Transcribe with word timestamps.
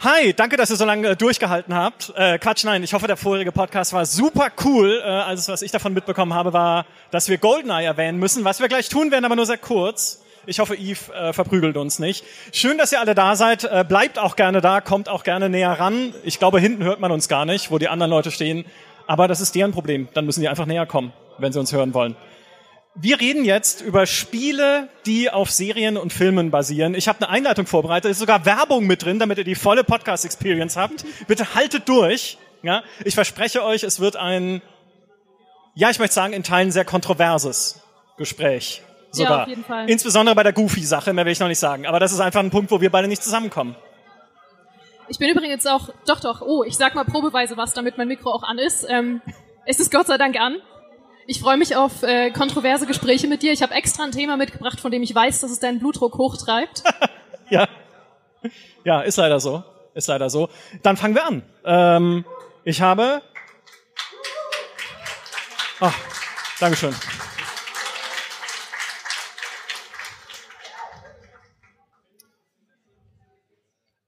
Hi, 0.00 0.34
danke, 0.34 0.58
dass 0.58 0.68
ihr 0.68 0.76
so 0.76 0.84
lange 0.84 1.08
äh, 1.08 1.16
durchgehalten 1.16 1.74
habt. 1.74 2.12
Äh, 2.16 2.38
Quatsch, 2.38 2.64
nein, 2.64 2.82
ich 2.82 2.92
hoffe, 2.92 3.06
der 3.06 3.16
vorherige 3.16 3.50
Podcast 3.50 3.94
war 3.94 4.04
super 4.04 4.50
cool. 4.62 5.00
Äh, 5.02 5.08
alles, 5.08 5.48
was 5.48 5.62
ich 5.62 5.70
davon 5.70 5.94
mitbekommen 5.94 6.34
habe, 6.34 6.52
war, 6.52 6.84
dass 7.10 7.30
wir 7.30 7.38
Goldeneye 7.38 7.86
erwähnen 7.86 8.18
müssen, 8.18 8.44
was 8.44 8.60
wir 8.60 8.68
gleich 8.68 8.90
tun 8.90 9.10
werden, 9.10 9.24
aber 9.24 9.36
nur 9.36 9.46
sehr 9.46 9.56
kurz. 9.56 10.22
Ich 10.44 10.58
hoffe, 10.58 10.74
Eve 10.74 11.14
äh, 11.14 11.32
verprügelt 11.32 11.78
uns 11.78 11.98
nicht. 11.98 12.26
Schön, 12.52 12.76
dass 12.76 12.92
ihr 12.92 13.00
alle 13.00 13.14
da 13.14 13.36
seid. 13.36 13.64
Äh, 13.64 13.86
bleibt 13.88 14.18
auch 14.18 14.36
gerne 14.36 14.60
da, 14.60 14.82
kommt 14.82 15.08
auch 15.08 15.24
gerne 15.24 15.48
näher 15.48 15.72
ran. 15.72 16.12
Ich 16.24 16.38
glaube, 16.38 16.60
hinten 16.60 16.84
hört 16.84 17.00
man 17.00 17.10
uns 17.10 17.26
gar 17.26 17.46
nicht, 17.46 17.70
wo 17.70 17.78
die 17.78 17.88
anderen 17.88 18.10
Leute 18.10 18.30
stehen. 18.30 18.66
Aber 19.06 19.28
das 19.28 19.40
ist 19.40 19.54
deren 19.54 19.72
Problem. 19.72 20.08
Dann 20.12 20.26
müssen 20.26 20.42
die 20.42 20.48
einfach 20.48 20.66
näher 20.66 20.84
kommen, 20.84 21.14
wenn 21.38 21.54
sie 21.54 21.58
uns 21.58 21.72
hören 21.72 21.94
wollen. 21.94 22.16
Wir 22.98 23.20
reden 23.20 23.44
jetzt 23.44 23.82
über 23.82 24.06
Spiele, 24.06 24.88
die 25.04 25.30
auf 25.30 25.50
Serien 25.50 25.98
und 25.98 26.14
Filmen 26.14 26.50
basieren. 26.50 26.94
Ich 26.94 27.08
habe 27.08 27.18
eine 27.18 27.28
Einleitung 27.28 27.66
vorbereitet, 27.66 28.10
ist 28.10 28.20
sogar 28.20 28.46
Werbung 28.46 28.86
mit 28.86 29.04
drin, 29.04 29.18
damit 29.18 29.36
ihr 29.36 29.44
die 29.44 29.54
volle 29.54 29.84
Podcast-Experience 29.84 30.76
habt. 30.76 31.04
Bitte 31.26 31.54
haltet 31.54 31.88
durch. 31.90 32.38
Ja, 32.62 32.82
ich 33.04 33.14
verspreche 33.14 33.62
euch, 33.62 33.82
es 33.82 34.00
wird 34.00 34.16
ein, 34.16 34.62
ja, 35.74 35.90
ich 35.90 35.98
möchte 35.98 36.14
sagen, 36.14 36.32
in 36.32 36.42
Teilen 36.42 36.72
sehr 36.72 36.86
kontroverses 36.86 37.82
Gespräch. 38.16 38.82
Sogar. 39.10 39.30
Ja, 39.30 39.42
auf 39.42 39.48
jeden 39.48 39.64
Fall. 39.64 39.90
Insbesondere 39.90 40.34
bei 40.34 40.42
der 40.42 40.54
Goofy-Sache, 40.54 41.12
mehr 41.12 41.26
will 41.26 41.32
ich 41.32 41.40
noch 41.40 41.48
nicht 41.48 41.58
sagen. 41.58 41.86
Aber 41.86 42.00
das 42.00 42.12
ist 42.12 42.20
einfach 42.20 42.40
ein 42.40 42.50
Punkt, 42.50 42.70
wo 42.70 42.80
wir 42.80 42.90
beide 42.90 43.08
nicht 43.08 43.22
zusammenkommen. 43.22 43.76
Ich 45.08 45.18
bin 45.18 45.28
übrigens 45.28 45.66
auch, 45.66 45.90
doch, 46.06 46.20
doch, 46.20 46.40
oh, 46.40 46.64
ich 46.64 46.76
sag 46.76 46.94
mal 46.94 47.04
probeweise 47.04 47.58
was, 47.58 47.74
damit 47.74 47.98
mein 47.98 48.08
Mikro 48.08 48.30
auch 48.30 48.42
an 48.42 48.58
ist. 48.58 48.86
Ähm, 48.88 49.20
es 49.66 49.80
ist 49.80 49.92
Gott 49.92 50.06
sei 50.06 50.16
Dank 50.16 50.40
an. 50.40 50.56
Ich 51.28 51.40
freue 51.40 51.56
mich 51.56 51.74
auf 51.74 52.04
äh, 52.04 52.30
kontroverse 52.30 52.86
Gespräche 52.86 53.26
mit 53.26 53.42
dir. 53.42 53.52
Ich 53.52 53.62
habe 53.62 53.74
extra 53.74 54.04
ein 54.04 54.12
Thema 54.12 54.36
mitgebracht, 54.36 54.78
von 54.78 54.92
dem 54.92 55.02
ich 55.02 55.12
weiß, 55.12 55.40
dass 55.40 55.50
es 55.50 55.58
deinen 55.58 55.80
Blutdruck 55.80 56.18
hochtreibt. 56.18 56.84
ja. 57.50 57.66
Ja, 58.84 59.00
ist 59.00 59.16
leider 59.16 59.40
so. 59.40 59.64
Ist 59.94 60.06
leider 60.06 60.30
so. 60.30 60.48
Dann 60.82 60.96
fangen 60.96 61.16
wir 61.16 61.26
an. 61.26 61.42
Ähm, 61.64 62.24
ich 62.62 62.80
habe. 62.80 63.22
Ah, 65.80 65.92
Dankeschön. 66.60 66.94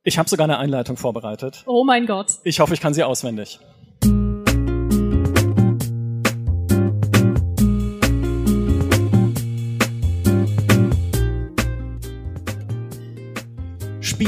Ich 0.05 0.19
habe 0.19 0.29
sogar 0.29 0.45
eine 0.45 0.59
Einleitung 0.59 0.97
vorbereitet. 0.97 1.65
Oh 1.67 1.85
mein 1.85 2.07
Gott. 2.07 2.35
Ich 2.45 2.61
hoffe, 2.61 2.75
ich 2.75 2.81
kann 2.81 2.95
sie 2.95 3.03
auswendig. 3.03 3.59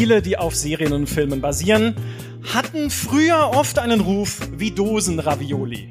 Spiele, 0.01 0.23
die 0.23 0.39
auf 0.39 0.57
Serien 0.57 0.95
und 0.95 1.09
Filmen 1.09 1.43
basieren, 1.43 1.95
hatten 2.55 2.89
früher 2.89 3.51
oft 3.53 3.79
einen 3.79 4.01
Ruf 4.01 4.39
wie 4.51 4.71
Dosenravioli. 4.71 5.91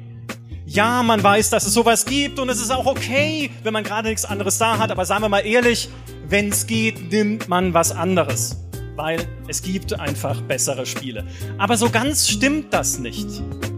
Ja, 0.66 1.04
man 1.04 1.22
weiß, 1.22 1.50
dass 1.50 1.64
es 1.64 1.74
sowas 1.74 2.06
gibt 2.06 2.40
und 2.40 2.48
es 2.48 2.60
ist 2.60 2.72
auch 2.72 2.86
okay, 2.86 3.52
wenn 3.62 3.72
man 3.72 3.84
gerade 3.84 4.08
nichts 4.08 4.24
anderes 4.24 4.58
da 4.58 4.78
hat, 4.78 4.90
aber 4.90 5.04
sagen 5.04 5.22
wir 5.22 5.28
mal 5.28 5.46
ehrlich, 5.46 5.90
wenn 6.28 6.48
es 6.48 6.66
geht, 6.66 7.12
nimmt 7.12 7.48
man 7.48 7.72
was 7.72 7.92
anderes 7.92 8.56
weil 9.00 9.26
es 9.48 9.62
gibt 9.62 9.98
einfach 9.98 10.42
bessere 10.42 10.84
Spiele. 10.84 11.24
Aber 11.56 11.78
so 11.78 11.88
ganz 11.88 12.28
stimmt 12.28 12.74
das 12.74 12.98
nicht. 12.98 13.26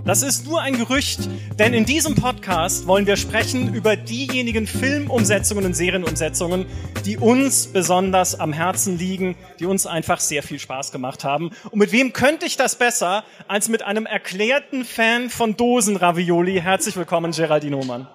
Das 0.04 0.24
ist 0.24 0.46
nur 0.46 0.60
ein 0.60 0.76
Gerücht, 0.76 1.28
denn 1.60 1.74
in 1.74 1.84
diesem 1.84 2.16
Podcast 2.16 2.88
wollen 2.88 3.06
wir 3.06 3.16
sprechen 3.16 3.72
über 3.72 3.94
diejenigen 3.94 4.66
Filmumsetzungen 4.66 5.64
und 5.64 5.74
Serienumsetzungen, 5.74 6.66
die 7.04 7.18
uns 7.18 7.68
besonders 7.68 8.40
am 8.40 8.52
Herzen 8.52 8.98
liegen, 8.98 9.36
die 9.60 9.66
uns 9.66 9.86
einfach 9.86 10.18
sehr 10.18 10.42
viel 10.42 10.58
Spaß 10.58 10.90
gemacht 10.90 11.22
haben. 11.22 11.50
Und 11.70 11.78
mit 11.78 11.92
wem 11.92 12.12
könnte 12.12 12.44
ich 12.44 12.56
das 12.56 12.74
besser 12.74 13.22
als 13.46 13.68
mit 13.68 13.84
einem 13.84 14.06
erklärten 14.06 14.84
Fan 14.84 15.30
von 15.30 15.56
Dosenravioli? 15.56 16.60
Herzlich 16.60 16.96
willkommen, 16.96 17.30
Geraldine 17.30 17.76
Hohmann. 17.76 18.08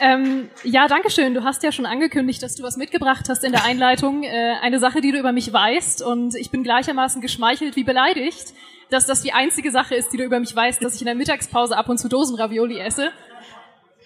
Ähm, 0.00 0.48
ja, 0.64 0.88
danke 0.88 1.10
schön. 1.10 1.34
Du 1.34 1.44
hast 1.44 1.62
ja 1.62 1.72
schon 1.72 1.86
angekündigt, 1.86 2.42
dass 2.42 2.54
du 2.54 2.62
was 2.62 2.76
mitgebracht 2.76 3.28
hast 3.28 3.44
in 3.44 3.52
der 3.52 3.64
Einleitung. 3.64 4.22
Äh, 4.22 4.54
eine 4.62 4.78
Sache, 4.78 5.00
die 5.00 5.12
du 5.12 5.18
über 5.18 5.32
mich 5.32 5.52
weißt. 5.52 6.02
Und 6.02 6.34
ich 6.34 6.50
bin 6.50 6.62
gleichermaßen 6.62 7.20
geschmeichelt 7.20 7.76
wie 7.76 7.84
beleidigt, 7.84 8.54
dass 8.88 9.06
das 9.06 9.22
die 9.22 9.32
einzige 9.32 9.70
Sache 9.70 9.94
ist, 9.94 10.12
die 10.12 10.16
du 10.16 10.24
über 10.24 10.40
mich 10.40 10.56
weißt, 10.56 10.82
dass 10.82 10.94
ich 10.94 11.02
in 11.02 11.06
der 11.06 11.14
Mittagspause 11.14 11.76
ab 11.76 11.88
und 11.88 11.98
zu 11.98 12.08
Dosenravioli 12.08 12.78
esse. 12.78 13.10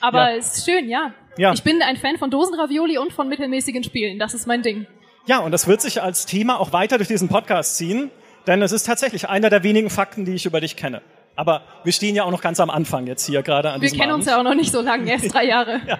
Aber 0.00 0.31
ja. 0.31 0.37
es 0.37 0.59
ist 0.59 0.65
schön, 0.66 0.88
ja. 0.88 1.15
ja. 1.38 1.53
Ich 1.53 1.62
bin 1.62 1.81
ein 1.81 1.97
Fan 1.97 2.19
von 2.19 2.31
Dosenravioli 2.31 2.99
und 2.99 3.12
von 3.12 3.28
mittelmäßigen 3.28 3.84
Spielen. 3.84 4.19
Das 4.19 4.34
ist 4.34 4.47
mein 4.47 4.62
Ding. 4.62 4.87
Ja, 5.26 5.38
und 5.38 5.53
das 5.53 5.66
wird 5.69 5.81
sich 5.81 6.03
als 6.03 6.26
Thema 6.26 6.59
auch 6.59 6.72
weiter 6.72 6.99
durch 6.99 7.09
diesen 7.09 7.28
Podcast 7.28 7.76
ziehen. 7.76 8.11
Denn 8.47 8.61
es 8.61 8.72
ist 8.72 8.84
tatsächlich 8.84 9.28
einer 9.28 9.49
der 9.49 9.62
wenigen 9.62 9.88
Fakten, 9.88 10.25
die 10.25 10.34
ich 10.34 10.44
über 10.44 10.61
dich 10.61 10.76
kenne. 10.76 11.00
Aber 11.37 11.62
wir 11.83 11.93
stehen 11.93 12.15
ja 12.15 12.25
auch 12.25 12.31
noch 12.31 12.41
ganz 12.41 12.61
am 12.61 12.71
Anfang 12.71 13.06
jetzt 13.06 13.27
hier 13.27 13.43
gerade 13.43 13.71
an 13.71 13.81
wir 13.81 13.87
diesem 13.87 13.97
Wir 13.97 14.00
kennen 14.03 14.12
Abend. 14.12 14.22
uns 14.22 14.31
ja 14.31 14.39
auch 14.39 14.45
noch 14.45 14.55
nicht 14.55 14.72
so 14.72 14.81
lange, 14.81 15.11
erst 15.11 15.33
drei 15.33 15.45
Jahre. 15.45 15.81
ja. 15.87 15.99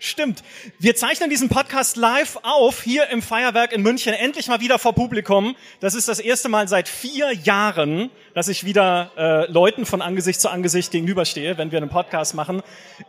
Stimmt. 0.00 0.42
Wir 0.78 0.94
zeichnen 0.94 1.28
diesen 1.28 1.48
Podcast 1.48 1.96
live 1.96 2.38
auf, 2.42 2.82
hier 2.82 3.08
im 3.08 3.20
Feuerwerk 3.20 3.72
in 3.72 3.82
München, 3.82 4.14
endlich 4.14 4.48
mal 4.48 4.60
wieder 4.60 4.78
vor 4.78 4.94
Publikum. 4.94 5.56
Das 5.80 5.94
ist 5.94 6.08
das 6.08 6.20
erste 6.20 6.48
Mal 6.48 6.68
seit 6.68 6.88
vier 6.88 7.32
Jahren, 7.32 8.10
dass 8.34 8.48
ich 8.48 8.64
wieder 8.64 9.10
äh, 9.16 9.50
Leuten 9.50 9.86
von 9.86 10.00
Angesicht 10.00 10.40
zu 10.40 10.48
Angesicht 10.48 10.92
gegenüberstehe, 10.92 11.58
wenn 11.58 11.72
wir 11.72 11.78
einen 11.78 11.90
Podcast 11.90 12.34
machen. 12.34 12.62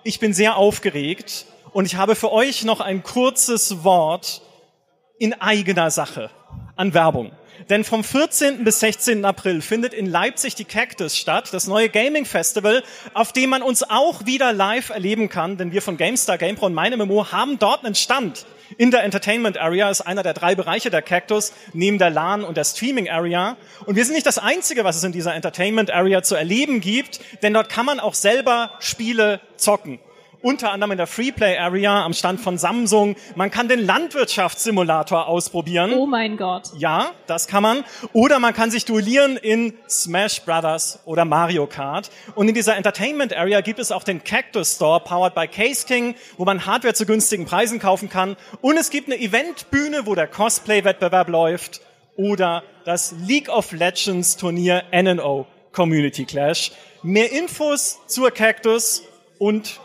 Ich 0.03 0.19
bin 0.19 0.33
sehr 0.33 0.57
aufgeregt 0.57 1.45
und 1.71 1.85
ich 1.85 1.95
habe 1.95 2.15
für 2.15 2.31
euch 2.31 2.63
noch 2.63 2.81
ein 2.81 3.03
kurzes 3.03 3.83
Wort 3.83 4.41
in 5.19 5.33
eigener 5.39 5.91
Sache 5.91 6.31
an 6.75 6.93
Werbung. 6.93 7.31
Denn 7.67 7.83
vom 7.83 8.03
14. 8.03 8.63
bis 8.63 8.79
16. 8.79 9.25
April 9.25 9.61
findet 9.61 9.93
in 9.93 10.05
Leipzig 10.05 10.55
die 10.55 10.63
Cactus 10.63 11.17
statt, 11.17 11.49
das 11.51 11.67
neue 11.67 11.89
Gaming 11.89 12.25
Festival, 12.25 12.83
auf 13.13 13.33
dem 13.33 13.49
man 13.49 13.61
uns 13.61 13.83
auch 13.83 14.25
wieder 14.25 14.53
live 14.53 14.89
erleben 14.89 15.27
kann, 15.27 15.57
denn 15.57 15.71
wir 15.73 15.81
von 15.81 15.97
GameStar, 15.97 16.37
GamePro 16.37 16.67
und 16.67 16.73
meine 16.73 16.95
MMO 16.95 17.31
haben 17.31 17.59
dort 17.59 17.83
einen 17.83 17.95
Stand. 17.95 18.45
In 18.77 18.91
der 18.91 19.03
Entertainment 19.03 19.57
Area 19.57 19.89
ist 19.89 20.01
einer 20.01 20.23
der 20.23 20.33
drei 20.33 20.55
Bereiche 20.55 20.89
der 20.89 21.01
Cactus, 21.01 21.53
neben 21.73 21.97
der 21.97 22.11
LAN 22.11 22.43
und 22.43 22.55
der 22.55 22.63
Streaming 22.63 23.09
Area. 23.09 23.57
Und 23.85 23.95
wir 23.95 24.05
sind 24.05 24.13
nicht 24.13 24.27
das 24.27 24.37
Einzige, 24.37 24.83
was 24.83 24.95
es 24.95 25.03
in 25.03 25.11
dieser 25.11 25.33
Entertainment 25.33 25.91
Area 25.91 26.21
zu 26.21 26.35
erleben 26.35 26.79
gibt, 26.79 27.19
denn 27.41 27.53
dort 27.53 27.69
kann 27.69 27.85
man 27.85 27.99
auch 27.99 28.13
selber 28.13 28.71
Spiele 28.79 29.41
zocken 29.57 29.99
unter 30.41 30.71
anderem 30.71 30.91
in 30.91 30.97
der 30.97 31.07
Freeplay 31.07 31.57
Area 31.57 32.03
am 32.03 32.13
Stand 32.13 32.39
von 32.39 32.57
Samsung. 32.57 33.15
Man 33.35 33.51
kann 33.51 33.67
den 33.67 33.85
Landwirtschaftssimulator 33.85 35.27
ausprobieren. 35.27 35.93
Oh 35.93 36.05
mein 36.05 36.37
Gott. 36.37 36.69
Ja, 36.77 37.11
das 37.27 37.47
kann 37.47 37.63
man. 37.63 37.83
Oder 38.13 38.39
man 38.39 38.53
kann 38.53 38.71
sich 38.71 38.85
duellieren 38.85 39.37
in 39.37 39.73
Smash 39.89 40.41
Brothers 40.41 40.99
oder 41.05 41.25
Mario 41.25 41.67
Kart. 41.67 42.09
Und 42.35 42.47
in 42.47 42.55
dieser 42.55 42.75
Entertainment 42.75 43.35
Area 43.35 43.61
gibt 43.61 43.79
es 43.79 43.91
auch 43.91 44.03
den 44.03 44.23
Cactus 44.23 44.75
Store, 44.75 44.99
powered 44.99 45.35
by 45.35 45.47
Case 45.47 45.85
King, 45.85 46.15
wo 46.37 46.45
man 46.45 46.65
Hardware 46.65 46.93
zu 46.93 47.05
günstigen 47.05 47.45
Preisen 47.45 47.79
kaufen 47.79 48.09
kann. 48.09 48.37
Und 48.61 48.77
es 48.77 48.89
gibt 48.89 49.07
eine 49.07 49.19
Eventbühne, 49.19 50.05
wo 50.05 50.15
der 50.15 50.27
Cosplay-Wettbewerb 50.27 51.27
läuft. 51.27 51.81
Oder 52.15 52.63
das 52.85 53.13
League 53.25 53.49
of 53.49 53.71
Legends 53.71 54.35
Turnier 54.35 54.83
NNO 54.91 55.47
Community 55.71 56.25
Clash. 56.25 56.71
Mehr 57.01 57.31
Infos 57.31 57.99
zur 58.07 58.31
Cactus 58.31 59.03
und 59.37 59.79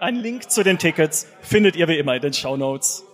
ein 0.00 0.16
Link 0.16 0.50
zu 0.50 0.62
den 0.62 0.78
Tickets 0.78 1.26
findet 1.40 1.76
ihr 1.76 1.88
wie 1.88 1.98
immer 1.98 2.14
in 2.14 2.22
den 2.22 2.32
Show 2.32 2.56
Notes. 2.56 3.04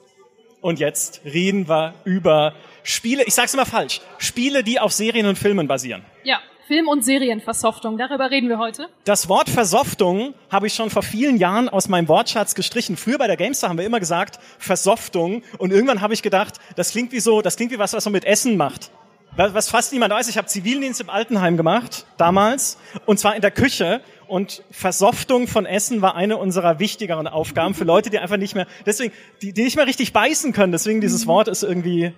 Und 0.61 0.79
jetzt 0.79 1.21
reden 1.25 1.69
wir 1.69 1.95
über 2.05 2.55
Spiele, 2.83 3.25
ich 3.25 3.35
sag's 3.35 3.55
immer 3.55 3.67
falsch, 3.67 4.01
Spiele, 4.19 4.63
die 4.63 4.81
auf 4.81 4.93
Serien 4.93 5.27
und 5.27 5.39
Filmen 5.39 5.67
basieren. 5.67 6.03
Ja, 6.23 6.41
Film- 6.67 6.89
und 6.89 7.05
Serienversoftung, 7.05 7.99
darüber 7.99 8.31
reden 8.31 8.49
wir 8.49 8.59
heute. 8.59 8.89
Das 9.05 9.29
Wort 9.29 9.51
Versoftung 9.51 10.35
habe 10.51 10.67
ich 10.67 10.75
schon 10.75 10.89
vor 10.89 11.03
vielen 11.03 11.37
Jahren 11.37 11.69
aus 11.69 11.89
meinem 11.89 12.09
Wortschatz 12.09 12.55
gestrichen. 12.55 12.97
Früher 12.97 13.19
bei 13.19 13.27
der 13.27 13.37
Gamestar 13.37 13.69
haben 13.69 13.79
wir 13.79 13.85
immer 13.85 14.01
gesagt 14.01 14.39
Versoftung 14.59 15.43
und 15.59 15.73
irgendwann 15.73 16.01
habe 16.01 16.15
ich 16.15 16.23
gedacht, 16.23 16.55
das 16.77 16.93
klingt 16.93 17.13
wie 17.13 17.21
so, 17.21 17.43
das 17.43 17.57
klingt 17.57 17.73
wie 17.73 17.79
was, 17.79 17.93
was 17.93 18.05
man 18.07 18.13
mit 18.13 18.25
Essen 18.25 18.57
macht. 18.57 18.91
Was 19.37 19.69
fast 19.69 19.93
niemand 19.93 20.13
weiß, 20.13 20.29
ich 20.29 20.39
habe 20.39 20.47
Zivildienst 20.47 21.01
im 21.01 21.11
Altenheim 21.11 21.57
gemacht, 21.57 22.07
damals, 22.19 22.79
und 23.05 23.19
zwar 23.19 23.35
in 23.35 23.43
der 23.43 23.51
Küche. 23.51 24.01
Und 24.29 24.63
Versoftung 24.71 25.49
von 25.49 25.67
Essen 25.67 26.03
war 26.03 26.15
eine 26.15 26.37
unserer 26.37 26.79
wichtigeren 26.79 27.27
Aufgaben 27.27 27.75
für 27.75 27.85
Leute, 27.85 28.11
die 28.11 28.19
einfach 28.19 28.37
nicht 28.37 28.55
mehr, 28.55 28.67
deswegen, 28.87 29.13
die, 29.43 29.53
die 29.53 29.65
nicht 29.65 29.77
mehr 29.77 29.87
richtig 29.87 30.13
beißen 30.13 30.53
können. 30.53 30.73
Deswegen 30.73 31.01
dieses 31.01 31.27
Wort 31.27 31.49
ist 31.49 31.65
irgendwie, 31.65 32.13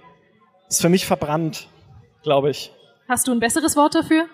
ist 0.69 0.83
für 0.83 0.91
mich 0.91 1.07
verbrannt, 1.07 1.69
glaube 2.23 2.51
ich. 2.51 2.71
Hast 3.09 3.27
du 3.29 3.33
ein 3.33 3.41
besseres 3.41 3.77
Wort 3.77 3.95
dafür? 3.95 4.27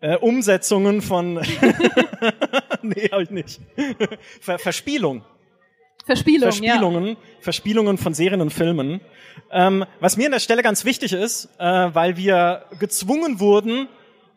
Äh, 0.00 0.16
Umsetzungen 0.16 1.00
von, 1.02 1.34
nee, 2.82 3.08
habe 3.12 3.22
ich 3.22 3.30
nicht. 3.30 3.60
Ver 4.40 4.58
Verspielung. 4.58 5.24
Verspielung, 6.04 6.50
Verspielungen, 6.50 7.06
ja. 7.08 7.16
Verspielungen 7.40 7.98
von 7.98 8.14
Serien 8.14 8.40
und 8.40 8.50
Filmen. 8.52 9.00
Ähm, 9.52 9.84
was 10.00 10.16
mir 10.16 10.26
an 10.26 10.32
der 10.32 10.40
Stelle 10.40 10.62
ganz 10.62 10.84
wichtig 10.84 11.12
ist, 11.12 11.48
äh, 11.58 11.64
weil 11.64 12.16
wir 12.16 12.64
gezwungen 12.78 13.40
wurden, 13.40 13.88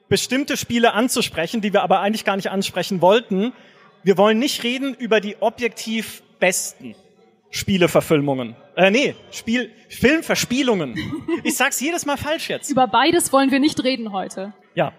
bestimmte 0.09 0.57
Spiele 0.57 0.93
anzusprechen, 0.93 1.61
die 1.61 1.73
wir 1.73 1.81
aber 1.81 2.01
eigentlich 2.01 2.25
gar 2.25 2.35
nicht 2.35 2.51
ansprechen 2.51 3.01
wollten. 3.01 3.53
Wir 4.03 4.17
wollen 4.17 4.39
nicht 4.39 4.63
reden 4.63 4.93
über 4.93 5.21
die 5.21 5.37
objektiv 5.39 6.21
besten 6.39 6.95
Spieleverfilmungen. 7.49 8.55
Äh, 8.75 8.91
nee, 8.91 9.15
Spiel, 9.31 9.71
Filmverspielungen. 9.89 10.95
Ich 11.43 11.55
sag's 11.57 11.79
jedes 11.81 12.05
Mal 12.05 12.17
falsch 12.17 12.49
jetzt. 12.49 12.69
Über 12.69 12.87
beides 12.87 13.33
wollen 13.33 13.51
wir 13.51 13.59
nicht 13.59 13.83
reden 13.83 14.13
heute. 14.13 14.53
Ja, 14.75 14.93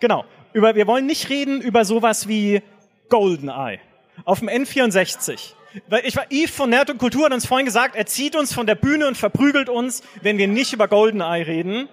genau. 0.00 0.24
Über, 0.52 0.74
wir 0.74 0.86
wollen 0.86 1.06
nicht 1.06 1.28
reden 1.28 1.60
über 1.60 1.84
sowas 1.84 2.26
wie 2.26 2.62
GoldenEye 3.10 3.80
auf 4.24 4.40
dem 4.40 4.48
N64. 4.48 5.52
Weil 5.88 6.04
ich 6.04 6.16
war 6.16 6.24
Yves 6.30 6.50
von 6.50 6.70
Nerd 6.70 6.90
und 6.90 6.98
Kultur 6.98 7.26
hat 7.26 7.32
uns 7.32 7.46
vorhin 7.46 7.66
gesagt, 7.66 7.94
er 7.96 8.06
zieht 8.06 8.36
uns 8.36 8.52
von 8.52 8.66
der 8.66 8.74
Bühne 8.74 9.06
und 9.06 9.16
verprügelt 9.16 9.68
uns, 9.68 10.02
wenn 10.22 10.38
wir 10.38 10.48
nicht 10.48 10.72
über 10.72 10.88
GoldenEye 10.88 11.46
reden. 11.46 11.88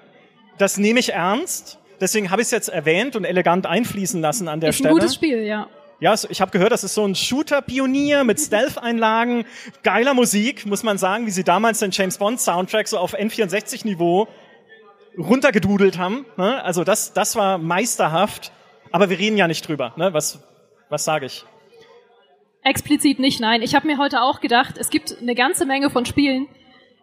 Das 0.57 0.77
nehme 0.77 0.99
ich 0.99 1.13
ernst. 1.13 1.77
Deswegen 1.99 2.29
habe 2.31 2.41
ich 2.41 2.47
es 2.47 2.51
jetzt 2.51 2.69
erwähnt 2.69 3.15
und 3.15 3.25
elegant 3.25 3.65
einfließen 3.65 4.21
lassen 4.21 4.47
an 4.47 4.59
der 4.59 4.69
Ist 4.69 4.77
Stelle. 4.77 4.89
ein 4.89 4.99
gutes 4.99 5.15
Spiel, 5.15 5.43
ja. 5.43 5.67
Ja, 5.99 6.13
ich 6.29 6.41
habe 6.41 6.51
gehört, 6.51 6.71
das 6.71 6.83
ist 6.83 6.93
so 6.93 7.03
ein 7.05 7.15
Shooter-Pionier 7.15 8.23
mit 8.23 8.39
Stealth-Einlagen, 8.39 9.45
geiler 9.81 10.13
Musik, 10.13 10.67
muss 10.67 10.83
man 10.83 10.99
sagen, 10.99 11.25
wie 11.25 11.31
sie 11.31 11.43
damals 11.43 11.79
den 11.79 11.89
James 11.89 12.19
Bond-Soundtrack 12.19 12.87
so 12.87 12.99
auf 12.99 13.15
N64-Niveau 13.15 14.27
runtergedudelt 15.17 15.97
haben. 15.97 16.25
Ne? 16.37 16.63
Also 16.63 16.83
das, 16.83 17.13
das 17.13 17.35
war 17.35 17.57
meisterhaft. 17.57 18.51
Aber 18.91 19.09
wir 19.09 19.17
reden 19.17 19.37
ja 19.37 19.47
nicht 19.47 19.67
drüber. 19.67 19.93
Ne? 19.97 20.13
Was, 20.13 20.39
was 20.89 21.03
sage 21.03 21.25
ich? 21.25 21.45
Explizit 22.67 23.19
nicht, 23.19 23.39
nein. 23.39 23.61
Ich 23.61 23.75
habe 23.75 23.87
mir 23.87 23.97
heute 23.97 24.21
auch 24.21 24.39
gedacht, 24.41 24.75
es 24.77 24.89
gibt 24.89 25.17
eine 25.21 25.35
ganze 25.35 25.65
Menge 25.65 25.89
von 25.89 26.05
Spielen, 26.05 26.47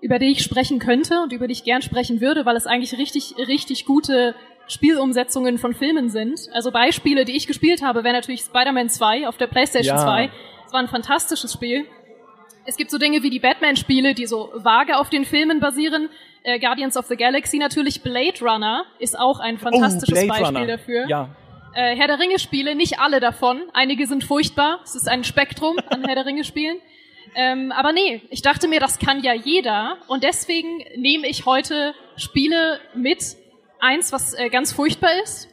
über 0.00 0.18
die 0.18 0.32
ich 0.32 0.42
sprechen 0.42 0.78
könnte 0.78 1.22
und 1.22 1.32
über 1.32 1.46
die 1.48 1.52
ich 1.52 1.64
gern 1.64 1.82
sprechen 1.82 2.20
würde, 2.20 2.44
weil 2.46 2.56
es 2.56 2.66
eigentlich 2.66 2.96
richtig, 2.98 3.34
richtig 3.38 3.86
gute 3.86 4.34
Spielumsetzungen 4.68 5.58
von 5.58 5.74
Filmen 5.74 6.08
sind. 6.10 6.48
Also 6.52 6.70
Beispiele, 6.70 7.24
die 7.24 7.36
ich 7.36 7.46
gespielt 7.46 7.82
habe, 7.82 8.04
wäre 8.04 8.14
natürlich 8.14 8.40
Spider-Man 8.42 8.88
2 8.88 9.28
auf 9.28 9.36
der 9.36 9.46
PlayStation 9.46 9.96
Ja. 9.96 10.02
2. 10.02 10.30
Es 10.66 10.72
war 10.72 10.80
ein 10.80 10.88
fantastisches 10.88 11.52
Spiel. 11.52 11.86
Es 12.66 12.76
gibt 12.76 12.90
so 12.90 12.96
Dinge 12.98 13.22
wie 13.22 13.30
die 13.30 13.40
Batman-Spiele, 13.40 14.14
die 14.14 14.26
so 14.26 14.50
vage 14.54 14.96
auf 14.96 15.10
den 15.10 15.24
Filmen 15.24 15.60
basieren. 15.60 16.08
Äh, 16.42 16.58
Guardians 16.58 16.96
of 16.96 17.06
the 17.06 17.16
Galaxy 17.16 17.58
natürlich. 17.58 18.02
Blade 18.02 18.40
Runner 18.40 18.84
ist 18.98 19.18
auch 19.18 19.38
ein 19.40 19.58
fantastisches 19.58 20.24
Oh, 20.24 20.28
Beispiel 20.28 20.46
Runner. 20.46 20.66
dafür. 20.66 21.06
Ja. 21.08 21.28
Äh, 21.74 21.96
Herr 21.96 22.06
der 22.06 22.20
Ringe-Spiele, 22.20 22.76
nicht 22.76 23.00
alle 23.00 23.18
davon. 23.18 23.62
Einige 23.72 24.06
sind 24.06 24.22
furchtbar. 24.22 24.78
Es 24.84 24.94
ist 24.94 25.08
ein 25.08 25.24
Spektrum 25.24 25.76
an 25.88 26.04
Herr 26.04 26.14
der 26.14 26.24
Ringe-Spielen. 26.24 26.78
Ähm, 27.34 27.72
aber 27.72 27.92
nee, 27.92 28.22
ich 28.30 28.42
dachte 28.42 28.68
mir, 28.68 28.78
das 28.78 29.00
kann 29.00 29.24
ja 29.24 29.34
jeder. 29.34 29.96
Und 30.06 30.22
deswegen 30.22 30.84
nehme 30.96 31.26
ich 31.26 31.46
heute 31.46 31.94
Spiele 32.16 32.78
mit. 32.94 33.36
Eins, 33.80 34.12
was 34.12 34.34
äh, 34.34 34.50
ganz 34.50 34.72
furchtbar 34.72 35.10
ist. 35.24 35.48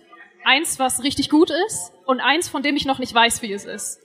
Eins, 0.45 0.77
was 0.77 1.03
richtig 1.03 1.29
gut 1.29 1.49
ist. 1.67 1.91
Und 2.05 2.19
eins, 2.19 2.47
von 2.49 2.61
dem 2.61 2.75
ich 2.75 2.85
noch 2.85 2.99
nicht 2.99 3.15
weiß, 3.15 3.41
wie 3.41 3.51
es 3.51 3.65
ist. 3.65 3.99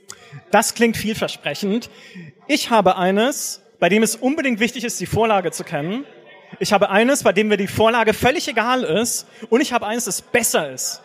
Das 0.51 0.75
klingt 0.75 0.97
vielversprechend. 0.97 1.91
Ich 2.49 2.71
habe 2.71 2.97
eines, 2.97 3.63
bei 3.79 3.91
dem 3.91 4.03
es 4.03 4.17
unbedingt 4.17 4.59
wichtig 4.59 4.85
ist, 4.85 4.99
die 5.01 5.07
Vorlage 5.07 5.51
zu 5.51 5.65
kennen. 5.65 6.07
Ich 6.61 6.73
habe 6.73 6.89
eines, 6.89 7.25
bei 7.25 7.33
dem 7.33 7.49
mir 7.49 7.59
die 7.59 7.67
Vorlage 7.67 8.15
völlig 8.15 8.49
egal 8.49 8.85
ist. 8.85 9.27
Und 9.51 9.61
ich 9.61 9.75
habe 9.75 9.87
eines, 9.87 10.07
das 10.07 10.23
besser 10.23 10.73
ist 10.73 11.03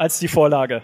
als 0.00 0.18
die 0.18 0.28
Vorlage. 0.28 0.80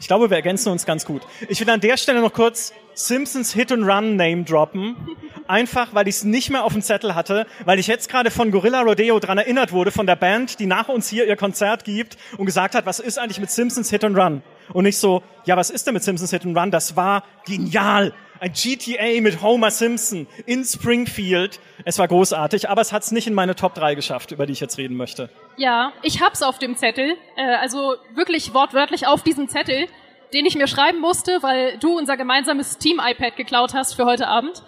Ich 0.00 0.06
glaube, 0.06 0.30
wir 0.30 0.36
ergänzen 0.38 0.72
uns 0.72 0.86
ganz 0.86 1.04
gut. 1.04 1.20
Ich 1.48 1.60
will 1.60 1.68
an 1.68 1.80
der 1.80 1.98
Stelle 1.98 2.22
noch 2.22 2.32
kurz 2.32 2.72
Simpsons 2.94 3.52
Hit 3.52 3.72
and 3.72 3.86
Run 3.86 4.16
Name 4.16 4.44
droppen. 4.44 4.96
Einfach, 5.46 5.94
weil 5.94 6.08
ich 6.08 6.16
es 6.16 6.24
nicht 6.24 6.48
mehr 6.48 6.64
auf 6.64 6.72
dem 6.72 6.80
Zettel 6.80 7.14
hatte, 7.14 7.46
weil 7.66 7.78
ich 7.78 7.86
jetzt 7.86 8.08
gerade 8.08 8.30
von 8.30 8.50
Gorilla 8.50 8.80
Rodeo 8.80 9.18
dran 9.20 9.36
erinnert 9.36 9.72
wurde, 9.72 9.90
von 9.90 10.06
der 10.06 10.16
Band, 10.16 10.60
die 10.60 10.64
nach 10.64 10.88
uns 10.88 11.10
hier 11.10 11.26
ihr 11.26 11.36
Konzert 11.36 11.84
gibt 11.84 12.16
und 12.38 12.46
gesagt 12.46 12.74
hat, 12.74 12.86
was 12.86 13.00
ist 13.00 13.18
eigentlich 13.18 13.38
mit 13.38 13.50
Simpsons 13.50 13.90
Hit 13.90 14.02
and 14.02 14.16
Run? 14.16 14.42
Und 14.72 14.84
nicht 14.84 14.96
so, 14.96 15.22
ja, 15.44 15.58
was 15.58 15.68
ist 15.68 15.86
denn 15.86 15.92
mit 15.92 16.02
Simpsons 16.02 16.30
Hit 16.30 16.46
and 16.46 16.56
Run? 16.56 16.70
Das 16.70 16.96
war 16.96 17.22
genial. 17.44 18.14
Ein 18.40 18.52
GTA 18.52 19.20
mit 19.20 19.42
Homer 19.42 19.70
Simpson 19.70 20.26
in 20.46 20.64
Springfield. 20.64 21.60
Es 21.84 21.98
war 21.98 22.08
großartig, 22.08 22.70
aber 22.70 22.80
es 22.80 22.92
hat 22.92 23.02
es 23.02 23.12
nicht 23.12 23.26
in 23.26 23.34
meine 23.34 23.54
Top 23.54 23.74
3 23.74 23.94
geschafft, 23.94 24.32
über 24.32 24.46
die 24.46 24.54
ich 24.54 24.60
jetzt 24.60 24.78
reden 24.78 24.96
möchte. 24.96 25.28
Ja, 25.56 25.92
ich 26.02 26.20
hab's 26.22 26.42
auf 26.42 26.58
dem 26.58 26.76
Zettel. 26.76 27.16
Äh, 27.36 27.54
also 27.56 27.94
wirklich 28.14 28.54
wortwörtlich 28.54 29.06
auf 29.06 29.22
diesem 29.22 29.48
Zettel, 29.48 29.86
den 30.32 30.46
ich 30.46 30.56
mir 30.56 30.66
schreiben 30.66 31.00
musste, 31.00 31.42
weil 31.42 31.78
du 31.78 31.96
unser 31.96 32.16
gemeinsames 32.16 32.78
Team-iPad 32.78 33.36
geklaut 33.36 33.74
hast 33.74 33.94
für 33.94 34.04
heute 34.04 34.26
Abend. 34.28 34.62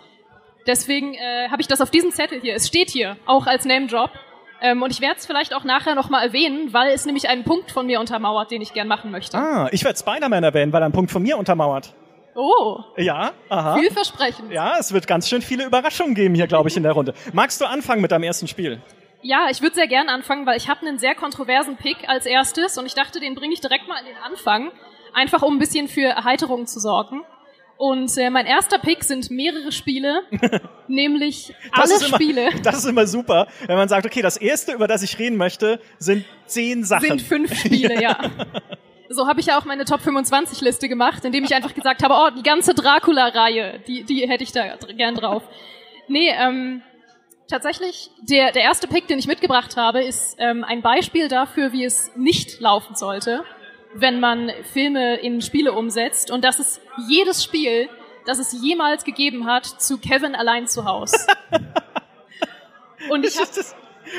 Deswegen 0.66 1.14
äh, 1.14 1.48
habe 1.50 1.60
ich 1.62 1.68
das 1.68 1.80
auf 1.80 1.90
diesem 1.90 2.10
Zettel 2.12 2.40
hier. 2.40 2.54
Es 2.54 2.66
steht 2.66 2.90
hier, 2.90 3.16
auch 3.26 3.46
als 3.46 3.64
Name-Drop. 3.64 4.10
Ähm, 4.60 4.82
und 4.82 4.90
ich 4.90 5.00
werde 5.00 5.16
es 5.18 5.26
vielleicht 5.26 5.54
auch 5.54 5.64
nachher 5.64 5.94
nochmal 5.94 6.24
erwähnen, 6.26 6.72
weil 6.72 6.92
es 6.92 7.04
nämlich 7.04 7.28
einen 7.28 7.44
Punkt 7.44 7.70
von 7.70 7.86
mir 7.86 8.00
untermauert, 8.00 8.50
den 8.50 8.62
ich 8.62 8.72
gern 8.72 8.88
machen 8.88 9.10
möchte. 9.10 9.36
Ah, 9.36 9.68
ich 9.70 9.84
werde 9.84 9.98
Spider-Man 9.98 10.42
erwähnen, 10.44 10.72
weil 10.72 10.82
er 10.82 10.86
einen 10.86 10.94
Punkt 10.94 11.10
von 11.10 11.22
mir 11.22 11.36
untermauert. 11.36 11.94
Oh, 12.34 12.80
Ja, 12.96 13.32
aha. 13.48 13.76
vielversprechend. 13.78 14.52
Ja, 14.52 14.76
es 14.78 14.92
wird 14.92 15.06
ganz 15.06 15.28
schön 15.28 15.40
viele 15.40 15.64
Überraschungen 15.64 16.14
geben 16.14 16.34
hier, 16.34 16.46
glaube 16.46 16.68
ich, 16.68 16.76
in 16.76 16.82
der 16.82 16.92
Runde. 16.92 17.14
Magst 17.32 17.60
du 17.60 17.64
anfangen 17.64 18.02
mit 18.02 18.12
deinem 18.12 18.24
ersten 18.24 18.46
Spiel? 18.46 18.80
Ja, 19.26 19.49
ich 19.50 19.61
würde 19.61 19.75
sehr 19.75 19.88
gern 19.88 20.08
anfangen, 20.08 20.46
weil 20.46 20.56
ich 20.56 20.69
habe 20.69 20.87
einen 20.87 21.00
sehr 21.00 21.17
kontroversen 21.17 21.76
Pick 21.76 22.08
als 22.08 22.26
erstes 22.26 22.78
und 22.78 22.87
ich 22.87 22.94
dachte, 22.94 23.19
den 23.19 23.34
bringe 23.34 23.55
ich 23.55 23.61
direkt 23.61 23.88
mal 23.88 23.96
an 23.96 24.05
den 24.05 24.17
Anfang, 24.19 24.70
einfach 25.12 25.43
um 25.43 25.56
ein 25.56 25.58
bisschen 25.58 25.88
für 25.88 26.05
Erheiterung 26.05 26.67
zu 26.67 26.78
sorgen. 26.78 27.25
Und 27.76 28.17
äh, 28.19 28.31
mein 28.31 28.46
erster 28.46 28.78
Pick 28.78 29.02
sind 29.02 29.28
mehrere 29.32 29.73
Spiele, 29.73 30.23
nämlich 30.87 31.52
alle 31.73 31.94
ist 31.94 32.06
immer, 32.06 32.17
Spiele 32.17 32.50
Das 32.62 32.78
ist 32.78 32.84
immer 32.84 33.08
super, 33.08 33.49
wenn 33.67 33.76
man 33.76 33.88
sagt, 33.88 34.06
okay, 34.06 34.23
das 34.23 34.37
erste, 34.37 34.73
über 34.73 34.87
das 34.87 35.02
ich 35.02 35.19
reden 35.19 35.37
möchte, 35.37 35.81
sind 35.99 36.25
zehn 36.46 36.84
Sachen. 36.84 37.08
sind 37.08 37.23
fünf 37.23 37.52
Spiele, 37.58 38.00
ja. 38.00 38.17
So 39.08 39.26
habe 39.26 39.40
ich 39.40 39.46
ja 39.46 39.58
auch 39.58 39.64
meine 39.64 39.84
Top 39.84 40.02
25 40.02 40.61
Liste 40.61 40.88
gemacht, 40.88 41.25
indem 41.25 41.43
ich 41.43 41.52
einfach 41.52 41.75
gesagt 41.75 42.05
habe, 42.05 42.14
oh, 42.14 42.31
die 42.31 42.44
ganze 42.44 42.75
Dracula-Reihe, 42.75 43.81
die, 43.88 44.05
die 44.05 44.28
hätte 44.28 44.44
ich 44.44 44.52
da 44.52 44.76
gern 44.96 45.17
drauf. 45.17 45.43
Nee, 46.06 46.31
ähm, 46.31 46.82
tatsächlich, 47.48 48.10
der, 48.20 48.52
der 48.52 48.62
erste 48.62 48.88
Pick, 48.88 49.06
den 49.08 49.19
ich 49.19 49.26
mitgebracht 49.26 49.76
habe, 49.76 50.02
ist 50.02 50.37
ähm, 50.38 50.64
ein 50.64 50.82
Beispiel 50.82 51.28
dafür, 51.28 51.72
wie 51.72 51.84
es 51.84 52.10
nicht 52.16 52.60
laufen 52.60 52.94
sollte, 52.94 53.44
wenn 53.94 54.20
man 54.20 54.50
Filme 54.72 55.16
in 55.16 55.40
Spiele 55.40 55.72
umsetzt. 55.72 56.31
Und 56.31 56.44
das 56.44 56.58
ist 56.58 56.81
jedes 57.08 57.43
Spiel, 57.43 57.88
das 58.26 58.38
es 58.38 58.52
jemals 58.62 59.04
gegeben 59.04 59.46
hat, 59.46 59.66
zu 59.66 59.98
Kevin 59.98 60.34
allein 60.34 60.66
zu 60.66 60.84
Haus. 60.84 61.12
Und 63.10 63.25
ich 63.25 63.38
hab, 63.38 63.49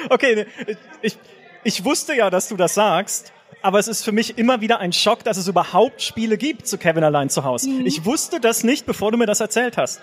okay, 0.10 0.36
ne, 0.36 0.78
ich, 1.02 1.18
ich 1.64 1.84
wusste 1.84 2.16
ja, 2.16 2.30
dass 2.30 2.48
du 2.48 2.56
das 2.56 2.74
sagst, 2.74 3.34
aber 3.62 3.80
es 3.80 3.88
ist 3.88 4.04
für 4.04 4.12
mich 4.12 4.38
immer 4.38 4.62
wieder 4.62 4.80
ein 4.80 4.94
Schock, 4.94 5.24
dass 5.24 5.38
es 5.38 5.48
überhaupt 5.48 6.02
Spiele 6.02 6.38
gibt 6.38 6.68
zu 6.68 6.78
Kevin 6.78 7.04
allein 7.04 7.30
zu 7.30 7.44
Hause. 7.44 7.70
Mhm. 7.70 7.86
Ich 7.86 8.06
wusste 8.06 8.40
das 8.40 8.64
nicht, 8.64 8.86
bevor 8.86 9.12
du 9.12 9.18
mir 9.18 9.26
das 9.26 9.40
erzählt 9.40 9.78
hast. 9.78 10.02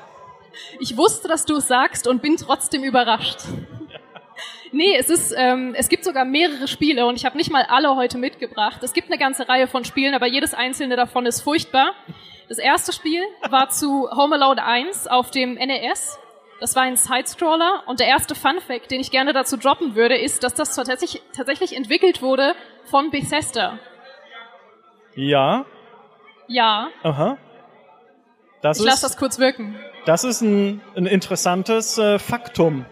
Ich 0.80 0.96
wusste, 0.96 1.28
dass 1.28 1.44
du 1.44 1.56
es 1.56 1.68
sagst 1.68 2.06
und 2.06 2.22
bin 2.22 2.36
trotzdem 2.36 2.84
überrascht. 2.84 3.40
Nee, 4.72 4.96
es 4.98 5.08
ist, 5.08 5.32
ähm, 5.36 5.74
es 5.76 5.88
gibt 5.88 6.04
sogar 6.04 6.24
mehrere 6.24 6.66
Spiele 6.66 7.06
und 7.06 7.14
ich 7.14 7.24
habe 7.24 7.36
nicht 7.36 7.50
mal 7.50 7.64
alle 7.68 7.94
heute 7.94 8.18
mitgebracht. 8.18 8.82
Es 8.82 8.92
gibt 8.92 9.08
eine 9.08 9.18
ganze 9.18 9.48
Reihe 9.48 9.68
von 9.68 9.84
Spielen, 9.84 10.14
aber 10.14 10.26
jedes 10.26 10.52
einzelne 10.52 10.96
davon 10.96 11.26
ist 11.26 11.42
furchtbar. 11.42 11.92
Das 12.48 12.58
erste 12.58 12.92
Spiel 12.92 13.22
war 13.48 13.68
zu 13.68 14.10
Home 14.10 14.34
Alone 14.34 14.64
1 14.64 15.06
auf 15.06 15.30
dem 15.30 15.54
NES. 15.54 16.18
Das 16.60 16.74
war 16.74 16.82
ein 16.82 16.96
Sidescroller 16.96 17.84
und 17.86 18.00
der 18.00 18.08
erste 18.08 18.34
Fun 18.34 18.60
Fact, 18.60 18.90
den 18.90 19.00
ich 19.00 19.10
gerne 19.10 19.32
dazu 19.32 19.56
droppen 19.56 19.94
würde, 19.94 20.16
ist, 20.16 20.42
dass 20.42 20.54
das 20.54 20.74
tatsächlich, 20.74 21.22
tatsächlich 21.36 21.76
entwickelt 21.76 22.20
wurde 22.20 22.54
von 22.84 23.10
Bethesda. 23.10 23.78
Ja, 25.14 25.64
Ja, 26.48 26.88
aha. 27.02 27.38
Das 28.60 28.78
ich 28.80 28.84
lasse 28.84 29.02
das 29.02 29.16
kurz 29.16 29.38
wirken. 29.38 29.78
Das 30.06 30.24
ist 30.24 30.40
ein, 30.40 30.80
ein 30.96 31.06
interessantes 31.06 31.98
äh, 31.98 32.18
Faktum. 32.18 32.86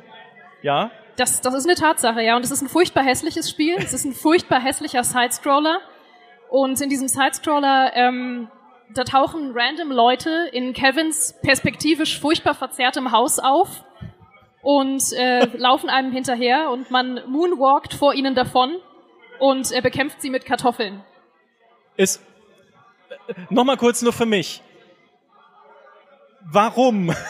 Ja, 0.63 0.91
Das, 1.17 1.41
das 1.41 1.55
ist 1.55 1.67
eine 1.67 1.75
Tatsache, 1.75 2.23
ja. 2.23 2.37
Und 2.37 2.45
es 2.45 2.51
ist 2.51 2.63
ein 2.63 2.69
furchtbar 2.69 3.05
hässliches 3.05 3.51
Spiel. 3.51 3.77
Es 3.79 3.93
ist 3.93 4.05
ein 4.05 4.15
furchtbar 4.15 4.61
hässlicher 4.61 5.05
Sidescroller. 5.05 5.79
Und 6.49 6.81
in 6.81 6.89
diesem 6.89 7.09
Sidescroller, 7.09 7.93
ähm, 7.95 8.49
da 8.95 9.05
tauchen 9.05 9.53
random 9.55 9.91
Leute 9.91 10.49
in 10.53 10.73
Kevins 10.73 11.35
perspektivisch 11.43 12.21
furchtbar 12.21 12.55
verzerrtem 12.55 13.13
Haus 13.13 13.39
auf 13.39 13.85
und 14.63 15.03
äh, 15.13 15.47
laufen 15.57 15.91
einem 15.91 16.13
hinterher 16.13 16.71
und 16.71 16.91
man 16.91 17.21
moonwalkt 17.27 17.95
vor 17.95 18.15
ihnen 18.15 18.35
davon 18.35 18.77
und 19.39 19.73
äh, 19.73 19.81
bekämpft 19.81 20.21
sie 20.21 20.31
mit 20.31 20.45
Kartoffeln. 20.45 21.03
ist 21.97 22.23
nochmal 23.51 23.77
kurz 23.77 24.03
nur 24.03 24.13
für 24.13 24.27
mich. 24.27 24.63
Warum? 26.45 27.15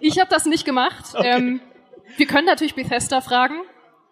Ich 0.00 0.18
habe 0.18 0.28
das 0.28 0.44
nicht 0.44 0.64
gemacht. 0.66 1.04
Ähm, 1.16 1.60
wir 2.18 2.26
können 2.26 2.46
natürlich 2.46 2.74
Bethesda 2.74 3.20
fragen. 3.22 3.54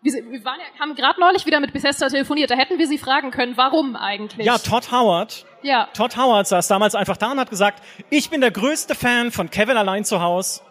Wir, 0.00 0.14
wir 0.14 0.42
waren 0.44 0.58
ja, 0.58 0.80
haben 0.80 0.94
gerade 0.94 1.20
neulich 1.20 1.44
wieder 1.44 1.60
mit 1.60 1.72
Bethesda 1.74 2.08
telefoniert. 2.08 2.50
Da 2.50 2.54
hätten 2.54 2.78
wir 2.78 2.86
sie 2.86 2.96
fragen 2.98 3.30
können, 3.30 3.56
warum 3.58 3.94
eigentlich? 3.94 4.46
Ja, 4.46 4.56
Todd 4.56 4.90
Howard. 4.90 5.44
ja. 5.62 5.88
Todd 5.94 6.16
Howard 6.16 6.46
saß 6.46 6.66
damals 6.68 6.94
einfach 6.94 7.18
da 7.18 7.32
und 7.32 7.38
hat 7.40 7.50
gesagt, 7.50 7.82
ich 8.08 8.30
bin 8.30 8.40
der 8.40 8.50
größte 8.52 8.94
Fan 8.94 9.30
von 9.32 9.50
Kevin 9.50 9.76
allein 9.76 10.04
zu 10.04 10.22
Haus. 10.22 10.62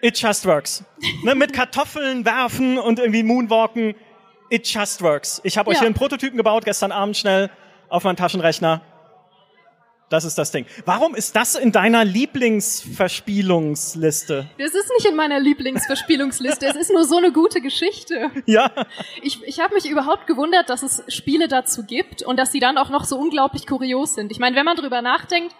It 0.00 0.16
just 0.20 0.46
works. 0.46 0.84
ne, 1.24 1.34
mit 1.34 1.52
Kartoffeln 1.52 2.24
werfen 2.24 2.78
und 2.78 2.98
irgendwie 3.00 3.24
Moonwalken. 3.24 3.94
It 4.48 4.66
just 4.68 5.02
works. 5.02 5.40
Ich 5.44 5.58
habe 5.58 5.70
euch 5.70 5.74
Ja. 5.76 5.80
hier 5.80 5.86
einen 5.86 5.96
Prototypen 5.96 6.36
gebaut, 6.36 6.64
gestern 6.64 6.92
Abend 6.92 7.16
schnell 7.16 7.50
auf 7.88 8.04
meinen 8.04 8.16
Taschenrechner. 8.16 8.80
Das 10.10 10.24
ist 10.24 10.36
das 10.36 10.50
Ding. 10.50 10.66
Warum 10.84 11.14
ist 11.14 11.34
das 11.34 11.54
in 11.54 11.72
deiner 11.72 12.04
Lieblingsverspielungsliste? 12.04 14.50
Das 14.58 14.74
ist 14.74 14.90
nicht 14.96 15.06
in 15.08 15.16
meiner 15.16 15.40
Lieblingsverspielungsliste. 15.40 16.66
es 16.66 16.76
ist 16.76 16.92
nur 16.92 17.04
so 17.04 17.16
eine 17.16 17.32
gute 17.32 17.62
Geschichte. 17.62 18.30
Ja. 18.46 18.70
Ich, 19.22 19.42
ich 19.44 19.60
habe 19.60 19.74
mich 19.74 19.88
überhaupt 19.88 20.26
gewundert, 20.26 20.68
dass 20.68 20.82
es 20.82 21.02
Spiele 21.08 21.48
dazu 21.48 21.84
gibt 21.84 22.22
und 22.22 22.38
dass 22.38 22.52
sie 22.52 22.60
dann 22.60 22.76
auch 22.76 22.90
noch 22.90 23.04
so 23.04 23.18
unglaublich 23.18 23.66
kurios 23.66 24.14
sind. 24.14 24.30
Ich 24.30 24.38
meine, 24.38 24.56
wenn 24.56 24.66
man 24.66 24.76
drüber 24.76 25.00
nachdenkt, 25.00 25.54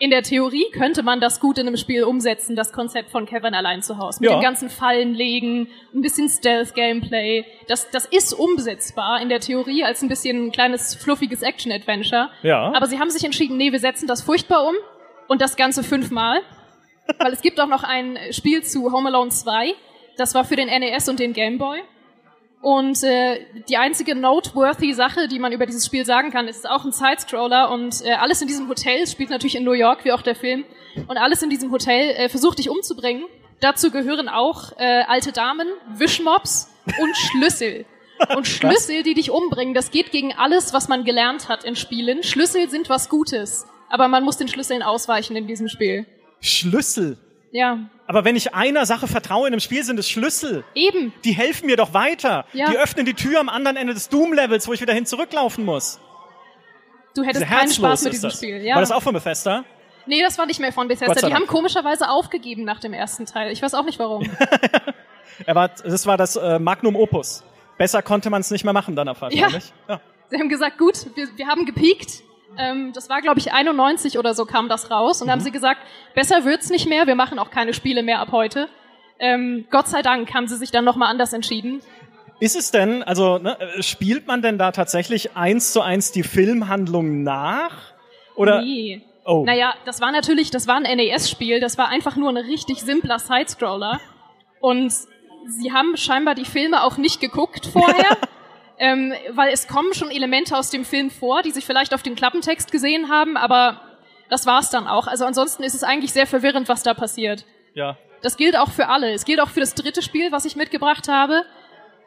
in 0.00 0.10
der 0.10 0.22
Theorie 0.22 0.66
könnte 0.72 1.02
man 1.02 1.20
das 1.20 1.38
gut 1.40 1.58
in 1.58 1.66
einem 1.66 1.76
Spiel 1.76 2.04
umsetzen, 2.04 2.56
das 2.56 2.72
Konzept 2.72 3.10
von 3.10 3.26
Kevin 3.26 3.54
allein 3.54 3.80
zu 3.82 3.98
Hause. 3.98 4.18
Mit 4.20 4.30
Ja. 4.30 4.36
dem 4.38 4.42
ganzen 4.42 4.68
Fallen 4.68 5.14
legen, 5.14 5.68
ein 5.94 6.00
bisschen 6.02 6.28
Stealth-Gameplay. 6.28 7.44
Das, 7.68 7.90
das 7.90 8.04
ist 8.06 8.32
umsetzbar 8.32 9.20
in 9.20 9.28
der 9.28 9.40
Theorie 9.40 9.84
als 9.84 10.02
ein 10.02 10.08
bisschen 10.08 10.46
ein 10.46 10.52
kleines, 10.52 10.94
fluffiges 10.96 11.42
Action-Adventure. 11.42 12.30
Ja. 12.42 12.72
Aber 12.74 12.86
sie 12.86 12.98
haben 12.98 13.10
sich 13.10 13.24
entschieden, 13.24 13.56
nee, 13.56 13.72
wir 13.72 13.78
setzen 13.80 14.06
das 14.06 14.22
furchtbar 14.22 14.66
um 14.66 14.74
und 15.28 15.40
das 15.40 15.56
Ganze 15.56 15.82
fünfmal. 15.82 16.40
Weil 17.18 17.32
es 17.32 17.42
gibt 17.42 17.60
auch 17.60 17.68
noch 17.68 17.84
ein 17.84 18.18
Spiel 18.30 18.62
zu 18.62 18.90
Home 18.92 19.08
Alone 19.08 19.30
2. 19.30 19.74
Das 20.16 20.34
war 20.34 20.44
für 20.44 20.56
den 20.56 20.68
NES 20.68 21.08
und 21.08 21.18
den 21.20 21.32
Game 21.32 21.58
Boy. 21.58 21.80
Und 22.64 23.02
äh, 23.02 23.44
die 23.68 23.76
einzige 23.76 24.14
noteworthy 24.14 24.94
Sache, 24.94 25.28
die 25.28 25.38
man 25.38 25.52
über 25.52 25.66
dieses 25.66 25.84
Spiel 25.84 26.06
sagen 26.06 26.30
kann, 26.30 26.48
ist 26.48 26.66
auch 26.66 26.86
ein 26.86 26.92
Sidescroller 26.92 27.70
und 27.70 28.02
äh, 28.02 28.12
alles 28.12 28.40
in 28.40 28.48
diesem 28.48 28.70
Hotel, 28.70 29.06
spielt 29.06 29.28
natürlich 29.28 29.56
in 29.56 29.64
New 29.64 29.72
York, 29.72 30.06
wie 30.06 30.12
auch 30.12 30.22
der 30.22 30.34
Film, 30.34 30.64
und 31.06 31.18
alles 31.18 31.42
in 31.42 31.50
diesem 31.50 31.70
Hotel 31.70 32.14
äh, 32.16 32.30
versucht 32.30 32.58
dich 32.58 32.70
umzubringen. 32.70 33.24
Dazu 33.60 33.90
gehören 33.90 34.30
auch 34.30 34.72
äh, 34.78 35.02
alte 35.06 35.30
Damen, 35.30 35.68
Wischmops 35.90 36.70
und 36.98 37.14
Schlüssel. 37.28 37.84
Und 38.34 38.46
Schlüssel, 38.46 39.02
die 39.02 39.12
dich 39.12 39.30
umbringen, 39.30 39.74
das 39.74 39.90
geht 39.90 40.10
gegen 40.10 40.32
alles, 40.32 40.72
was 40.72 40.88
man 40.88 41.04
gelernt 41.04 41.50
hat 41.50 41.64
in 41.64 41.76
Spielen. 41.76 42.22
Schlüssel 42.22 42.70
sind 42.70 42.88
was 42.88 43.10
Gutes, 43.10 43.66
aber 43.90 44.08
man 44.08 44.24
muss 44.24 44.38
den 44.38 44.48
Schlüsseln 44.48 44.82
ausweichen 44.82 45.36
in 45.36 45.46
diesem 45.46 45.68
Spiel. 45.68 46.06
Schlüssel. 46.40 47.18
Ja, 47.54 47.78
Aber 48.08 48.24
wenn 48.24 48.34
ich 48.34 48.52
einer 48.52 48.84
Sache 48.84 49.06
vertraue 49.06 49.46
in 49.46 49.54
einem 49.54 49.60
Spiel, 49.60 49.84
sind 49.84 49.96
es 50.00 50.10
Schlüssel. 50.10 50.64
eben. 50.74 51.14
Die 51.22 51.30
helfen 51.30 51.66
mir 51.66 51.76
doch 51.76 51.94
weiter. 51.94 52.46
Ja. 52.52 52.68
Die 52.68 52.76
öffnen 52.76 53.06
die 53.06 53.14
Tür 53.14 53.38
am 53.38 53.48
anderen 53.48 53.76
Ende 53.76 53.94
des 53.94 54.08
Doom-Levels, 54.08 54.66
wo 54.66 54.72
ich 54.72 54.80
wieder 54.80 54.92
hin 54.92 55.06
zurücklaufen 55.06 55.64
muss. 55.64 56.00
Du 57.14 57.22
hättest 57.22 57.46
keinen 57.46 57.70
Spaß 57.70 58.02
mit 58.02 58.12
diesem 58.14 58.30
das. 58.30 58.38
Spiel. 58.38 58.56
Ja. 58.56 58.74
War 58.74 58.80
das 58.80 58.90
auch 58.90 59.04
von 59.04 59.14
Bethesda? 59.14 59.64
Nee, 60.06 60.20
das 60.20 60.36
war 60.36 60.46
nicht 60.46 60.58
mehr 60.58 60.72
von 60.72 60.88
Bethesda. 60.88 61.28
Die 61.28 61.32
haben 61.32 61.46
komischerweise 61.46 62.10
aufgegeben 62.10 62.64
nach 62.64 62.80
dem 62.80 62.92
ersten 62.92 63.24
Teil. 63.24 63.52
Ich 63.52 63.62
weiß 63.62 63.74
auch 63.74 63.84
nicht 63.84 64.00
warum. 64.00 64.28
Er 65.46 65.56
war, 65.56 65.68
das 65.68 66.06
war 66.06 66.16
das 66.16 66.36
äh, 66.36 66.60
Magnum 66.60 66.94
Opus. 66.94 67.42
Besser 67.76 68.02
konnte 68.02 68.30
man 68.30 68.40
es 68.40 68.52
nicht 68.52 68.62
mehr 68.62 68.72
machen 68.72 68.94
danach 68.94 69.20
wahrscheinlich. 69.20 69.72
Ja. 69.88 70.00
Sie 70.30 70.38
haben 70.38 70.48
gesagt, 70.48 70.78
gut, 70.78 71.06
wir, 71.16 71.26
wir 71.36 71.48
haben 71.48 71.66
gepiekt. 71.66 72.22
Ähm, 72.58 72.92
das 72.92 73.08
war, 73.08 73.20
glaube 73.20 73.38
ich, 73.40 73.52
91 73.52 74.18
oder 74.18 74.34
so 74.34 74.44
kam 74.44 74.68
das 74.68 74.90
raus. 74.90 75.20
Und 75.20 75.28
dann 75.28 75.38
Mhm. 75.38 75.40
haben 75.40 75.44
sie 75.44 75.50
gesagt, 75.52 75.80
besser 76.14 76.44
wird's 76.44 76.70
nicht 76.70 76.88
mehr. 76.88 77.06
Wir 77.06 77.14
machen 77.14 77.38
auch 77.38 77.50
keine 77.50 77.74
Spiele 77.74 78.02
mehr 78.02 78.20
ab 78.20 78.28
heute. 78.32 78.68
Ähm, 79.18 79.66
Gott 79.70 79.88
sei 79.88 80.02
Dank 80.02 80.32
haben 80.34 80.46
sie 80.48 80.56
sich 80.56 80.70
dann 80.70 80.84
nochmal 80.84 81.08
anders 81.10 81.32
entschieden. 81.32 81.80
Ist 82.40 82.56
es 82.56 82.70
denn, 82.72 83.02
also 83.02 83.38
ne, 83.38 83.56
spielt 83.80 84.26
man 84.26 84.42
denn 84.42 84.58
da 84.58 84.72
tatsächlich 84.72 85.36
eins 85.36 85.72
zu 85.72 85.80
eins 85.82 86.10
die 86.12 86.24
Filmhandlung 86.24 87.22
nach? 87.22 87.72
Oder? 88.34 88.60
Nee. 88.62 89.02
Oh. 89.24 89.44
Naja, 89.46 89.74
das 89.86 90.00
war 90.00 90.10
natürlich, 90.12 90.50
das 90.50 90.66
war 90.66 90.76
ein 90.76 90.82
NES-Spiel, 90.82 91.60
das 91.60 91.78
war 91.78 91.88
einfach 91.88 92.16
nur 92.16 92.28
ein 92.30 92.36
richtig 92.36 92.80
simpler 92.82 93.18
Sidescroller. 93.18 94.00
Und 94.60 94.92
sie 95.46 95.72
haben 95.72 95.96
scheinbar 95.96 96.34
die 96.34 96.44
Filme 96.44 96.82
auch 96.82 96.96
nicht 96.98 97.20
geguckt 97.20 97.66
vorher, 97.66 98.16
ähm, 98.84 99.14
weil 99.30 99.50
es 99.50 99.66
kommen 99.66 99.94
schon 99.94 100.10
Elemente 100.10 100.54
aus 100.54 100.68
dem 100.68 100.84
Film 100.84 101.10
vor, 101.10 101.40
die 101.40 101.52
sich 101.52 101.64
vielleicht 101.64 101.94
auf 101.94 102.02
dem 102.02 102.14
Klappentext 102.16 102.70
gesehen 102.70 103.08
haben, 103.08 103.38
aber 103.38 103.80
das 104.28 104.44
war's 104.44 104.68
dann 104.68 104.86
auch. 104.86 105.06
Also 105.06 105.24
ansonsten 105.24 105.62
ist 105.62 105.74
es 105.74 105.82
eigentlich 105.82 106.12
sehr 106.12 106.26
verwirrend, 106.26 106.68
was 106.68 106.82
da 106.82 106.92
passiert. 106.92 107.46
Ja. 107.72 107.96
Das 108.20 108.36
gilt 108.36 108.58
auch 108.58 108.70
für 108.70 108.88
alle. 108.88 109.12
Es 109.14 109.24
gilt 109.24 109.40
auch 109.40 109.48
für 109.48 109.60
das 109.60 109.74
dritte 109.74 110.02
Spiel, 110.02 110.32
was 110.32 110.44
ich 110.44 110.54
mitgebracht 110.54 111.08
habe. 111.08 111.46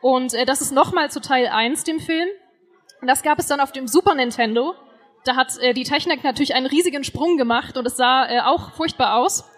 Und 0.02 0.36
äh, 0.36 0.46
das 0.46 0.62
ist 0.62 0.72
nochmal 0.72 1.10
zu 1.10 1.20
Teil 1.20 1.48
1, 1.48 1.84
dem 1.84 2.00
Film. 2.00 2.30
Und 3.02 3.08
das 3.08 3.24
gab 3.24 3.40
es 3.40 3.48
dann 3.48 3.60
auf 3.60 3.72
dem 3.72 3.88
Super 3.88 4.14
Nintendo. 4.14 4.76
Da 5.26 5.36
hat 5.36 5.58
äh, 5.60 5.74
die 5.74 5.84
Technik 5.84 6.24
natürlich 6.24 6.54
einen 6.54 6.68
riesigen 6.68 7.04
Sprung 7.04 7.38
gemacht 7.38 7.76
und 7.76 7.88
es 7.88 7.98
sah 7.98 8.30
äh, 8.30 8.42
auch 8.42 8.74
furchtbar 8.74 9.16
aus. 9.16 9.50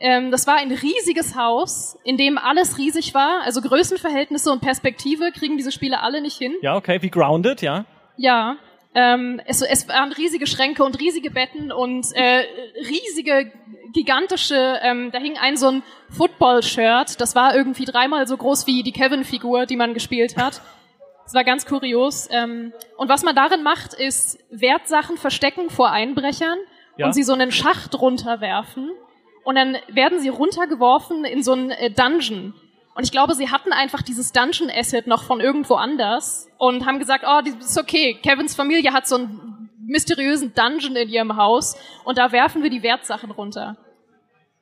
Ähm, 0.00 0.30
das 0.30 0.46
war 0.46 0.56
ein 0.56 0.70
riesiges 0.72 1.36
Haus, 1.36 1.98
in 2.04 2.16
dem 2.16 2.36
alles 2.38 2.78
riesig 2.78 3.14
war. 3.14 3.42
Also 3.42 3.60
Größenverhältnisse 3.60 4.50
und 4.50 4.60
Perspektive 4.60 5.30
kriegen 5.32 5.56
diese 5.56 5.72
Spiele 5.72 6.00
alle 6.00 6.20
nicht 6.20 6.36
hin. 6.36 6.54
Ja, 6.62 6.76
okay, 6.76 7.00
wie 7.02 7.10
Grounded, 7.10 7.62
ja. 7.62 7.84
Ja, 8.16 8.56
ähm, 8.94 9.40
es, 9.46 9.60
es 9.62 9.88
waren 9.88 10.12
riesige 10.12 10.46
Schränke 10.46 10.84
und 10.84 11.00
riesige 11.00 11.30
Betten 11.30 11.72
und 11.72 12.06
äh, 12.14 12.44
riesige, 12.88 13.50
gigantische, 13.92 14.78
ähm, 14.82 15.10
da 15.12 15.18
hing 15.18 15.36
ein 15.38 15.56
so 15.56 15.68
ein 15.68 15.82
Football-Shirt, 16.10 17.20
das 17.20 17.34
war 17.34 17.54
irgendwie 17.54 17.84
dreimal 17.84 18.26
so 18.26 18.36
groß 18.36 18.66
wie 18.66 18.82
die 18.82 18.92
Kevin-Figur, 18.92 19.66
die 19.66 19.76
man 19.76 19.94
gespielt 19.94 20.36
hat. 20.36 20.60
Das 21.24 21.34
war 21.34 21.44
ganz 21.44 21.64
kurios. 21.66 22.28
Ähm, 22.30 22.72
und 22.98 23.08
was 23.08 23.22
man 23.22 23.34
darin 23.34 23.62
macht, 23.62 23.94
ist 23.94 24.38
Wertsachen 24.50 25.16
verstecken 25.16 25.70
vor 25.70 25.90
Einbrechern 25.90 26.58
Ja. 26.96 27.06
und 27.06 27.12
sie 27.14 27.22
so 27.22 27.32
einen 27.32 27.50
Schacht 27.50 27.98
runterwerfen. 27.98 28.90
Und 29.44 29.56
dann 29.56 29.76
werden 29.88 30.20
sie 30.20 30.28
runtergeworfen 30.28 31.24
in 31.24 31.42
so 31.42 31.52
einen 31.52 31.70
äh, 31.70 31.90
Dungeon. 31.90 32.54
Und 32.94 33.04
ich 33.04 33.10
glaube, 33.10 33.34
sie 33.34 33.50
hatten 33.50 33.72
einfach 33.72 34.02
dieses 34.02 34.32
Dungeon-Asset 34.32 35.06
noch 35.06 35.24
von 35.24 35.40
irgendwo 35.40 35.74
anders 35.74 36.48
und 36.58 36.86
haben 36.86 36.98
gesagt, 36.98 37.24
oh, 37.26 37.40
das 37.44 37.70
ist 37.70 37.78
okay. 37.78 38.18
Kevins 38.22 38.54
Familie 38.54 38.92
hat 38.92 39.06
so 39.06 39.16
einen 39.16 39.70
mysteriösen 39.86 40.54
Dungeon 40.54 40.96
in 40.96 41.08
ihrem 41.08 41.36
Haus 41.36 41.76
und 42.04 42.18
da 42.18 42.32
werfen 42.32 42.62
wir 42.62 42.70
die 42.70 42.82
Wertsachen 42.82 43.30
runter. 43.30 43.76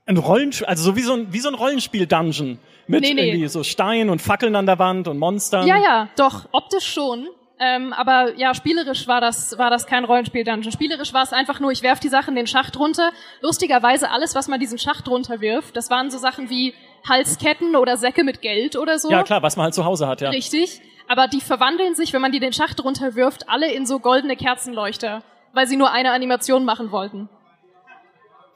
Ein 0.06 0.16
Rollenspiel, 0.16 0.66
also 0.66 0.82
so 0.82 0.96
wie 0.96 1.02
so 1.02 1.12
ein, 1.12 1.32
wie 1.32 1.38
so 1.38 1.48
ein 1.48 1.54
Rollenspiel-Dungeon. 1.54 2.58
Mit 2.88 3.02
Nee, 3.02 3.14
nee. 3.14 3.28
irgendwie 3.28 3.48
so 3.48 3.62
Stein 3.62 4.10
und 4.10 4.20
Fackeln 4.20 4.56
an 4.56 4.66
der 4.66 4.78
Wand 4.78 5.06
und 5.06 5.18
Monstern. 5.18 5.66
Ja, 5.66 5.76
ja, 5.80 6.08
doch, 6.16 6.48
optisch 6.50 6.86
schon. 6.86 7.28
Ähm, 7.64 7.92
aber 7.92 8.34
ja, 8.36 8.54
spielerisch 8.54 9.06
war 9.06 9.20
das, 9.20 9.56
war 9.56 9.70
das 9.70 9.86
kein 9.86 10.04
Rollenspiel-Dungeon. 10.04 10.72
Spielerisch 10.72 11.12
war 11.12 11.22
es 11.22 11.32
einfach 11.32 11.60
nur, 11.60 11.70
ich 11.70 11.82
werf 11.82 12.00
die 12.00 12.08
Sachen 12.08 12.34
den 12.34 12.48
Schacht 12.48 12.76
runter. 12.76 13.12
Lustigerweise, 13.40 14.10
alles, 14.10 14.34
was 14.34 14.48
man 14.48 14.58
diesen 14.58 14.78
Schacht 14.78 15.06
runterwirft, 15.06 15.76
das 15.76 15.88
waren 15.88 16.10
so 16.10 16.18
Sachen 16.18 16.50
wie 16.50 16.74
Halsketten 17.08 17.76
oder 17.76 17.96
Säcke 17.96 18.24
mit 18.24 18.42
Geld 18.42 18.74
oder 18.74 18.98
so. 18.98 19.12
Ja, 19.12 19.22
klar, 19.22 19.44
was 19.44 19.56
man 19.56 19.64
halt 19.64 19.74
zu 19.74 19.84
Hause 19.84 20.08
hat, 20.08 20.20
ja. 20.20 20.30
Richtig. 20.30 20.80
Aber 21.06 21.28
die 21.28 21.40
verwandeln 21.40 21.94
sich, 21.94 22.12
wenn 22.12 22.20
man 22.20 22.32
die 22.32 22.40
den 22.40 22.52
Schacht 22.52 22.82
runterwirft, 22.82 23.48
alle 23.48 23.72
in 23.72 23.86
so 23.86 24.00
goldene 24.00 24.34
Kerzenleuchter, 24.34 25.22
weil 25.52 25.68
sie 25.68 25.76
nur 25.76 25.92
eine 25.92 26.10
Animation 26.10 26.64
machen 26.64 26.90
wollten. 26.90 27.28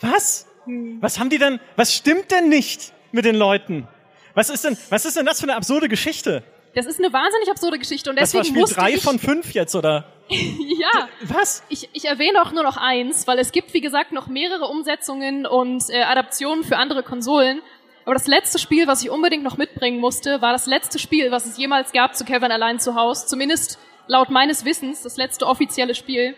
Was? 0.00 0.48
Hm. 0.64 0.98
Was 1.00 1.20
haben 1.20 1.30
die 1.30 1.38
denn, 1.38 1.60
was 1.76 1.94
stimmt 1.94 2.32
denn 2.32 2.48
nicht 2.48 2.92
mit 3.12 3.24
den 3.24 3.36
Leuten? 3.36 3.86
Was 4.34 4.50
ist 4.50 4.64
denn, 4.64 4.76
was 4.90 5.04
ist 5.04 5.16
denn 5.16 5.26
das 5.26 5.40
für 5.40 5.46
eine 5.46 5.54
absurde 5.54 5.88
Geschichte? 5.88 6.42
Das 6.76 6.84
ist 6.84 6.98
eine 6.98 7.10
wahnsinnig 7.10 7.50
absurde 7.50 7.78
Geschichte 7.78 8.10
und 8.10 8.20
Das 8.20 8.34
war 8.34 8.42
deswegen 8.42 8.54
Spiel 8.54 8.60
musste 8.60 8.76
drei 8.78 8.92
ich, 8.92 9.02
von 9.02 9.18
fünf 9.18 9.54
jetzt, 9.54 9.74
oder? 9.74 10.12
ja, 10.28 11.08
Was? 11.22 11.64
ich, 11.70 11.88
ich 11.94 12.04
erwähne 12.04 12.42
auch 12.42 12.52
nur 12.52 12.64
noch 12.64 12.76
eins, 12.76 13.26
weil 13.26 13.38
es 13.38 13.50
gibt, 13.50 13.72
wie 13.72 13.80
gesagt, 13.80 14.12
noch 14.12 14.26
mehrere 14.26 14.66
Umsetzungen 14.66 15.46
und 15.46 15.88
äh, 15.88 16.02
Adaptionen 16.02 16.64
für 16.64 16.76
andere 16.76 17.02
Konsolen. 17.02 17.62
Aber 18.04 18.12
das 18.12 18.26
letzte 18.26 18.58
Spiel, 18.58 18.86
was 18.86 19.02
ich 19.02 19.08
unbedingt 19.08 19.42
noch 19.42 19.56
mitbringen 19.56 19.98
musste, 19.98 20.42
war 20.42 20.52
das 20.52 20.66
letzte 20.66 20.98
Spiel, 20.98 21.30
was 21.30 21.46
es 21.46 21.56
jemals 21.56 21.92
gab 21.92 22.14
zu 22.14 22.26
Kevin 22.26 22.52
allein 22.52 22.78
zu 22.78 22.94
Haus. 22.94 23.26
Zumindest 23.26 23.78
laut 24.06 24.28
meines 24.28 24.66
Wissens 24.66 25.00
das 25.00 25.16
letzte 25.16 25.46
offizielle 25.46 25.94
Spiel. 25.94 26.34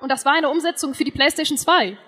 Und 0.00 0.10
das 0.10 0.24
war 0.24 0.32
eine 0.32 0.48
Umsetzung 0.48 0.94
für 0.94 1.04
die 1.04 1.10
PlayStation 1.10 1.58
2. 1.58 1.98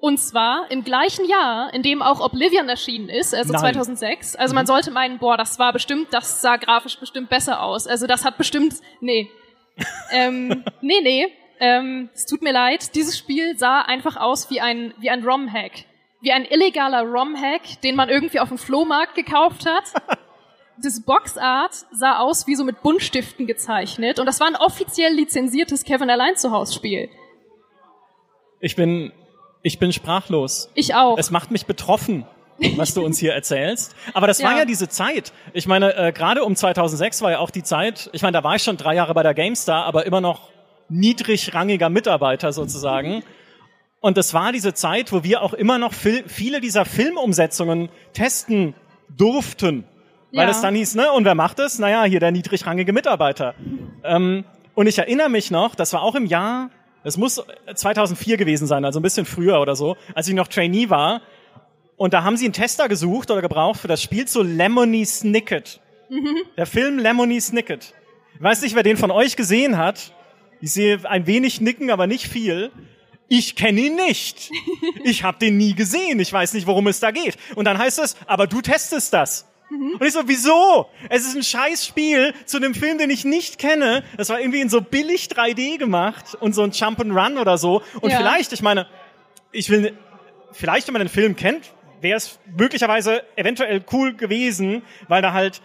Und 0.00 0.18
zwar 0.18 0.70
im 0.70 0.82
gleichen 0.82 1.28
Jahr, 1.28 1.74
in 1.74 1.82
dem 1.82 2.00
auch 2.00 2.20
Oblivion 2.20 2.68
erschienen 2.70 3.10
ist, 3.10 3.34
also 3.34 3.52
Nein. 3.52 3.74
2006. 3.74 4.34
Also 4.34 4.54
man 4.54 4.64
sollte 4.64 4.90
meinen, 4.90 5.18
boah, 5.18 5.36
das 5.36 5.58
war 5.58 5.74
bestimmt, 5.74 6.08
das 6.12 6.40
sah 6.40 6.56
grafisch 6.56 6.98
bestimmt 6.98 7.28
besser 7.28 7.62
aus. 7.62 7.86
Also 7.86 8.06
das 8.06 8.24
hat 8.24 8.38
bestimmt, 8.38 8.76
nee. 9.00 9.30
ähm, 10.10 10.64
nee, 10.80 11.00
nee. 11.02 11.26
Ähm, 11.60 12.08
es 12.14 12.24
tut 12.24 12.40
mir 12.40 12.52
leid. 12.52 12.94
Dieses 12.94 13.18
Spiel 13.18 13.58
sah 13.58 13.82
einfach 13.82 14.16
aus 14.16 14.48
wie 14.50 14.62
ein, 14.62 14.94
wie 14.98 15.10
ein 15.10 15.22
ROM-Hack. 15.22 15.84
Wie 16.22 16.32
ein 16.32 16.46
illegaler 16.46 17.02
ROM-Hack, 17.02 17.82
den 17.82 17.94
man 17.94 18.08
irgendwie 18.08 18.40
auf 18.40 18.48
dem 18.48 18.58
Flohmarkt 18.58 19.14
gekauft 19.14 19.66
hat. 19.66 20.18
Das 20.82 21.04
Boxart 21.04 21.74
sah 21.92 22.20
aus 22.20 22.46
wie 22.46 22.54
so 22.54 22.64
mit 22.64 22.80
Buntstiften 22.80 23.46
gezeichnet. 23.46 24.18
Und 24.18 24.24
das 24.24 24.40
war 24.40 24.46
ein 24.46 24.56
offiziell 24.56 25.12
lizenziertes 25.12 25.84
Kevin 25.84 26.08
allein 26.08 26.36
zu 26.36 26.52
Haus 26.52 26.74
Spiel. 26.74 27.10
Ich 28.60 28.76
bin, 28.76 29.12
ich 29.62 29.78
bin 29.78 29.92
sprachlos. 29.92 30.70
Ich 30.74 30.94
auch. 30.94 31.16
Es 31.18 31.30
macht 31.30 31.50
mich 31.50 31.66
betroffen, 31.66 32.24
was 32.76 32.94
du 32.94 33.04
uns 33.04 33.18
hier 33.18 33.32
erzählst. 33.34 33.94
Aber 34.14 34.26
das 34.26 34.40
war 34.42 34.52
Ja. 34.52 34.58
ja 34.58 34.64
diese 34.64 34.88
Zeit. 34.88 35.32
Ich 35.52 35.66
meine, 35.66 35.94
äh, 35.96 36.12
gerade 36.12 36.44
um 36.44 36.56
2006 36.56 37.22
war 37.22 37.30
ja 37.32 37.38
auch 37.38 37.50
die 37.50 37.62
Zeit, 37.62 38.10
ich 38.12 38.22
meine, 38.22 38.32
da 38.38 38.44
war 38.44 38.56
ich 38.56 38.62
schon 38.62 38.76
drei 38.76 38.94
Jahre 38.94 39.14
bei 39.14 39.22
der 39.22 39.34
GameStar, 39.34 39.84
aber 39.84 40.06
immer 40.06 40.20
noch 40.20 40.50
niedrigrangiger 40.88 41.88
Mitarbeiter 41.88 42.52
sozusagen. 42.52 43.22
Und 44.00 44.16
das 44.16 44.32
war 44.34 44.50
diese 44.52 44.72
Zeit, 44.74 45.12
wo 45.12 45.22
wir 45.24 45.42
auch 45.42 45.52
immer 45.52 45.78
noch 45.78 45.92
viele 45.92 46.60
dieser 46.60 46.84
Filmumsetzungen 46.84 47.90
testen 48.14 48.74
durften. 49.14 49.84
Weil 50.32 50.44
Ja. 50.46 50.50
es 50.50 50.60
dann 50.62 50.74
hieß, 50.74 50.94
ne, 50.94 51.10
und 51.12 51.24
wer 51.24 51.34
macht 51.34 51.58
es? 51.58 51.78
Naja, 51.78 52.04
hier 52.04 52.20
der 52.20 52.30
niedrigrangige 52.30 52.92
Mitarbeiter. 52.92 53.54
Ähm, 54.04 54.44
und 54.74 54.86
ich 54.86 54.98
erinnere 54.98 55.28
mich 55.28 55.50
noch, 55.50 55.74
das 55.74 55.92
war 55.92 56.02
auch 56.02 56.14
im 56.14 56.24
Jahr 56.26 56.70
Es 57.02 57.16
muss 57.16 57.42
2004 57.74 58.36
gewesen 58.36 58.66
sein, 58.66 58.84
also 58.84 59.00
ein 59.00 59.02
bisschen 59.02 59.24
früher 59.24 59.60
oder 59.60 59.74
so, 59.74 59.96
als 60.14 60.28
ich 60.28 60.34
noch 60.34 60.48
Trainee 60.48 60.90
war. 60.90 61.22
Und 61.96 62.14
da 62.14 62.24
haben 62.24 62.36
sie 62.36 62.46
einen 62.46 62.54
Tester 62.54 62.88
gesucht 62.88 63.30
oder 63.30 63.42
gebraucht 63.42 63.80
für 63.80 63.88
das 63.88 64.02
Spiel 64.02 64.26
zu 64.26 64.42
Lemony 64.42 65.04
Snicket. 65.04 65.80
Mhm. 66.08 66.36
Der 66.56 66.66
Film 66.66 66.98
Lemony 66.98 67.40
Snicket. 67.40 67.94
Ich 68.34 68.42
weiß 68.42 68.62
nicht, 68.62 68.74
wer 68.74 68.82
den 68.82 68.96
von 68.96 69.10
euch 69.10 69.36
gesehen 69.36 69.76
hat. 69.76 70.14
Ich 70.60 70.72
sehe 70.72 71.00
ein 71.04 71.26
wenig 71.26 71.60
nicken, 71.60 71.90
aber 71.90 72.06
nicht 72.06 72.26
viel. 72.26 72.70
Ich 73.28 73.54
kenne 73.54 73.80
ihn 73.80 73.96
nicht. 73.96 74.50
Ich 75.04 75.24
habe 75.24 75.38
den 75.38 75.56
nie 75.56 75.74
gesehen. 75.74 76.20
Ich 76.20 76.32
weiß 76.32 76.52
nicht, 76.52 76.66
worum 76.66 76.86
es 76.86 77.00
da 77.00 77.10
geht. 77.10 77.36
Und 77.54 77.64
dann 77.64 77.78
heißt 77.78 77.98
es, 78.00 78.16
aber 78.26 78.46
du 78.46 78.60
testest 78.60 79.14
das. 79.14 79.49
Mhm. 79.70 79.96
Und 79.98 80.06
ich 80.06 80.12
so, 80.12 80.22
wieso? 80.26 80.86
Es 81.08 81.26
ist 81.26 81.36
ein 81.36 81.42
Scheißspiel 81.42 82.34
zu 82.44 82.56
einem 82.56 82.74
Film, 82.74 82.98
den 82.98 83.10
ich 83.10 83.24
nicht 83.24 83.58
kenne. 83.58 84.02
Das 84.16 84.28
war 84.28 84.40
irgendwie 84.40 84.60
in 84.60 84.68
so 84.68 84.80
billig 84.80 85.28
3D 85.28 85.78
gemacht 85.78 86.36
und 86.40 86.54
so 86.54 86.62
ein 86.62 86.72
Jump 86.72 87.00
and 87.00 87.12
Run 87.12 87.38
oder 87.38 87.56
so. 87.56 87.82
Und 88.00 88.10
ja. 88.10 88.18
vielleicht, 88.18 88.52
ich 88.52 88.62
meine, 88.62 88.86
ich 89.52 89.70
will, 89.70 89.96
vielleicht, 90.52 90.88
wenn 90.88 90.92
man 90.92 91.02
den 91.02 91.08
Film 91.08 91.36
kennt, 91.36 91.72
wäre 92.00 92.16
es 92.16 92.38
möglicherweise 92.56 93.22
eventuell 93.36 93.84
cool 93.92 94.14
gewesen, 94.14 94.82
weil 95.08 95.22
da 95.22 95.32
halt 95.32 95.60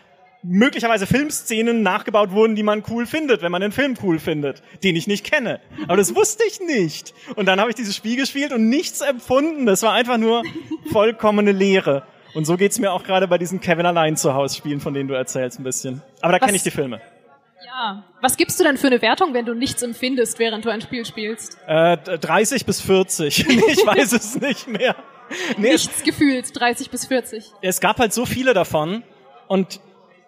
möglicherweise 0.48 1.08
Filmszenen 1.08 1.82
nachgebaut 1.82 2.32
wurden, 2.32 2.56
die 2.56 2.62
man 2.62 2.84
cool 2.90 3.08
findet, 3.08 3.42
wenn 3.42 3.52
man 3.52 3.62
den 3.62 3.72
Film 3.72 3.96
cool 4.04 4.20
findet, 4.20 4.62
den 4.84 4.96
ich 4.96 5.08
nicht 5.08 5.26
kenne. 5.26 5.60
Aber 5.88 5.98
das 5.98 6.16
wusste 6.16 6.44
ich 6.48 6.60
nicht. 6.60 7.14
Und 7.36 7.48
dann 7.48 7.60
habe 7.60 7.72
ich 7.72 7.76
dieses 7.76 7.96
Spiel 7.96 8.16
gespielt 8.16 8.54
und 8.54 8.70
nichts 8.70 9.02
empfunden. 9.02 9.66
Das 9.66 9.82
war 9.82 9.94
einfach 9.94 10.18
nur 10.18 10.44
vollkommene 10.92 11.52
Leere. 11.52 12.06
Und 12.36 12.44
so 12.44 12.58
geht's 12.58 12.80
mir 12.80 12.92
auch 12.92 13.04
gerade 13.04 13.28
bei 13.30 13.38
diesen 13.38 13.62
Kevin 13.62 13.86
allein 13.86 14.18
zu 14.18 14.34
Hause 14.34 14.58
Spielen, 14.58 14.82
von 14.82 14.94
denen 14.94 15.08
du 15.08 15.16
erzählst 15.16 15.58
ein 15.58 15.64
bisschen. 15.64 16.02
Aber 16.22 16.34
da 16.34 16.40
kenne 16.40 16.58
ich 16.58 16.64
die 16.64 16.72
Filme. 16.72 17.00
Ja. 17.66 18.04
Was 18.22 18.36
gibst 18.36 18.60
du 18.60 18.66
denn 18.66 18.78
für 18.78 18.88
eine 18.88 19.02
Wertung, 19.02 19.34
wenn 19.34 19.46
du 19.46 19.54
nichts 19.54 19.82
empfindest, 19.82 20.38
während 20.38 20.66
du 20.66 20.70
ein 20.70 20.82
Spiel 20.82 21.06
spielst? 21.06 21.58
Äh, 21.66 21.98
30 21.98 22.66
bis 22.66 22.82
40. 22.82 23.40
ich 23.48 23.86
weiß 23.86 24.12
es 24.12 24.40
nicht 24.40 24.68
mehr. 24.68 24.98
Nee, 25.58 25.72
nichts 25.72 26.04
gefühlt, 26.04 26.60
30 26.60 26.90
bis 26.90 27.08
40. 27.08 27.52
Es 27.62 27.80
gab 27.80 28.00
halt 28.00 28.14
so 28.14 28.26
viele 28.26 28.54
davon 28.54 29.04
und 29.48 29.80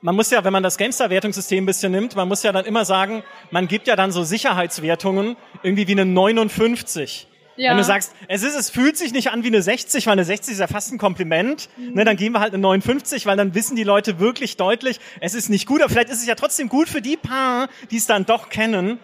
man 0.02 0.16
muss 0.16 0.32
ja, 0.32 0.44
wenn 0.44 0.54
man 0.54 0.64
das 0.64 0.78
GameStar-Wertungssystem 0.78 1.64
ein 1.64 1.66
bisschen 1.66 1.92
nimmt, 1.92 2.16
man 2.16 2.28
muss 2.28 2.42
ja 2.42 2.52
dann 2.52 2.66
immer 2.66 2.86
sagen, 2.86 3.24
man 3.52 3.68
gibt 3.68 3.88
ja 3.88 3.96
dann 3.96 4.12
so 4.12 4.24
Sicherheitswertungen 4.24 5.36
irgendwie 5.62 5.88
wie 5.88 5.92
eine 5.92 6.06
59. 6.06 7.28
Ja. 7.58 7.72
Wenn 7.72 7.78
du 7.78 7.84
sagst, 7.84 8.14
es 8.28 8.44
ist, 8.44 8.56
es 8.56 8.70
fühlt 8.70 8.98
sich 8.98 9.12
nicht 9.12 9.32
an 9.32 9.44
wie 9.44 9.48
eine 9.48 9.62
60, 9.62 10.06
weil 10.06 10.14
eine 10.14 10.24
60 10.24 10.54
ist 10.54 10.60
ja 10.60 10.68
fast 10.68 10.94
ein 10.94 10.98
Kompliment, 10.98 11.70
mhm. 11.76 11.94
ne, 11.94 12.06
dann 12.06 12.16
geben 12.16 12.36
wir 12.36 12.40
halt 12.40 12.54
eine 12.54 12.62
59, 12.62 13.26
weil 13.26 13.36
dann 13.36 13.56
wissen 13.56 13.76
die 13.76 13.84
Leute 13.84 14.20
wirklich 14.20 14.58
deutlich, 14.58 15.00
es 15.20 15.34
ist 15.34 15.50
nicht 15.50 15.68
gut, 15.68 15.82
aber 15.82 15.90
vielleicht 15.90 16.10
ist 16.10 16.22
es 16.22 16.28
ja 16.28 16.36
trotzdem 16.36 16.70
gut 16.70 16.88
für 16.88 17.02
die 17.02 17.18
paar, 17.18 17.68
die 17.90 17.98
es 17.98 18.06
dann 18.06 18.26
doch 18.26 18.50
kennen. 18.50 19.00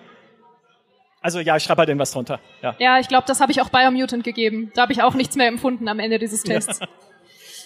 Also 1.21 1.39
ja, 1.39 1.55
ich 1.55 1.63
schreibe 1.63 1.79
halt 1.79 1.89
irgendwas 1.89 2.11
drunter. 2.11 2.39
Ja, 2.61 2.75
ja 2.79 2.99
ich 2.99 3.07
glaube, 3.07 3.25
das 3.27 3.39
habe 3.39 3.51
ich 3.51 3.61
auch 3.61 3.69
Biomutant 3.69 4.23
gegeben. 4.23 4.71
Da 4.75 4.83
habe 4.83 4.93
ich 4.93 5.01
auch 5.01 5.13
nichts 5.13 5.35
mehr 5.35 5.47
empfunden 5.47 5.87
am 5.87 5.99
Ende 5.99 6.19
dieses 6.19 6.43
Tests. 6.43 6.79
Ja. 6.79 6.87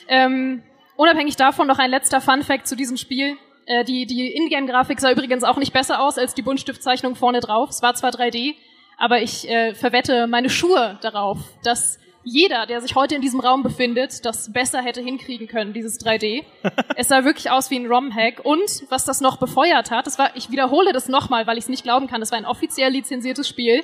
Ähm, 0.09 0.63
unabhängig 0.95 1.35
davon 1.35 1.67
noch 1.67 1.79
ein 1.79 1.89
letzter 1.89 2.21
Fun 2.21 2.43
Fact 2.43 2.65
zu 2.67 2.75
diesem 2.77 2.95
Spiel. 2.95 3.35
Äh, 3.65 3.83
die 3.83 4.05
die 4.05 4.33
Ingame-Grafik 4.33 5.01
sah 5.01 5.11
übrigens 5.11 5.43
auch 5.43 5.57
nicht 5.57 5.73
besser 5.73 6.01
aus 6.01 6.17
als 6.17 6.33
die 6.33 6.41
Buntstiftzeichnung 6.41 7.15
vorne 7.15 7.41
drauf. 7.41 7.69
Es 7.69 7.81
war 7.81 7.93
zwar 7.95 8.11
3D, 8.11 8.55
aber 8.97 9.21
ich 9.21 9.47
äh, 9.47 9.75
verwette 9.75 10.27
meine 10.27 10.49
Schuhe 10.49 10.97
darauf, 11.01 11.37
dass 11.63 11.99
jeder, 12.23 12.65
der 12.65 12.81
sich 12.81 12.95
heute 12.95 13.15
in 13.15 13.21
diesem 13.21 13.39
Raum 13.39 13.63
befindet, 13.63 14.25
das 14.25 14.51
besser 14.51 14.81
hätte 14.81 15.01
hinkriegen 15.01 15.47
können, 15.47 15.71
dieses 15.71 15.99
3D. 16.03 16.43
es 16.97 17.07
sah 17.07 17.23
wirklich 17.23 17.49
aus 17.49 17.71
wie 17.71 17.77
ein 17.77 17.85
ROM-Hack. 17.85 18.41
Und 18.43 18.83
was 18.89 19.05
das 19.05 19.21
noch 19.21 19.37
befeuert 19.37 19.91
hat, 19.91 20.07
das 20.07 20.19
war, 20.19 20.35
ich 20.35 20.51
wiederhole 20.51 20.91
das 20.91 21.07
nochmal, 21.07 21.47
weil 21.47 21.57
ich 21.57 21.65
es 21.65 21.69
nicht 21.69 21.83
glauben 21.83 22.07
kann, 22.07 22.19
das 22.19 22.31
war 22.31 22.37
ein 22.37 22.45
offiziell 22.45 22.91
lizenziertes 22.91 23.47
Spiel. 23.47 23.83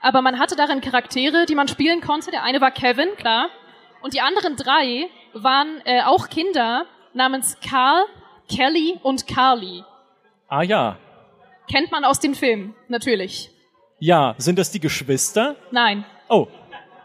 Aber 0.00 0.20
man 0.20 0.38
hatte 0.38 0.56
darin 0.56 0.80
Charaktere, 0.80 1.46
die 1.46 1.54
man 1.54 1.68
spielen 1.68 2.00
konnte. 2.00 2.30
Der 2.30 2.42
eine 2.42 2.60
war 2.60 2.72
Kevin, 2.72 3.08
klar. 3.16 3.50
Und 4.02 4.14
die 4.14 4.20
anderen 4.20 4.56
drei 4.56 5.08
waren 5.32 5.80
äh, 5.84 6.02
auch 6.02 6.28
Kinder 6.28 6.86
namens 7.14 7.58
Carl, 7.60 8.04
Kelly 8.48 8.98
und 9.02 9.26
Carly. 9.26 9.84
Ah 10.48 10.62
ja. 10.62 10.98
Kennt 11.70 11.90
man 11.92 12.04
aus 12.04 12.20
den 12.20 12.34
Filmen, 12.34 12.74
natürlich. 12.88 13.50
Ja, 13.98 14.34
sind 14.38 14.58
das 14.58 14.70
die 14.70 14.80
Geschwister? 14.80 15.56
Nein. 15.70 16.04
Oh. 16.28 16.48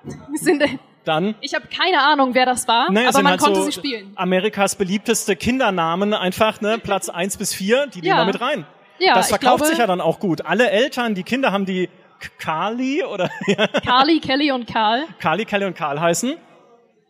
Sind, 0.34 0.64
dann. 1.06 1.36
Ich 1.42 1.54
habe 1.54 1.68
keine 1.68 2.02
Ahnung, 2.02 2.34
wer 2.34 2.46
das 2.46 2.68
war, 2.68 2.92
naja, 2.92 3.10
aber 3.10 3.22
man 3.22 3.32
halt 3.32 3.42
konnte 3.42 3.60
so 3.60 3.66
sie 3.66 3.72
spielen. 3.72 4.12
Amerikas 4.16 4.76
beliebteste 4.76 5.36
Kindernamen 5.36 6.14
einfach, 6.14 6.62
ne, 6.62 6.78
Platz 6.80 7.10
eins 7.10 7.38
bis 7.38 7.54
vier, 7.54 7.88
die 7.88 8.00
ja. 8.00 8.16
nehmen 8.16 8.18
da 8.18 8.26
mit 8.26 8.42
rein. 8.42 8.66
Ja, 9.00 9.16
das 9.16 9.30
verkauft 9.30 9.58
glaube, 9.58 9.66
sich 9.68 9.80
ja 9.80 9.88
dann 9.88 10.02
auch 10.02 10.20
gut. 10.20 10.46
Alle 10.46 10.70
Eltern, 10.70 11.16
die 11.16 11.24
Kinder 11.24 11.52
haben 11.52 11.66
die 11.66 11.90
Carly 12.38 13.04
oder 13.04 13.30
Carly, 13.84 14.20
Kelly 14.20 14.52
und 14.52 14.68
Karl. 14.68 15.06
Carly, 15.20 15.46
Kelly 15.46 15.66
und 15.66 15.76
Karl 15.76 16.00
heißen. 16.00 16.36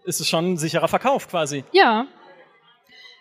Ist 0.06 0.22
es 0.22 0.30
schon 0.30 0.54
ein 0.54 0.58
sicherer 0.58 0.88
Verkauf 0.88 1.28
quasi. 1.28 1.66
Ja. 1.74 2.06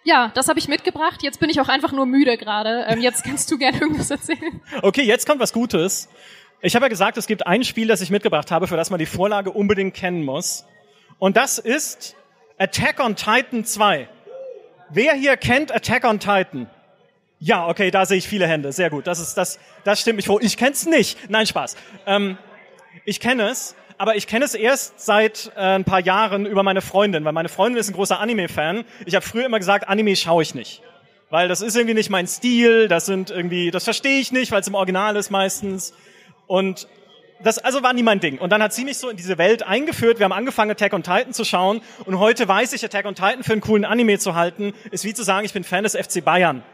Ja, 0.05 0.31
das 0.35 0.49
habe 0.49 0.59
ich 0.59 0.69
mitgebracht. 0.69 1.23
Jetzt 1.23 1.41
bin 1.41 1.51
ich 1.51 1.61
auch 1.61 1.69
einfach 1.69 1.93
nur 1.93 2.07
müde 2.07 2.39
gerade. 2.39 2.87
Ähm, 2.89 3.01
jetzt 3.01 3.25
kannst 3.25 3.51
du 3.51 3.59
gerne 3.59 3.81
irgendwas 3.81 4.11
erzählen. 4.11 4.63
Okay, 4.83 5.03
jetzt 5.03 5.27
kommt 5.27 5.41
was 5.41 5.53
Gutes. 5.53 6.09
Ich 6.63 6.75
habe 6.75 6.85
ja 6.85 6.89
gesagt, 6.91 7.17
es 7.17 7.27
gibt 7.27 7.47
ein 7.47 7.65
Spiel, 7.65 7.89
das 7.89 8.03
ich 8.03 8.11
mitgebracht 8.11 8.51
habe, 8.51 8.67
für 8.67 8.77
das 8.77 8.91
man 8.91 8.99
die 8.99 9.07
Vorlage 9.07 9.51
unbedingt 9.51 9.95
kennen 9.95 10.25
muss. 10.25 10.67
Und 11.19 11.39
das 11.39 11.59
ist 11.59 12.17
Attack 12.59 13.01
on 13.01 13.17
Titan 13.17 13.65
2. 13.65 14.09
Wer 14.91 15.15
hier 15.15 15.39
kennt 15.39 15.75
Attack 15.75 16.05
on 16.05 16.21
Titan? 16.21 16.69
Ja, 17.39 17.67
okay, 17.67 17.91
da 17.91 18.05
sehe 18.05 18.19
ich 18.19 18.29
viele 18.29 18.47
Hände. 18.47 18.73
Sehr 18.73 18.91
gut. 18.91 19.07
Das 19.07 19.21
ist 19.21 19.39
das, 19.39 19.59
das 19.85 20.03
stimmt 20.03 20.17
mich 20.17 20.27
vor. 20.27 20.43
Ich 20.43 20.59
kenne 20.59 20.73
es 20.73 20.85
nicht. 20.85 21.31
Nein, 21.31 21.47
Spaß. 21.47 21.77
Ähm, 22.05 22.37
ich 23.07 23.21
kenne 23.21 23.49
es, 23.49 23.75
aber 23.97 24.17
ich 24.17 24.27
kenne 24.27 24.45
es 24.45 24.55
erst 24.55 25.01
seit 25.01 25.51
äh, 25.57 25.61
ein 25.61 25.85
paar 25.85 26.01
Jahren 26.01 26.45
über 26.45 26.63
meine 26.63 26.83
Freundin, 26.83 27.25
weil 27.25 27.33
meine 27.33 27.49
Freundin 27.49 27.81
ist 27.81 27.89
ein 27.89 27.95
großer 27.95 28.21
Anime-Fan. 28.21 28.85
Ich 29.07 29.15
habe 29.15 29.25
früher 29.25 29.47
immer 29.47 29.59
gesagt, 29.59 29.89
Anime 29.89 30.15
schaue 30.15 30.43
ich 30.43 30.55
nicht, 30.55 30.83
weil 31.31 31.49
das 31.49 31.63
ist 31.63 31.75
irgendwie 31.75 31.95
nicht 31.95 32.11
mein 32.11 32.27
Stil. 32.27 32.87
Das 32.89 33.07
sind 33.07 33.31
irgendwie, 33.31 33.71
das 33.71 33.85
verstehe 33.85 34.21
ich 34.21 34.31
nicht, 34.31 34.53
weil 34.53 34.61
es 34.61 34.69
im 34.69 34.75
Original 34.75 35.17
ist 35.17 35.31
meistens. 35.31 35.95
Und 36.51 36.89
das 37.45 37.59
also 37.59 37.85
war 37.85 37.93
nie 37.93 38.03
mein 38.03 38.19
Ding. 38.19 38.39
Und 38.39 38.51
dann 38.51 38.61
hat 38.61 38.73
sie 38.73 38.85
mich 38.85 38.99
so 38.99 39.09
in 39.09 39.17
diese 39.17 39.39
Welt 39.39 39.63
eingeführt. 39.63 40.19
Wir 40.19 40.25
haben 40.25 40.33
angefangen, 40.33 40.73
Attack 40.73 40.93
on 40.93 41.05
Titan 41.05 41.33
zu 41.33 41.45
schauen. 41.45 41.81
Und 42.07 42.19
heute 42.19 42.49
weiß 42.49 42.73
ich, 42.73 42.85
Attack 42.85 43.07
on 43.07 43.15
Titan 43.15 43.45
für 43.45 43.53
einen 43.53 43.61
coolen 43.61 43.85
Anime 43.85 44.19
zu 44.19 44.35
halten, 44.35 44.75
ist 44.91 45.05
wie 45.05 45.15
zu 45.15 45.23
sagen, 45.23 45.47
ich 45.47 45.53
bin 45.53 45.63
Fan 45.63 45.85
des 45.85 45.95
FC 45.95 46.25
Bayern. 46.25 46.65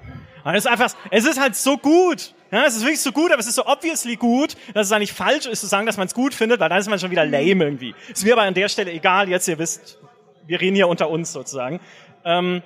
Und 0.44 0.54
es 0.54 0.64
ist 0.64 0.70
einfach, 0.70 0.94
es 1.10 1.26
ist 1.26 1.38
halt 1.38 1.56
so 1.56 1.76
gut. 1.76 2.32
Ja, 2.50 2.64
es 2.64 2.74
ist 2.74 2.84
wirklich 2.84 3.02
so 3.02 3.12
gut, 3.12 3.32
aber 3.32 3.40
es 3.40 3.46
ist 3.46 3.56
so 3.56 3.66
obviously 3.66 4.16
gut, 4.16 4.56
dass 4.72 4.86
es 4.86 4.92
eigentlich 4.92 5.12
falsch 5.12 5.44
ist 5.44 5.60
zu 5.60 5.66
sagen, 5.66 5.84
dass 5.84 5.98
man 5.98 6.06
es 6.06 6.14
gut 6.14 6.32
findet, 6.32 6.58
weil 6.58 6.70
dann 6.70 6.78
ist 6.78 6.88
man 6.88 6.98
schon 6.98 7.10
wieder 7.10 7.26
lame 7.26 7.62
irgendwie. 7.62 7.94
Ist 8.10 8.24
mir 8.24 8.32
aber 8.32 8.42
an 8.44 8.54
der 8.54 8.70
Stelle 8.70 8.92
egal, 8.92 9.28
jetzt 9.28 9.46
ihr 9.46 9.58
wisst, 9.58 9.98
wir 10.46 10.58
reden 10.58 10.74
hier 10.74 10.88
unter 10.88 11.10
uns 11.10 11.34
sozusagen. 11.34 11.80
Ähm, 12.24 12.62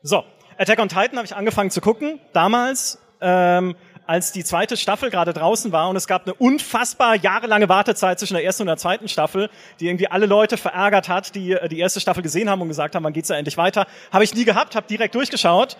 so, 0.00 0.24
Attack 0.56 0.78
on 0.78 0.88
Titan 0.88 1.18
habe 1.18 1.26
ich 1.26 1.36
angefangen 1.36 1.70
zu 1.70 1.82
gucken, 1.82 2.20
damals. 2.32 2.98
Ähm, 3.20 3.74
als 4.08 4.32
die 4.32 4.42
zweite 4.42 4.78
Staffel 4.78 5.10
gerade 5.10 5.34
draußen 5.34 5.70
war 5.70 5.90
und 5.90 5.96
es 5.96 6.06
gab 6.06 6.24
eine 6.24 6.32
unfassbar 6.32 7.14
jahrelange 7.14 7.68
Wartezeit 7.68 8.18
zwischen 8.18 8.34
der 8.34 8.42
ersten 8.42 8.62
und 8.62 8.68
der 8.68 8.78
zweiten 8.78 9.06
Staffel, 9.06 9.50
die 9.80 9.86
irgendwie 9.86 10.08
alle 10.08 10.24
Leute 10.24 10.56
verärgert 10.56 11.10
hat, 11.10 11.34
die 11.34 11.52
äh, 11.52 11.68
die 11.68 11.78
erste 11.78 12.00
Staffel 12.00 12.22
gesehen 12.22 12.48
haben 12.48 12.62
und 12.62 12.68
gesagt 12.68 12.94
haben, 12.94 13.04
wann 13.04 13.12
geht's 13.12 13.28
ja 13.28 13.36
endlich 13.36 13.58
weiter. 13.58 13.86
Habe 14.10 14.24
ich 14.24 14.34
nie 14.34 14.46
gehabt, 14.46 14.76
habe 14.76 14.86
direkt 14.88 15.14
durchgeschaut 15.14 15.76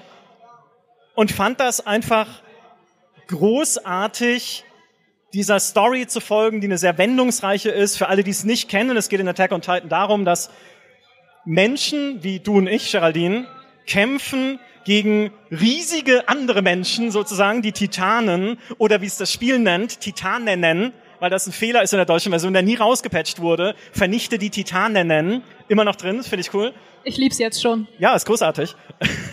und 1.14 1.32
fand 1.32 1.58
das 1.58 1.86
einfach 1.86 2.26
großartig, 3.28 4.64
dieser 5.32 5.58
Story 5.58 6.06
zu 6.06 6.20
folgen, 6.20 6.60
die 6.60 6.66
eine 6.66 6.78
sehr 6.78 6.98
wendungsreiche 6.98 7.70
ist. 7.70 7.96
Für 7.96 8.08
alle, 8.08 8.24
die 8.24 8.30
es 8.30 8.44
nicht 8.44 8.68
kennen, 8.68 8.94
es 8.98 9.08
geht 9.08 9.20
in 9.20 9.28
Attack 9.28 9.52
on 9.52 9.62
Titan 9.62 9.88
darum, 9.88 10.26
dass 10.26 10.50
Menschen 11.46 12.22
wie 12.22 12.40
du 12.40 12.58
und 12.58 12.66
ich, 12.66 12.92
Geraldine, 12.92 13.46
kämpfen 13.86 14.60
gegen 14.88 15.32
riesige 15.50 16.30
andere 16.30 16.62
Menschen, 16.62 17.10
sozusagen 17.10 17.60
die 17.60 17.72
Titanen 17.72 18.58
oder 18.78 19.02
wie 19.02 19.06
es 19.06 19.18
das 19.18 19.30
Spiel 19.30 19.58
nennt, 19.58 20.00
Titanen 20.00 20.94
weil 21.20 21.28
das 21.28 21.46
ein 21.46 21.52
Fehler 21.52 21.82
ist 21.82 21.92
in 21.92 21.98
der 21.98 22.06
deutschen 22.06 22.30
Version, 22.32 22.54
der 22.54 22.62
nie 22.62 22.76
rausgepatcht 22.76 23.38
wurde. 23.38 23.74
Vernichte 23.92 24.38
die 24.38 24.48
Titanen 24.48 25.42
immer 25.68 25.84
noch 25.84 25.96
drin, 25.96 26.22
finde 26.22 26.40
ich 26.40 26.54
cool. 26.54 26.72
Ich 27.04 27.18
lieb's 27.18 27.36
jetzt 27.36 27.60
schon. 27.60 27.86
Ja, 27.98 28.14
ist 28.14 28.24
großartig. 28.24 28.76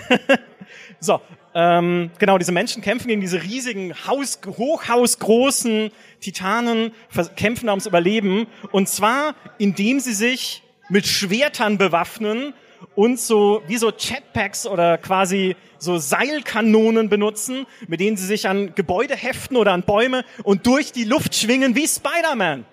so, 1.00 1.22
ähm, 1.54 2.12
genau, 2.20 2.38
diese 2.38 2.52
Menschen 2.52 2.82
kämpfen 2.82 3.08
gegen 3.08 3.22
diese 3.22 3.42
riesigen, 3.42 3.94
Haus, 4.08 4.42
hochhausgroßen 4.46 5.90
Titanen, 6.20 6.92
kämpfen 7.38 7.70
ums 7.70 7.86
Überleben. 7.86 8.48
Und 8.74 8.90
zwar, 8.90 9.36
indem 9.58 10.02
sie 10.02 10.16
sich 10.16 10.64
mit 10.90 11.08
Schwertern 11.08 11.78
bewaffnen 11.78 12.54
und 12.96 13.20
so 13.20 13.62
wie 13.68 13.78
so 13.78 13.92
Chatpacks 13.92 14.66
oder 14.66 14.98
quasi 14.98 15.56
so 15.78 15.98
Seilkanonen 15.98 17.10
benutzen, 17.10 17.66
mit 17.88 18.00
denen 18.00 18.18
sie 18.18 18.26
sich 18.26 18.48
an 18.48 18.74
Gebäude 18.76 19.16
heften 19.16 19.58
oder 19.58 19.74
an 19.74 19.84
Bäume 19.84 20.24
und 20.44 20.66
durch 20.68 20.92
die 20.92 21.04
Luft 21.04 21.36
schwingen 21.36 21.76
wie 21.76 21.88
Spider-Man. 21.88 22.66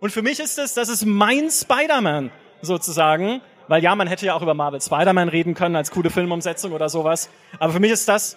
Und 0.00 0.10
für 0.10 0.22
mich 0.22 0.40
ist 0.40 0.58
es, 0.58 0.74
das 0.74 0.88
ist 0.88 1.04
mein 1.04 1.50
Spider-Man 1.50 2.30
sozusagen, 2.62 3.40
weil 3.66 3.82
ja, 3.82 3.94
man 3.94 4.06
hätte 4.06 4.26
ja 4.26 4.34
auch 4.34 4.42
über 4.42 4.54
Marvel 4.54 4.80
Spider-Man 4.80 5.28
reden 5.28 5.54
können 5.54 5.76
als 5.76 5.90
coole 5.90 6.10
Filmumsetzung 6.10 6.72
oder 6.72 6.88
sowas, 6.88 7.30
aber 7.58 7.72
für 7.72 7.80
mich 7.80 7.90
ist 7.90 8.08
das 8.08 8.36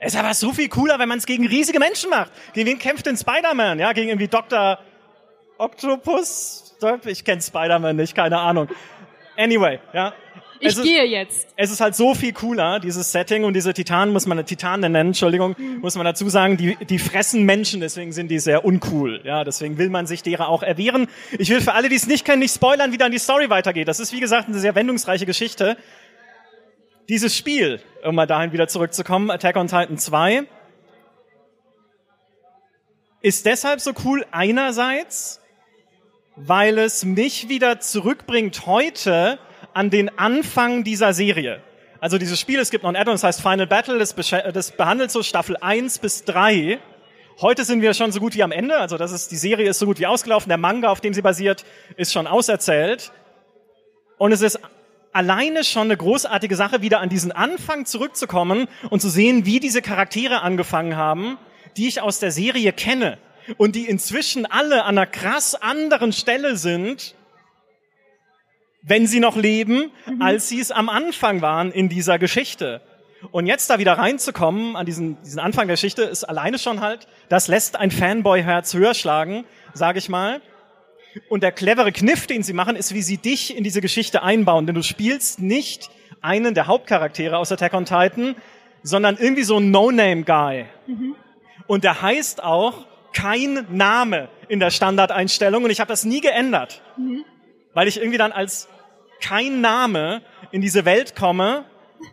ist 0.00 0.16
aber 0.16 0.34
so 0.34 0.52
viel 0.52 0.68
cooler, 0.68 0.98
wenn 0.98 1.08
man 1.08 1.18
es 1.18 1.26
gegen 1.26 1.46
riesige 1.46 1.78
Menschen 1.78 2.10
macht. 2.10 2.30
Gegen 2.52 2.68
wen 2.68 2.78
kämpft 2.78 3.06
denn 3.06 3.16
Spider-Man? 3.16 3.78
Ja, 3.78 3.92
gegen 3.92 4.08
irgendwie 4.08 4.28
Dr. 4.28 4.78
Octopus? 5.56 6.76
Ich 7.06 7.24
kenne 7.24 7.40
Spider-Man 7.40 7.96
nicht, 7.96 8.14
keine 8.14 8.38
Ahnung. 8.38 8.68
Anyway, 9.36 9.80
ja. 9.92 10.14
Ich 10.60 10.76
es 10.76 10.82
gehe 10.82 11.04
jetzt. 11.04 11.48
Es 11.56 11.70
ist 11.70 11.80
halt 11.80 11.94
so 11.94 12.14
viel 12.14 12.32
cooler, 12.32 12.80
dieses 12.80 13.12
Setting 13.12 13.44
und 13.44 13.54
diese 13.54 13.74
Titanen, 13.74 14.12
muss 14.14 14.26
man 14.26 14.44
Titanen 14.46 14.92
nennen, 14.92 15.10
Entschuldigung, 15.10 15.54
muss 15.82 15.94
man 15.96 16.04
dazu 16.04 16.28
sagen, 16.28 16.56
die, 16.56 16.76
die 16.76 16.98
fressen 16.98 17.44
Menschen, 17.44 17.80
deswegen 17.80 18.12
sind 18.12 18.28
die 18.30 18.38
sehr 18.38 18.64
uncool. 18.64 19.20
Ja, 19.24 19.44
deswegen 19.44 19.76
will 19.76 19.90
man 19.90 20.06
sich 20.06 20.22
derer 20.22 20.48
auch 20.48 20.62
erwehren. 20.62 21.08
Ich 21.38 21.50
will 21.50 21.60
für 21.60 21.74
alle, 21.74 21.88
die 21.88 21.96
es 21.96 22.06
nicht 22.06 22.24
kennen, 22.24 22.38
nicht 22.38 22.54
spoilern, 22.54 22.92
wie 22.92 22.98
dann 22.98 23.12
die 23.12 23.18
Story 23.18 23.50
weitergeht. 23.50 23.88
Das 23.88 24.00
ist, 24.00 24.12
wie 24.12 24.20
gesagt, 24.20 24.48
eine 24.48 24.58
sehr 24.58 24.74
wendungsreiche 24.74 25.26
Geschichte. 25.26 25.76
Dieses 27.08 27.36
Spiel, 27.36 27.80
um 28.02 28.14
mal 28.14 28.26
dahin 28.26 28.52
wieder 28.52 28.66
zurückzukommen, 28.66 29.30
Attack 29.30 29.56
on 29.56 29.66
Titan 29.66 29.98
2, 29.98 30.44
ist 33.20 33.44
deshalb 33.44 33.80
so 33.80 33.92
cool 34.04 34.24
einerseits, 34.30 35.40
weil 36.36 36.78
es 36.78 37.04
mich 37.04 37.48
wieder 37.48 37.80
zurückbringt 37.80 38.66
heute 38.66 39.38
an 39.72 39.90
den 39.90 40.18
Anfang 40.18 40.84
dieser 40.84 41.12
Serie. 41.12 41.62
Also 42.00 42.18
dieses 42.18 42.38
Spiel, 42.38 42.58
es 42.58 42.70
gibt 42.70 42.84
noch 42.84 42.90
ein 42.90 42.96
Add-on, 42.96 43.14
das 43.14 43.22
heißt 43.22 43.40
Final 43.40 43.66
Battle, 43.66 43.98
das, 43.98 44.14
das 44.14 44.72
behandelt 44.72 45.10
so 45.10 45.22
Staffel 45.22 45.56
1 45.56 46.00
bis 46.00 46.24
3. 46.24 46.78
Heute 47.40 47.64
sind 47.64 47.82
wir 47.82 47.94
schon 47.94 48.12
so 48.12 48.20
gut 48.20 48.34
wie 48.34 48.42
am 48.42 48.52
Ende, 48.52 48.76
also 48.76 48.96
das 48.96 49.12
ist, 49.12 49.30
die 49.30 49.36
Serie 49.36 49.68
ist 49.68 49.78
so 49.78 49.86
gut 49.86 49.98
wie 49.98 50.06
ausgelaufen, 50.06 50.48
der 50.48 50.58
Manga, 50.58 50.90
auf 50.90 51.00
dem 51.00 51.14
sie 51.14 51.22
basiert, 51.22 51.64
ist 51.96 52.12
schon 52.12 52.26
auserzählt. 52.26 53.12
Und 54.18 54.32
es 54.32 54.42
ist 54.42 54.60
alleine 55.12 55.64
schon 55.64 55.84
eine 55.84 55.96
großartige 55.96 56.56
Sache, 56.56 56.82
wieder 56.82 57.00
an 57.00 57.08
diesen 57.08 57.32
Anfang 57.32 57.86
zurückzukommen 57.86 58.68
und 58.90 59.00
zu 59.00 59.08
sehen, 59.08 59.46
wie 59.46 59.60
diese 59.60 59.82
Charaktere 59.82 60.42
angefangen 60.42 60.96
haben, 60.96 61.38
die 61.76 61.88
ich 61.88 62.02
aus 62.02 62.18
der 62.18 62.30
Serie 62.30 62.72
kenne 62.72 63.18
und 63.56 63.76
die 63.76 63.88
inzwischen 63.88 64.46
alle 64.46 64.84
an 64.84 64.98
einer 64.98 65.06
krass 65.06 65.54
anderen 65.54 66.12
Stelle 66.12 66.56
sind, 66.56 67.14
wenn 68.82 69.06
sie 69.06 69.20
noch 69.20 69.36
leben, 69.36 69.90
mhm. 70.06 70.22
als 70.22 70.48
sie 70.48 70.60
es 70.60 70.70
am 70.70 70.88
Anfang 70.88 71.40
waren 71.40 71.72
in 71.72 71.88
dieser 71.88 72.18
Geschichte. 72.18 72.82
Und 73.30 73.46
jetzt 73.46 73.70
da 73.70 73.78
wieder 73.78 73.94
reinzukommen 73.94 74.76
an 74.76 74.84
diesen, 74.84 75.20
diesen 75.22 75.40
Anfang 75.40 75.66
der 75.66 75.74
Geschichte 75.74 76.02
ist 76.02 76.24
alleine 76.24 76.58
schon 76.58 76.80
halt, 76.80 77.08
das 77.30 77.48
lässt 77.48 77.76
ein 77.76 77.90
Fanboy-Herz 77.90 78.74
höher 78.74 78.92
schlagen, 78.92 79.44
sage 79.72 79.98
ich 79.98 80.10
mal. 80.10 80.42
Und 81.28 81.42
der 81.42 81.52
clevere 81.52 81.92
Kniff, 81.92 82.26
den 82.26 82.42
sie 82.42 82.52
machen, 82.52 82.76
ist, 82.76 82.92
wie 82.92 83.00
sie 83.00 83.16
dich 83.16 83.56
in 83.56 83.64
diese 83.64 83.80
Geschichte 83.80 84.22
einbauen. 84.22 84.66
Denn 84.66 84.74
du 84.74 84.82
spielst 84.82 85.40
nicht 85.40 85.90
einen 86.20 86.54
der 86.54 86.66
Hauptcharaktere 86.66 87.38
aus 87.38 87.52
Attack 87.52 87.72
on 87.72 87.84
Titan, 87.84 88.34
sondern 88.82 89.16
irgendwie 89.16 89.44
so 89.44 89.58
ein 89.58 89.70
No-Name-Guy. 89.70 90.66
Mhm. 90.86 91.14
Und 91.66 91.84
der 91.84 92.02
heißt 92.02 92.42
auch 92.42 92.86
kein 93.14 93.66
Name 93.70 94.28
in 94.48 94.60
der 94.60 94.70
Standardeinstellung. 94.70 95.64
Und 95.64 95.70
ich 95.70 95.80
habe 95.80 95.88
das 95.88 96.04
nie 96.04 96.20
geändert. 96.20 96.82
Mhm. 96.96 97.24
Weil 97.72 97.88
ich 97.88 97.96
irgendwie 97.96 98.18
dann 98.18 98.32
als 98.32 98.68
kein 99.20 99.60
Name 99.60 100.22
in 100.50 100.60
diese 100.60 100.84
Welt 100.84 101.16
komme 101.16 101.64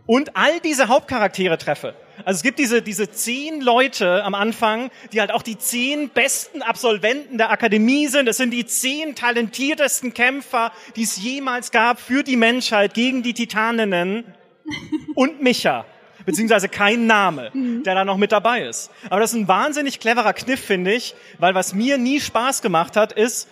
und 0.05 0.37
all 0.37 0.59
diese 0.61 0.87
Hauptcharaktere 0.87 1.57
treffe. 1.57 1.95
Also 2.23 2.37
es 2.37 2.43
gibt 2.43 2.59
diese, 2.59 2.81
diese 2.81 3.09
zehn 3.09 3.61
Leute 3.61 4.23
am 4.23 4.35
Anfang, 4.35 4.91
die 5.11 5.19
halt 5.19 5.31
auch 5.31 5.41
die 5.41 5.57
zehn 5.57 6.09
besten 6.09 6.61
Absolventen 6.61 7.37
der 7.37 7.51
Akademie 7.51 8.07
sind. 8.07 8.27
Das 8.27 8.37
sind 8.37 8.51
die 8.51 8.65
zehn 8.65 9.15
talentiertesten 9.15 10.13
Kämpfer, 10.13 10.71
die 10.95 11.03
es 11.03 11.17
jemals 11.17 11.71
gab 11.71 11.99
für 11.99 12.23
die 12.23 12.37
Menschheit 12.37 12.93
gegen 12.93 13.23
die 13.23 13.33
Titaninnen 13.33 14.25
und 15.15 15.41
Micha. 15.41 15.85
Beziehungsweise 16.25 16.69
kein 16.69 17.07
Name, 17.07 17.51
mhm. 17.53 17.83
der 17.83 17.95
da 17.95 18.05
noch 18.05 18.17
mit 18.17 18.31
dabei 18.31 18.63
ist. 18.63 18.91
Aber 19.09 19.19
das 19.19 19.33
ist 19.33 19.39
ein 19.39 19.47
wahnsinnig 19.47 19.99
cleverer 19.99 20.33
Kniff, 20.33 20.59
finde 20.63 20.93
ich, 20.93 21.15
weil 21.39 21.55
was 21.55 21.73
mir 21.73 21.97
nie 21.97 22.19
Spaß 22.19 22.61
gemacht 22.61 22.95
hat, 22.95 23.13
ist 23.13 23.47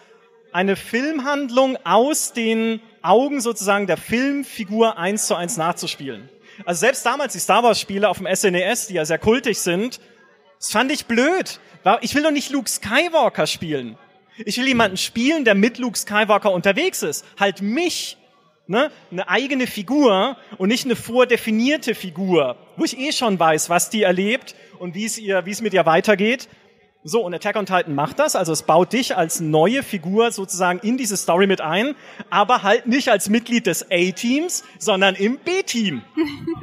eine 0.51 0.75
Filmhandlung 0.75 1.77
aus 1.83 2.33
den 2.33 2.81
Augen 3.01 3.41
sozusagen 3.41 3.87
der 3.87 3.97
Filmfigur 3.97 4.97
eins 4.97 5.27
zu 5.27 5.35
eins 5.35 5.57
nachzuspielen. 5.57 6.29
Also 6.65 6.79
selbst 6.79 7.05
damals 7.05 7.33
die 7.33 7.39
Star 7.39 7.63
Wars 7.63 7.79
Spiele 7.79 8.09
auf 8.09 8.17
dem 8.17 8.27
SNES, 8.33 8.85
e 8.85 8.87
die 8.89 8.93
ja 8.95 9.05
sehr 9.05 9.19
kultig 9.19 9.59
sind, 9.59 9.99
das 10.57 10.71
fand 10.71 10.91
ich 10.91 11.05
blöd. 11.05 11.59
Ich 12.01 12.15
will 12.15 12.23
doch 12.23 12.31
nicht 12.31 12.49
Luke 12.51 12.69
Skywalker 12.69 13.47
spielen. 13.47 13.97
Ich 14.45 14.57
will 14.57 14.67
jemanden 14.67 14.97
spielen, 14.97 15.45
der 15.45 15.55
mit 15.55 15.77
Luke 15.77 15.97
Skywalker 15.97 16.51
unterwegs 16.51 17.03
ist. 17.03 17.25
Halt 17.39 17.61
mich. 17.61 18.17
Ne? 18.69 18.91
Eine 19.09 19.27
eigene 19.27 19.65
Figur 19.65 20.37
und 20.59 20.69
nicht 20.69 20.85
eine 20.85 20.95
vordefinierte 20.95 21.95
Figur, 21.95 22.55
wo 22.77 22.85
ich 22.85 22.99
eh 22.99 23.11
schon 23.11 23.39
weiß, 23.39 23.71
was 23.71 23.89
die 23.89 24.03
erlebt 24.03 24.53
und 24.77 24.93
wie 24.93 25.05
es 25.05 25.17
ihr, 25.17 25.47
wie 25.47 25.49
es 25.49 25.61
mit 25.61 25.73
ihr 25.73 25.87
weitergeht. 25.87 26.47
So, 27.03 27.25
und 27.25 27.33
Attack 27.33 27.55
on 27.55 27.65
Titan 27.65 27.95
macht 27.95 28.19
das, 28.19 28.35
also 28.35 28.51
es 28.51 28.61
baut 28.61 28.93
dich 28.93 29.17
als 29.17 29.39
neue 29.39 29.81
Figur 29.81 30.31
sozusagen 30.31 30.77
in 30.83 30.99
diese 30.99 31.17
Story 31.17 31.47
mit 31.47 31.61
ein, 31.61 31.95
aber 32.29 32.61
halt 32.61 32.85
nicht 32.85 33.09
als 33.09 33.27
Mitglied 33.27 33.65
des 33.65 33.89
A-Teams, 33.89 34.63
sondern 34.77 35.15
im 35.15 35.39
B-Team. 35.39 36.03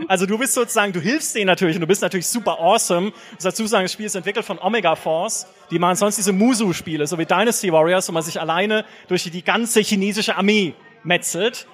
Also 0.09 0.25
du 0.25 0.39
bist 0.39 0.55
sozusagen, 0.55 0.93
du 0.93 1.01
hilfst 1.01 1.35
denen 1.35 1.47
natürlich 1.47 1.75
und 1.75 1.81
du 1.81 1.89
bist 1.89 2.01
natürlich 2.01 2.29
super 2.29 2.61
awesome. 2.61 3.09
Ich 3.09 3.33
muss 3.33 3.43
dazu 3.43 3.67
sagen, 3.67 3.87
das 3.87 3.93
Spiel 3.93 4.07
ist 4.07 4.15
entwickelt 4.15 4.47
von 4.47 4.61
Omega 4.61 4.95
Force, 4.95 5.49
die 5.73 5.81
machen 5.81 5.97
sonst 5.97 6.17
diese 6.17 6.33
Musu-Spiele, 6.33 7.09
so 7.09 7.19
wie 7.19 7.27
Dynasty 7.27 7.73
Warriors, 7.73 8.09
wo 8.09 8.13
man 8.13 8.23
sich 8.23 8.41
alleine 8.41 8.85
durch 9.09 9.25
die 9.25 9.43
ganze 9.43 9.81
chinesische 9.81 10.37
Armee 10.37 10.75
metzelt. 11.07 11.67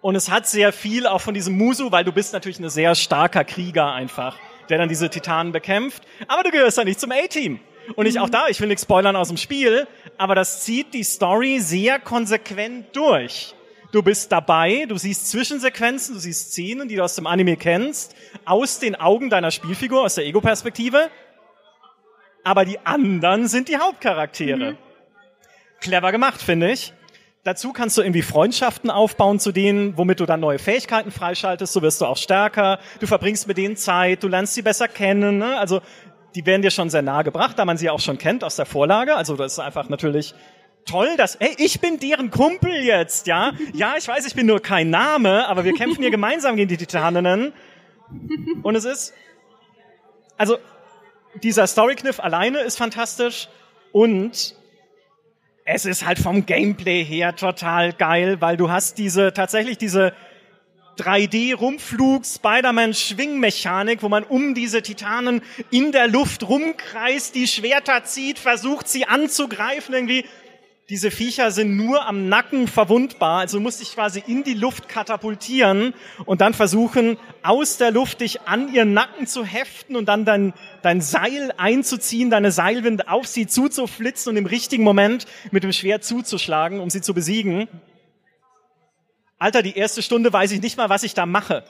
Und 0.00 0.14
es 0.14 0.30
hat 0.30 0.46
sehr 0.46 0.72
viel 0.72 1.06
auch 1.06 1.20
von 1.20 1.34
diesem 1.34 1.56
Musu, 1.56 1.92
weil 1.92 2.04
du 2.04 2.12
bist 2.12 2.32
natürlich 2.32 2.58
ein 2.58 2.70
sehr 2.70 2.94
starker 2.94 3.44
Krieger 3.44 3.92
einfach 3.92 4.36
der 4.70 4.78
dann 4.78 4.88
diese 4.88 5.10
Titanen 5.10 5.52
bekämpft. 5.52 6.04
Aber 6.28 6.42
du 6.42 6.50
gehörst 6.50 6.78
ja 6.78 6.84
nicht 6.84 7.00
zum 7.00 7.10
A-Team. 7.12 7.60
Und 7.96 8.06
ich 8.06 8.20
auch 8.20 8.30
da, 8.30 8.46
ich 8.48 8.60
will 8.60 8.68
nichts 8.68 8.82
spoilern 8.82 9.16
aus 9.16 9.28
dem 9.28 9.36
Spiel, 9.36 9.88
aber 10.16 10.34
das 10.34 10.62
zieht 10.62 10.94
die 10.94 11.02
Story 11.02 11.58
sehr 11.58 11.98
konsequent 11.98 12.94
durch. 12.94 13.54
Du 13.90 14.02
bist 14.02 14.30
dabei, 14.30 14.86
du 14.88 14.96
siehst 14.96 15.28
Zwischensequenzen, 15.28 16.14
du 16.14 16.20
siehst 16.20 16.52
Szenen, 16.52 16.86
die 16.86 16.94
du 16.94 17.02
aus 17.02 17.16
dem 17.16 17.26
Anime 17.26 17.56
kennst, 17.56 18.14
aus 18.44 18.78
den 18.78 18.94
Augen 18.94 19.28
deiner 19.30 19.50
Spielfigur, 19.50 20.02
aus 20.02 20.14
der 20.14 20.26
Ego-Perspektive. 20.26 21.10
Aber 22.44 22.64
die 22.64 22.78
anderen 22.86 23.48
sind 23.48 23.68
die 23.68 23.78
Hauptcharaktere. 23.78 24.72
Mhm. 24.72 24.78
Clever 25.80 26.12
gemacht, 26.12 26.40
finde 26.40 26.70
ich. 26.70 26.92
Dazu 27.42 27.72
kannst 27.72 27.96
du 27.96 28.02
irgendwie 28.02 28.20
Freundschaften 28.20 28.90
aufbauen 28.90 29.40
zu 29.40 29.50
denen, 29.50 29.96
womit 29.96 30.20
du 30.20 30.26
dann 30.26 30.40
neue 30.40 30.58
Fähigkeiten 30.58 31.10
freischaltest. 31.10 31.72
So 31.72 31.80
wirst 31.80 32.00
du 32.02 32.04
auch 32.04 32.18
stärker. 32.18 32.78
Du 33.00 33.06
verbringst 33.06 33.48
mit 33.48 33.56
denen 33.56 33.76
Zeit, 33.76 34.22
du 34.22 34.28
lernst 34.28 34.54
sie 34.54 34.62
besser 34.62 34.88
kennen. 34.88 35.38
Ne? 35.38 35.56
Also 35.58 35.80
die 36.34 36.44
werden 36.44 36.60
dir 36.60 36.70
schon 36.70 36.90
sehr 36.90 37.00
nahe 37.00 37.24
gebracht, 37.24 37.58
da 37.58 37.64
man 37.64 37.78
sie 37.78 37.88
auch 37.88 38.00
schon 38.00 38.18
kennt 38.18 38.44
aus 38.44 38.56
der 38.56 38.66
Vorlage. 38.66 39.16
Also 39.16 39.36
das 39.36 39.54
ist 39.54 39.58
einfach 39.58 39.88
natürlich 39.88 40.34
toll, 40.84 41.16
dass, 41.16 41.38
hey, 41.40 41.54
ich 41.56 41.80
bin 41.80 41.98
deren 41.98 42.30
Kumpel 42.30 42.72
jetzt, 42.72 43.26
ja? 43.26 43.52
Ja, 43.72 43.94
ich 43.96 44.06
weiß, 44.06 44.26
ich 44.26 44.34
bin 44.34 44.46
nur 44.46 44.60
kein 44.60 44.90
Name, 44.90 45.48
aber 45.48 45.64
wir 45.64 45.72
kämpfen 45.72 46.02
hier 46.02 46.10
gemeinsam 46.10 46.56
gegen 46.56 46.68
die 46.68 46.76
Titaninnen. 46.76 47.52
Und 48.62 48.74
es 48.74 48.84
ist, 48.84 49.14
also 50.36 50.58
dieser 51.42 51.66
Storykniff 51.66 52.20
alleine 52.20 52.58
ist 52.58 52.76
fantastisch 52.76 53.48
und 53.92 54.56
es 55.72 55.84
ist 55.84 56.04
halt 56.04 56.18
vom 56.18 56.46
Gameplay 56.46 57.04
her 57.04 57.36
total 57.36 57.92
geil, 57.92 58.40
weil 58.40 58.56
du 58.56 58.70
hast 58.70 58.98
diese, 58.98 59.32
tatsächlich 59.32 59.78
diese 59.78 60.12
3D-Rumpflug, 60.98 62.26
Spider-Man-Schwingmechanik, 62.26 64.02
wo 64.02 64.08
man 64.08 64.24
um 64.24 64.54
diese 64.54 64.82
Titanen 64.82 65.42
in 65.70 65.92
der 65.92 66.08
Luft 66.08 66.48
rumkreist, 66.48 67.36
die 67.36 67.46
Schwerter 67.46 68.02
zieht, 68.04 68.38
versucht 68.38 68.88
sie 68.88 69.06
anzugreifen 69.06 69.94
irgendwie 69.94 70.24
diese 70.90 71.12
Viecher 71.12 71.52
sind 71.52 71.76
nur 71.76 72.04
am 72.04 72.28
Nacken 72.28 72.66
verwundbar, 72.66 73.38
also 73.38 73.60
musst 73.60 73.80
dich 73.80 73.94
quasi 73.94 74.24
in 74.26 74.42
die 74.42 74.54
Luft 74.54 74.88
katapultieren 74.88 75.94
und 76.26 76.40
dann 76.40 76.52
versuchen, 76.52 77.16
aus 77.44 77.76
der 77.76 77.92
Luft 77.92 78.20
dich 78.20 78.42
an 78.48 78.74
ihren 78.74 78.92
Nacken 78.92 79.28
zu 79.28 79.44
heften 79.44 79.94
und 79.94 80.06
dann 80.06 80.24
dein, 80.24 80.52
dein 80.82 81.00
Seil 81.00 81.54
einzuziehen, 81.56 82.28
deine 82.28 82.50
Seilwinde 82.50 83.08
auf 83.08 83.28
sie 83.28 83.46
zuzuflitzen 83.46 84.30
und 84.30 84.36
im 84.36 84.46
richtigen 84.46 84.82
Moment 84.82 85.26
mit 85.52 85.62
dem 85.62 85.72
Schwert 85.72 86.02
zuzuschlagen, 86.02 86.80
um 86.80 86.90
sie 86.90 87.00
zu 87.00 87.14
besiegen. 87.14 87.68
Alter, 89.38 89.62
die 89.62 89.76
erste 89.76 90.02
Stunde 90.02 90.32
weiß 90.32 90.50
ich 90.50 90.60
nicht 90.60 90.76
mal, 90.76 90.88
was 90.88 91.04
ich 91.04 91.14
da 91.14 91.24
mache. 91.24 91.62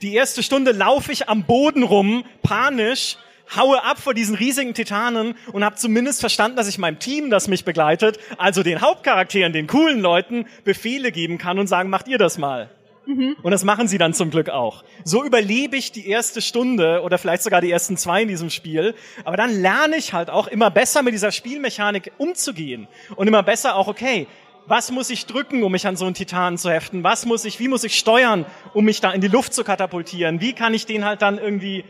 Die 0.00 0.14
erste 0.14 0.42
Stunde 0.42 0.72
laufe 0.72 1.12
ich 1.12 1.28
am 1.28 1.44
Boden 1.44 1.82
rum, 1.82 2.24
panisch, 2.42 3.18
haue 3.54 3.82
ab 3.84 3.98
vor 3.98 4.14
diesen 4.14 4.34
riesigen 4.34 4.74
Titanen 4.74 5.34
und 5.52 5.64
habe 5.64 5.76
zumindest 5.76 6.20
verstanden, 6.20 6.56
dass 6.56 6.68
ich 6.68 6.78
meinem 6.78 6.98
Team, 6.98 7.30
das 7.30 7.48
mich 7.48 7.64
begleitet, 7.64 8.18
also 8.38 8.62
den 8.62 8.80
Hauptcharakteren, 8.80 9.52
den 9.52 9.66
coolen 9.66 10.00
Leuten, 10.00 10.46
Befehle 10.64 11.12
geben 11.12 11.38
kann 11.38 11.58
und 11.58 11.66
sagen, 11.66 11.90
macht 11.90 12.08
ihr 12.08 12.18
das 12.18 12.38
mal. 12.38 12.70
Mhm. 13.06 13.36
Und 13.42 13.52
das 13.52 13.64
machen 13.64 13.86
sie 13.88 13.98
dann 13.98 14.14
zum 14.14 14.30
Glück 14.30 14.50
auch. 14.50 14.82
So 15.04 15.24
überlebe 15.24 15.76
ich 15.76 15.92
die 15.92 16.08
erste 16.08 16.42
Stunde 16.42 17.02
oder 17.02 17.18
vielleicht 17.18 17.42
sogar 17.42 17.60
die 17.60 17.70
ersten 17.70 17.96
zwei 17.96 18.22
in 18.22 18.28
diesem 18.28 18.50
Spiel. 18.50 18.94
Aber 19.24 19.36
dann 19.36 19.50
lerne 19.50 19.96
ich 19.96 20.12
halt 20.12 20.28
auch 20.28 20.48
immer 20.48 20.70
besser 20.70 21.02
mit 21.02 21.14
dieser 21.14 21.30
Spielmechanik 21.30 22.12
umzugehen. 22.18 22.88
Und 23.14 23.28
immer 23.28 23.44
besser 23.44 23.76
auch, 23.76 23.86
okay, 23.86 24.26
was 24.66 24.90
muss 24.90 25.10
ich 25.10 25.26
drücken, 25.26 25.62
um 25.62 25.70
mich 25.70 25.86
an 25.86 25.96
so 25.96 26.06
einen 26.06 26.14
Titan 26.14 26.58
zu 26.58 26.70
heften? 26.70 27.04
Was 27.04 27.24
muss 27.24 27.44
ich, 27.44 27.60
wie 27.60 27.68
muss 27.68 27.84
ich 27.84 27.96
steuern, 27.96 28.44
um 28.74 28.84
mich 28.84 29.00
da 29.00 29.12
in 29.12 29.20
die 29.20 29.28
Luft 29.28 29.54
zu 29.54 29.62
katapultieren? 29.62 30.40
Wie 30.40 30.52
kann 30.52 30.74
ich 30.74 30.86
den 30.86 31.04
halt 31.04 31.22
dann 31.22 31.38
irgendwie 31.38 31.84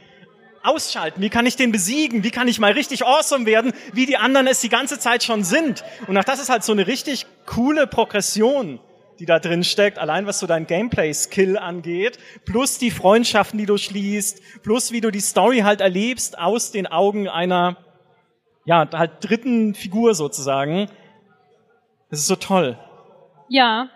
ausschalten? 0.66 1.20
Wie 1.20 1.30
kann 1.30 1.46
ich 1.46 1.56
den 1.56 1.72
besiegen? 1.72 2.24
Wie 2.24 2.30
kann 2.30 2.48
ich 2.48 2.58
mal 2.58 2.72
richtig 2.72 3.04
awesome 3.04 3.46
werden, 3.46 3.72
wie 3.92 4.06
die 4.06 4.16
anderen 4.16 4.46
es 4.46 4.60
die 4.60 4.68
ganze 4.68 4.98
Zeit 4.98 5.22
schon 5.22 5.44
sind? 5.44 5.84
Und 6.06 6.16
auch 6.16 6.24
das 6.24 6.40
ist 6.40 6.48
halt 6.48 6.64
so 6.64 6.72
eine 6.72 6.86
richtig 6.86 7.26
coole 7.46 7.86
Progression, 7.86 8.80
die 9.18 9.26
da 9.26 9.38
drin 9.38 9.64
steckt, 9.64 9.98
allein 9.98 10.26
was 10.26 10.38
so 10.38 10.46
dein 10.46 10.66
Gameplay-Skill 10.66 11.56
angeht, 11.56 12.18
plus 12.44 12.78
die 12.78 12.90
Freundschaften, 12.90 13.58
die 13.58 13.66
du 13.66 13.78
schließt, 13.78 14.62
plus 14.62 14.92
wie 14.92 15.00
du 15.00 15.10
die 15.10 15.20
Story 15.20 15.60
halt 15.60 15.80
erlebst 15.80 16.38
aus 16.38 16.70
den 16.70 16.86
Augen 16.86 17.28
einer, 17.28 17.78
ja, 18.64 18.88
halt 18.92 19.12
dritten 19.20 19.74
Figur 19.74 20.14
sozusagen. 20.14 20.88
Das 22.10 22.20
ist 22.20 22.26
so 22.26 22.36
toll. 22.36 22.78
Ja, 23.48 23.88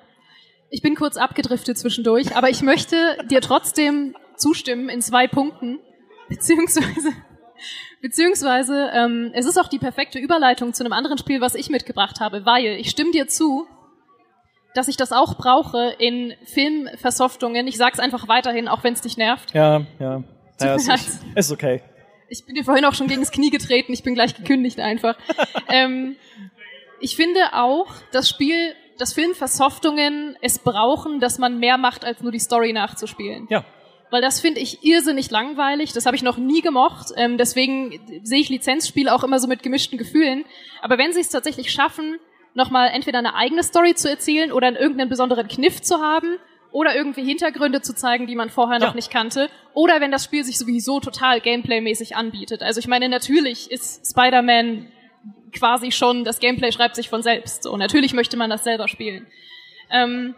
ich 0.70 0.83
bin 0.83 0.94
kurz 0.94 1.16
abgedriftet 1.16 1.78
zwischendurch, 1.78 2.37
aber 2.37 2.48
ich 2.48 2.62
möchte 2.62 2.96
dir 3.28 3.40
trotzdem 3.40 4.14
zustimmen 4.37 4.88
in 4.88 5.02
zwei 5.02 5.26
Punkten, 5.26 5.80
beziehungsweise 6.30 7.10
beziehungsweise 8.00 8.90
ähm, 8.94 9.30
es 9.34 9.44
ist 9.44 9.58
auch 9.58 9.68
die 9.68 9.78
perfekte 9.78 10.18
Überleitung 10.18 10.72
zu 10.72 10.82
einem 10.82 10.94
anderen 10.94 11.18
Spiel, 11.18 11.40
was 11.42 11.54
ich 11.54 11.68
mitgebracht 11.68 12.20
habe, 12.20 12.46
weil 12.46 12.78
ich 12.78 12.88
stimme 12.88 13.10
dir 13.10 13.28
zu, 13.28 13.66
dass 14.74 14.88
ich 14.88 14.96
das 14.96 15.12
auch 15.12 15.36
brauche 15.36 15.94
in 15.98 16.34
Filmversoftungen. 16.44 17.66
Ich 17.66 17.76
sag's 17.76 17.98
einfach 17.98 18.28
weiterhin, 18.28 18.68
auch 18.68 18.84
wenn 18.84 18.94
es 18.94 19.02
dich 19.02 19.16
nervt. 19.16 19.52
Ja, 19.52 19.82
ja. 19.98 20.22
ja 20.60 20.74
es 20.74 20.88
ist, 20.88 21.20
ist 21.34 21.52
okay. 21.52 21.82
Ich 22.28 22.46
bin 22.46 22.54
dir 22.54 22.64
vorhin 22.64 22.84
auch 22.84 22.94
schon 22.94 23.08
gegen 23.08 23.20
das 23.20 23.32
Knie 23.32 23.50
getreten, 23.50 23.92
ich 23.92 24.04
bin 24.04 24.14
gleich 24.14 24.36
gekündigt 24.36 24.78
einfach. 24.78 25.18
ähm, 25.68 26.16
ich 27.00 27.16
finde 27.16 27.40
auch, 27.52 27.92
das 28.12 28.28
Spiel, 28.28 28.74
dass 28.98 29.12
Filmversoftungen 29.12 30.36
es 30.40 30.58
brauchen, 30.60 31.18
dass 31.18 31.38
man 31.38 31.58
mehr 31.58 31.76
macht, 31.76 32.04
als 32.04 32.22
nur 32.22 32.30
die 32.30 32.38
Story 32.38 32.72
nachzuspielen. 32.72 33.46
Ja. 33.50 33.64
Weil 34.10 34.22
das 34.22 34.40
finde 34.40 34.60
ich 34.60 34.84
irrsinnig 34.84 35.30
langweilig, 35.30 35.92
das 35.92 36.06
habe 36.06 36.16
ich 36.16 36.22
noch 36.22 36.36
nie 36.36 36.62
gemocht. 36.62 37.12
Ähm, 37.16 37.38
deswegen 37.38 38.00
sehe 38.24 38.40
ich 38.40 38.48
Lizenzspiele 38.48 39.14
auch 39.14 39.22
immer 39.22 39.38
so 39.38 39.46
mit 39.46 39.62
gemischten 39.62 39.98
Gefühlen. 39.98 40.44
Aber 40.82 40.98
wenn 40.98 41.12
sie 41.12 41.20
es 41.20 41.28
tatsächlich 41.28 41.70
schaffen, 41.70 42.18
nochmal 42.54 42.90
entweder 42.92 43.18
eine 43.18 43.34
eigene 43.34 43.62
Story 43.62 43.94
zu 43.94 44.10
erzählen 44.10 44.50
oder 44.52 44.78
irgendeinen 44.78 45.08
besonderen 45.08 45.46
Kniff 45.46 45.80
zu 45.80 46.00
haben 46.00 46.38
oder 46.72 46.94
irgendwie 46.94 47.24
Hintergründe 47.24 47.82
zu 47.82 47.94
zeigen, 47.94 48.26
die 48.26 48.36
man 48.36 48.50
vorher 48.50 48.78
noch 48.78 48.88
ja. 48.88 48.94
nicht 48.94 49.10
kannte. 49.10 49.48
Oder 49.74 50.00
wenn 50.00 50.10
das 50.10 50.24
Spiel 50.24 50.44
sich 50.44 50.58
sowieso 50.58 51.00
total 51.00 51.40
gameplaymäßig 51.40 52.16
anbietet. 52.16 52.62
Also 52.62 52.80
ich 52.80 52.88
meine, 52.88 53.08
natürlich 53.08 53.70
ist 53.70 54.10
Spider-Man 54.10 54.90
quasi 55.52 55.90
schon, 55.90 56.24
das 56.24 56.38
Gameplay 56.38 56.72
schreibt 56.72 56.96
sich 56.96 57.08
von 57.08 57.22
selbst. 57.22 57.64
So, 57.64 57.76
natürlich 57.76 58.12
möchte 58.12 58.36
man 58.36 58.50
das 58.50 58.64
selber 58.64 58.88
spielen. 58.88 59.26
Ähm, 59.90 60.34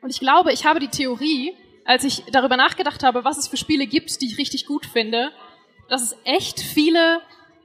und 0.00 0.10
ich 0.10 0.20
glaube, 0.20 0.52
ich 0.52 0.64
habe 0.64 0.80
die 0.80 0.88
Theorie, 0.88 1.54
als 1.84 2.04
ich 2.04 2.24
darüber 2.32 2.56
nachgedacht 2.56 3.02
habe, 3.02 3.24
was 3.24 3.38
es 3.38 3.48
für 3.48 3.56
Spiele 3.56 3.86
gibt, 3.86 4.20
die 4.20 4.26
ich 4.26 4.38
richtig 4.38 4.66
gut 4.66 4.86
finde, 4.86 5.30
dass 5.88 6.02
es 6.02 6.16
echt 6.24 6.60
viele 6.60 7.20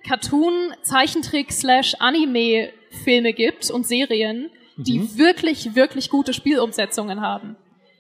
Cartoon, 0.08 0.74
Zeichentrick 0.82 1.52
slash 1.52 1.96
Anime 2.00 2.72
Filme 3.04 3.34
gibt 3.34 3.70
und 3.70 3.86
Serien, 3.86 4.50
die 4.78 5.00
mhm. 5.00 5.18
wirklich, 5.18 5.76
wirklich 5.76 6.10
gute 6.10 6.34
Spielumsetzungen 6.34 7.22
haben. 7.22 7.56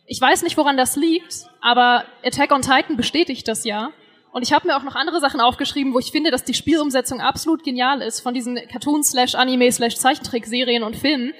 Ich 0.07 0.19
weiß 0.19 0.43
nicht, 0.43 0.57
woran 0.57 0.77
das 0.77 0.95
liegt, 0.95 1.45
aber 1.61 2.03
Attack 2.23 2.51
on 2.51 2.61
Titan 2.61 2.97
bestätigt 2.97 3.47
das 3.47 3.63
ja. 3.63 3.91
Und 4.31 4.43
ich 4.43 4.53
habe 4.53 4.67
mir 4.67 4.77
auch 4.77 4.83
noch 4.83 4.95
andere 4.95 5.19
Sachen 5.19 5.39
aufgeschrieben, 5.39 5.93
wo 5.93 5.99
ich 5.99 6.11
finde, 6.11 6.31
dass 6.31 6.43
die 6.43 6.53
Spielumsetzung 6.53 7.19
absolut 7.19 7.63
genial 7.63 8.01
ist 8.01 8.21
von 8.21 8.33
diesen 8.33 8.55
Cartoon 8.71 9.03
slash 9.03 9.35
Anime 9.35 9.71
slash 9.71 9.95
Zeichentrick-Serien 9.95 10.83
und 10.83 10.95
Filmen. 10.95 11.33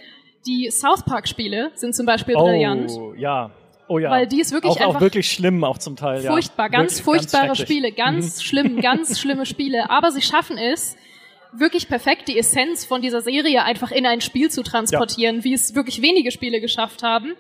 Die 0.46 0.70
South 0.72 1.04
Park-Spiele 1.04 1.72
sind 1.76 1.96
zum 1.96 2.06
Beispiel 2.06 2.36
oh, 2.36 2.44
brillant. 2.44 2.92
ja. 3.18 3.52
Oh 3.90 3.98
ja. 3.98 4.12
Weil 4.12 4.28
die 4.28 4.40
ist 4.40 4.52
wirklich 4.52 4.72
auch, 4.72 4.80
einfach 4.80 4.96
auch 4.98 5.02
wirklich 5.02 5.32
schlimm, 5.32 5.64
auch 5.64 5.80
zum 5.80 5.96
Teil. 5.96 6.22
Furchtbar, 6.22 6.68
ja. 6.68 6.70
ganz 6.70 6.92
wirklich, 6.92 7.04
furchtbare 7.06 7.48
ganz 7.48 7.58
Spiele, 7.58 7.92
ganz 7.92 8.38
mhm. 8.38 8.42
schlimm, 8.42 8.82
ganz 8.82 9.20
schlimme 9.20 9.48
Spiele. 9.48 9.90
Aber 9.90 10.12
sie 10.12 10.22
schaffen 10.22 10.60
es, 10.60 10.96
wirklich 11.52 11.88
perfekt 11.88 12.28
die 12.28 12.38
Essenz 12.38 12.86
von 12.86 13.02
dieser 13.02 13.22
Serie 13.22 13.64
einfach 13.64 13.92
in 13.92 14.06
ein 14.06 14.22
Spiel 14.22 14.52
zu 14.52 14.62
transportieren, 14.62 15.38
ja. 15.38 15.44
wie 15.44 15.54
es 15.54 15.74
wirklich 15.74 16.04
wenige 16.04 16.30
Spiele 16.30 16.62
geschafft 16.62 17.02
haben. 17.02 17.34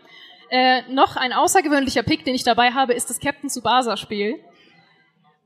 Äh, 0.50 0.82
noch 0.92 1.16
ein 1.16 1.34
außergewöhnlicher 1.34 2.02
Pick, 2.02 2.26
den 2.26 2.34
ich 2.34 2.44
dabei 2.44 2.72
habe, 2.72 2.94
ist 2.94 3.12
das 3.12 3.20
Captain 3.20 3.52
Tsubasa 3.52 3.96
Spiel. 3.96 4.40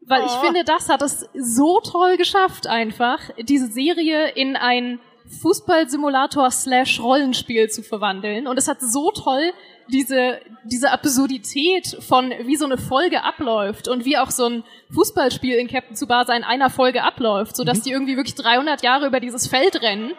Weil 0.06 0.22
oh. 0.22 0.26
ich 0.26 0.32
finde, 0.34 0.64
das 0.64 0.88
hat 0.88 1.02
es 1.02 1.28
so 1.34 1.82
toll 1.82 2.16
geschafft, 2.16 2.66
einfach, 2.66 3.20
diese 3.38 3.68
Serie 3.68 4.30
in 4.30 4.56
ein 4.56 5.00
Fußballsimulator 5.42 6.50
slash 6.52 7.02
Rollenspiel 7.02 7.70
zu 7.70 7.84
verwandeln. 7.84 8.48
Und 8.48 8.58
es 8.58 8.70
hat 8.70 8.80
so 8.80 9.12
toll 9.12 9.52
diese, 9.88 10.40
diese 10.64 10.92
Absurdität 10.92 11.98
von, 12.00 12.32
wie 12.46 12.56
so 12.56 12.66
eine 12.66 12.78
Folge 12.78 13.24
abläuft 13.24 13.88
und 13.88 14.06
wie 14.06 14.18
auch 14.18 14.32
so 14.32 14.46
ein 14.48 14.64
Fußballspiel 14.94 15.56
in 15.56 15.68
Captain 15.68 15.96
Tsubasa 15.96 16.36
in 16.36 16.44
einer 16.44 16.70
Folge 16.70 17.04
abläuft, 17.04 17.56
sodass 17.56 17.80
mhm. 17.80 17.84
die 17.84 17.92
irgendwie 17.92 18.18
wirklich 18.18 18.36
300 18.36 18.84
Jahre 18.84 19.08
über 19.08 19.20
dieses 19.20 19.48
Feld 19.48 19.82
rennen 19.82 20.14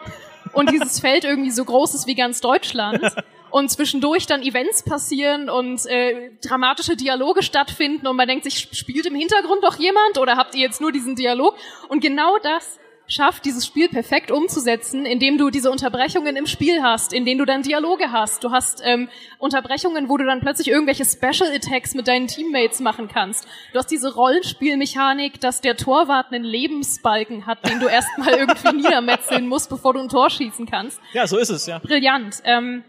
und 0.53 0.71
dieses 0.71 0.99
Feld 0.99 1.23
irgendwie 1.23 1.51
so 1.51 1.65
groß 1.65 1.95
ist 1.95 2.07
wie 2.07 2.15
ganz 2.15 2.41
Deutschland. 2.41 3.01
und 3.55 3.69
zwischendurch 3.69 4.25
dann 4.25 4.41
Events 4.41 4.83
passieren 4.83 5.49
und 5.49 5.85
äh, 5.85 6.31
dramatische 6.45 6.97
Dialoge 6.97 7.41
stattfinden 7.41 8.05
und 8.05 8.17
man 8.17 8.27
denkt 8.27 8.43
sich, 8.43 8.67
spielt 8.73 9.05
im 9.05 9.15
Hintergrund 9.15 9.63
doch 9.63 9.77
jemand 9.77 10.17
oder 10.17 10.35
habt 10.35 10.55
ihr 10.55 10.61
jetzt 10.61 10.81
nur 10.81 10.91
diesen 10.91 11.15
Dialog? 11.15 11.55
Und 11.87 12.01
genau 12.01 12.37
das 12.43 12.79
schafft, 13.07 13.45
dieses 13.45 13.65
Spiel 13.65 13.87
perfekt 13.87 14.31
umzusetzen, 14.31 15.05
indem 15.05 15.37
du 15.37 15.49
diese 15.49 15.69
Unterbrechungen 15.69 16.35
im 16.35 16.47
Spiel 16.47 16.81
hast, 16.81 17.13
in 17.13 17.25
denen 17.25 17.37
du 17.37 17.45
dann 17.45 17.61
Dialoge 17.61 18.11
hast. 18.11 18.43
Du 18.43 18.51
hast 18.51 18.81
ähm, 18.83 19.09
Unterbrechungen, 19.37 20.09
wo 20.09 20.17
du 20.17 20.25
dann 20.25 20.39
plötzlich 20.39 20.69
irgendwelche 20.69 21.05
Special 21.05 21.51
Attacks 21.53 21.93
mit 21.93 22.07
deinen 22.07 22.27
Teammates 22.27 22.79
machen 22.79 23.07
kannst. 23.07 23.47
Du 23.73 23.79
hast 23.79 23.91
diese 23.91 24.13
Rollenspielmechanik, 24.13 25.39
dass 25.39 25.61
der 25.61 25.77
Torwart 25.77 26.31
einen 26.31 26.43
Lebensbalken 26.43 27.45
hat, 27.45 27.67
den 27.67 27.79
du 27.79 27.87
erstmal 27.87 28.29
irgendwie 28.37 28.75
niedermetzeln 28.75 29.47
musst, 29.47 29.69
bevor 29.69 29.93
du 29.93 29.99
ein 29.99 30.09
Tor 30.09 30.29
schießen 30.29 30.65
kannst. 30.65 30.99
Ja, 31.13 31.27
so 31.27 31.37
ist 31.37 31.49
es, 31.49 31.67
ja. 31.67 31.79
Brillant. 31.79 32.41
Ähm, 32.43 32.83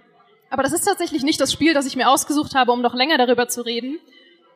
aber 0.49 0.63
das 0.63 0.73
ist 0.73 0.85
tatsächlich 0.85 1.23
nicht 1.23 1.41
das 1.41 1.53
Spiel, 1.53 1.75
das 1.75 1.87
ich 1.87 1.97
mir 1.97 2.09
ausgesucht 2.09 2.55
habe, 2.55 2.73
um 2.73 2.81
noch 2.81 2.95
länger 2.95 3.19
darüber 3.19 3.49
zu 3.49 3.63
reden, 3.63 3.99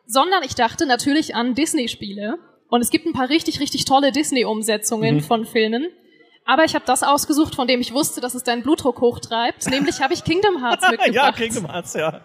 sondern 0.07 0.42
ich 0.42 0.55
dachte 0.55 0.87
natürlich 0.87 1.35
an 1.35 1.55
Disney-Spiele 1.55 2.38
und 2.70 2.80
es 2.80 2.90
gibt 2.90 3.06
ein 3.06 3.12
paar 3.12 3.28
richtig, 3.28 3.61
richtig 3.61 3.85
tolle 3.85 4.12
Disney-Umsetzungen 4.12 5.16
mhm. 5.16 5.20
von 5.20 5.44
Filmen. 5.44 5.88
Aber 6.44 6.64
ich 6.64 6.74
habe 6.74 6.85
das 6.87 7.02
ausgesucht, 7.02 7.54
von 7.54 7.68
dem 7.68 7.80
ich 7.80 7.92
wusste, 7.92 8.20
dass 8.20 8.35
es 8.35 8.42
deinen 8.42 8.62
Blutdruck 8.62 9.00
hochtreibt. 9.00 9.68
Nämlich 9.68 10.00
habe 10.00 10.14
ich 10.14 10.24
Kingdom 10.24 10.64
Hearts 10.64 10.88
mitgebracht. 10.90 11.14
ja, 11.14 11.33
Kingdom 11.33 11.70
Hearts, 11.70 11.94
ja. 11.94 12.20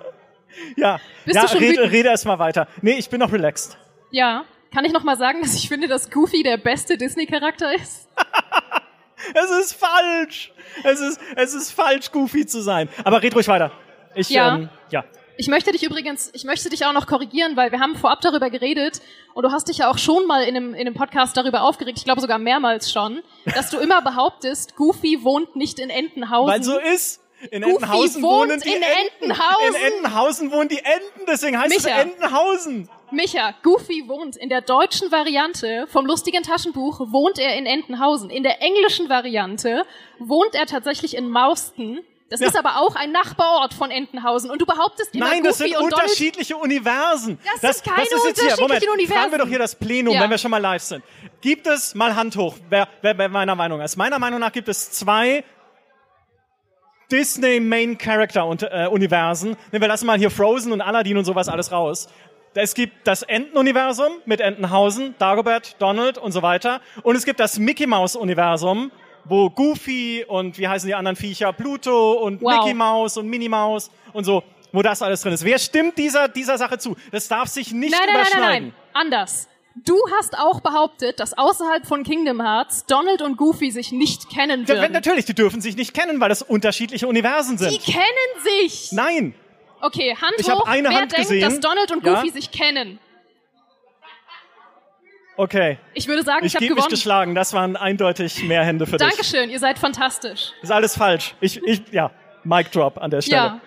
Ja, 0.78 1.00
Bist 1.26 1.36
ja 1.36 1.42
du 1.42 1.48
schon 1.50 1.58
rede, 1.58 1.92
rede 1.92 2.10
erst 2.10 2.26
mal 2.26 2.40
weiter. 2.40 2.68
Nee, 2.82 2.94
ich 2.94 3.10
bin 3.10 3.20
noch 3.20 3.32
relaxed. 3.32 3.78
Ja, 4.12 4.46
kann 4.74 4.86
ich 4.86 4.94
noch 4.94 5.04
mal 5.04 5.18
sagen, 5.18 5.42
dass 5.42 5.54
ich 5.56 5.68
finde, 5.68 5.88
dass 5.88 6.10
Goofy 6.10 6.44
der 6.44 6.58
beste 6.58 6.98
Disney-Charakter 6.98 7.76
ist? 7.76 8.08
es 9.34 9.52
ist 9.52 9.74
falsch. 9.74 10.54
Es 10.84 11.02
ist, 11.02 11.20
es 11.36 11.54
ist 11.54 11.72
falsch, 11.72 12.12
Goofy 12.12 12.46
zu 12.46 12.62
sein. 12.62 12.90
Aber 13.04 13.22
red 13.22 13.36
ruhig 13.36 13.48
weiter. 13.48 13.72
Ich, 14.16 14.30
ja. 14.30 14.56
Ähm, 14.56 14.70
ja. 14.90 15.04
Ich 15.38 15.48
möchte 15.48 15.72
dich 15.72 15.84
übrigens, 15.84 16.32
ich 16.34 16.46
möchte 16.46 16.70
dich 16.70 16.86
auch 16.86 16.94
noch 16.94 17.08
korrigieren, 17.08 17.58
weil 17.58 17.72
wir 17.72 17.80
haben 17.80 17.96
vorab 17.96 18.22
darüber 18.22 18.50
geredet 18.50 19.02
und 19.34 19.44
du 19.44 19.52
hast 19.52 19.68
dich 19.68 19.80
ja 19.80 19.90
auch 19.90 19.98
schon 19.98 20.26
mal 20.28 20.44
in 20.44 20.56
einem, 20.56 20.74
in 20.74 20.82
einem 20.82 20.94
Podcast 20.94 21.36
darüber 21.36 21.64
aufgeregt, 21.64 21.98
ich 21.98 22.06
glaube 22.06 22.22
sogar 22.22 22.40
mehrmals 22.40 22.92
schon, 22.92 23.22
dass 23.54 23.70
du 23.70 23.78
immer 23.78 24.02
behauptest, 24.02 24.76
Goofy 24.76 25.24
wohnt 25.24 25.56
nicht 25.56 25.80
in 25.80 25.90
Entenhausen. 25.90 26.54
Weil 26.54 26.64
so 26.64 26.80
ist. 26.80 27.22
In 27.52 27.62
Goofy 27.62 27.76
Entenhausen 27.76 28.24
wohnt 28.24 28.50
wohnen 28.50 28.62
die 28.62 28.70
in 28.70 28.82
Enten. 28.82 29.32
Entenhausen. 29.32 29.76
In 29.76 29.94
Entenhausen 29.94 30.52
wohnen 30.52 30.70
die 30.70 30.80
Enten, 30.80 31.26
deswegen 31.28 31.60
heißt 31.60 31.70
Micha. 31.70 32.00
es 32.00 32.06
Entenhausen. 32.06 32.90
Micha, 33.12 33.54
Goofy 33.62 34.08
wohnt 34.08 34.38
in 34.38 34.50
der 34.50 34.62
deutschen 34.62 35.12
Variante 35.12 35.86
vom 35.88 36.06
lustigen 36.06 36.44
Taschenbuch 36.44 37.00
wohnt 37.12 37.38
er 37.38 37.56
in 37.56 37.66
Entenhausen. 37.66 38.30
In 38.30 38.44
der 38.44 38.62
englischen 38.62 39.10
Variante 39.10 39.84
wohnt 40.18 40.56
er 40.56 40.66
tatsächlich 40.66 41.16
in 41.16 41.30
Mauston. 41.30 42.00
Das 42.30 42.40
Ja. 42.40 42.48
ist 42.48 42.58
aber 42.58 42.78
auch 42.78 42.96
ein 42.96 43.12
Nachbarort 43.12 43.74
von 43.76 43.92
Entenhausen. 43.92 44.50
Und 44.50 44.60
du 44.60 44.66
behauptest 44.66 45.14
immer, 45.14 45.28
Nein, 45.28 45.44
Goofy 45.44 45.48
das 45.48 45.58
sind 45.60 45.78
unterschiedliche 45.78 46.58
Universen. 46.58 47.38
Das 47.62 47.78
sind 47.80 47.86
keine 47.94 48.02
jetzt 48.02 48.12
hier, 48.12 48.26
Moment, 48.26 48.62
unterschiedlichen 48.62 48.68
fragen 48.68 48.82
wir 48.82 48.94
Universen. 48.94 49.40
doch 49.40 49.48
hier 49.48 49.60
das 49.60 49.76
Plenum, 49.76 50.14
Ja. 50.16 50.22
wenn 50.22 50.30
wir 50.32 50.38
schon 50.40 50.50
mal 50.52 50.58
live 50.62 50.82
sind. 50.82 51.04
Gibt 51.42 51.68
es, 51.68 51.94
mal 51.94 52.16
Hand 52.16 52.36
hoch, 52.36 52.56
wer, 52.70 52.88
wer, 53.02 53.16
wer 53.18 53.30
meiner 53.30 53.54
Meinung 53.56 53.80
ist. 53.82 53.96
Meiner 53.96 54.18
Meinung 54.18 54.40
nach 54.40 54.52
gibt 54.52 54.68
es 54.70 54.92
zwei 54.92 55.44
Disney 57.12 57.60
Main 57.60 57.98
Character 57.98 58.46
und, 58.46 58.64
äh, 58.64 58.88
Universen. 58.90 59.56
Nee, 59.72 59.80
wir 59.80 59.88
lassen 59.88 60.08
mal 60.08 60.18
hier 60.18 60.32
Frozen 60.32 60.72
und 60.72 60.82
Aladdin 60.82 61.18
und 61.18 61.26
sowas 61.26 61.48
alles 61.48 61.72
raus. 61.72 62.08
Es 62.56 62.74
gibt 62.74 63.06
das 63.06 63.22
Entenuniversum 63.22 64.14
mit 64.26 64.40
Entenhausen, 64.40 65.14
Dagobert, 65.20 65.76
Donald 65.80 66.18
und 66.18 66.32
so 66.32 66.42
weiter. 66.42 66.82
Und 67.04 67.16
es 67.16 67.26
gibt 67.26 67.40
das 67.40 67.60
Mickey 67.60 67.86
Mouse 67.86 68.16
Universum, 68.16 68.92
wo 69.26 69.50
Goofy 69.50 70.26
und 70.28 70.58
wie 70.58 70.68
heißen 70.68 70.88
die 70.88 70.96
anderen 70.96 71.16
Viecher, 71.16 71.52
Pluto 71.54 72.14
und 72.14 72.42
Wow. 72.42 72.58
Mickey 72.66 72.74
Mouse 72.74 73.18
und 73.18 73.28
Minnie 73.28 73.50
Mouse 73.50 73.90
und 74.14 74.24
so, 74.24 74.44
wo 74.72 74.82
das 74.82 75.02
alles 75.02 75.22
drin 75.22 75.34
ist. 75.34 75.44
Wer 75.44 75.58
stimmt 75.60 75.98
dieser, 75.98 76.28
dieser 76.28 76.58
Sache 76.58 76.78
zu? 76.78 76.96
Das 77.12 77.28
darf 77.28 77.48
sich 77.50 77.72
nicht 77.72 77.92
Nein, 77.92 78.02
nein, 78.06 78.14
nein, 78.14 78.22
überschneiden. 78.22 78.64
nein, 78.68 78.74
nein. 78.94 79.02
Anders. 79.06 79.48
Du 79.84 79.98
hast 80.18 80.38
auch 80.38 80.62
behauptet, 80.62 81.20
dass 81.20 81.38
außerhalb 81.38 81.86
von 81.86 82.04
Kingdom 82.04 82.42
Hearts 82.42 82.86
Donald 82.86 83.22
und 83.22 83.36
Goofy 83.36 83.72
sich 83.72 83.92
nicht 83.92 84.30
kennen 84.30 84.62
Ja, 84.62 84.76
würden. 84.76 84.94
natürlich, 84.94 85.26
die 85.26 85.34
dürfen 85.34 85.60
sich 85.60 85.76
nicht 85.76 85.94
kennen, 85.94 86.22
weil 86.22 86.30
das 86.30 86.42
unterschiedliche 86.42 87.08
Universen 87.08 87.58
Die 87.58 87.64
sind. 87.66 87.84
kennen 87.84 88.62
sich. 88.62 88.92
Nein, 88.94 89.34
Okay, 89.82 90.16
Hand 90.16 90.34
Ich 90.38 90.50
hoch. 90.50 90.66
eine 90.66 90.90
Wer 90.90 90.96
Hand 91.02 91.12
denkt, 91.12 91.28
gesehen. 91.28 91.42
dass 91.42 91.60
Donald 91.60 91.92
und 91.92 92.04
Ja. 92.06 92.16
Goofy 92.16 92.32
sich 92.32 92.50
kennen? 92.52 92.98
Okay. 95.38 95.78
Ich 95.94 96.08
würde 96.08 96.24
sagen, 96.24 96.46
ich, 96.46 96.56
Ich 96.56 96.62
habe 96.62 96.76
mich 96.76 96.88
geschlagen. 96.88 97.36
Das 97.36 97.54
waren 97.54 97.76
eindeutig 97.76 98.44
mehr 98.44 98.64
Hände 98.64 98.86
für 98.86 98.98
dich. 98.98 99.08
Dankeschön, 99.08 99.50
ihr 99.50 99.60
seid 99.60 99.78
fantastisch. 99.80 100.52
Ist 100.62 100.72
alles 100.72 100.98
falsch. 100.98 101.36
Ich, 101.42 101.62
ich, 101.64 101.82
ja, 101.92 102.12
Mic 102.44 102.72
Drop 102.72 102.98
an 102.98 103.12
der 103.12 103.22
Stelle. 103.22 103.36
Ja. 103.36 103.62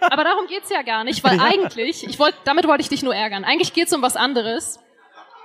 Aber 0.00 0.24
darum 0.24 0.46
geht's 0.46 0.70
ja 0.70 0.82
gar 0.82 1.04
nicht, 1.04 1.22
weil 1.24 1.40
eigentlich, 1.40 2.06
ich 2.06 2.18
wollte, 2.18 2.38
damit 2.44 2.66
wollte 2.66 2.82
ich 2.82 2.88
dich 2.88 3.02
nur 3.02 3.14
ärgern. 3.14 3.44
Eigentlich 3.44 3.72
geht's 3.72 3.92
um 3.92 4.02
was 4.02 4.16
anderes. 4.16 4.80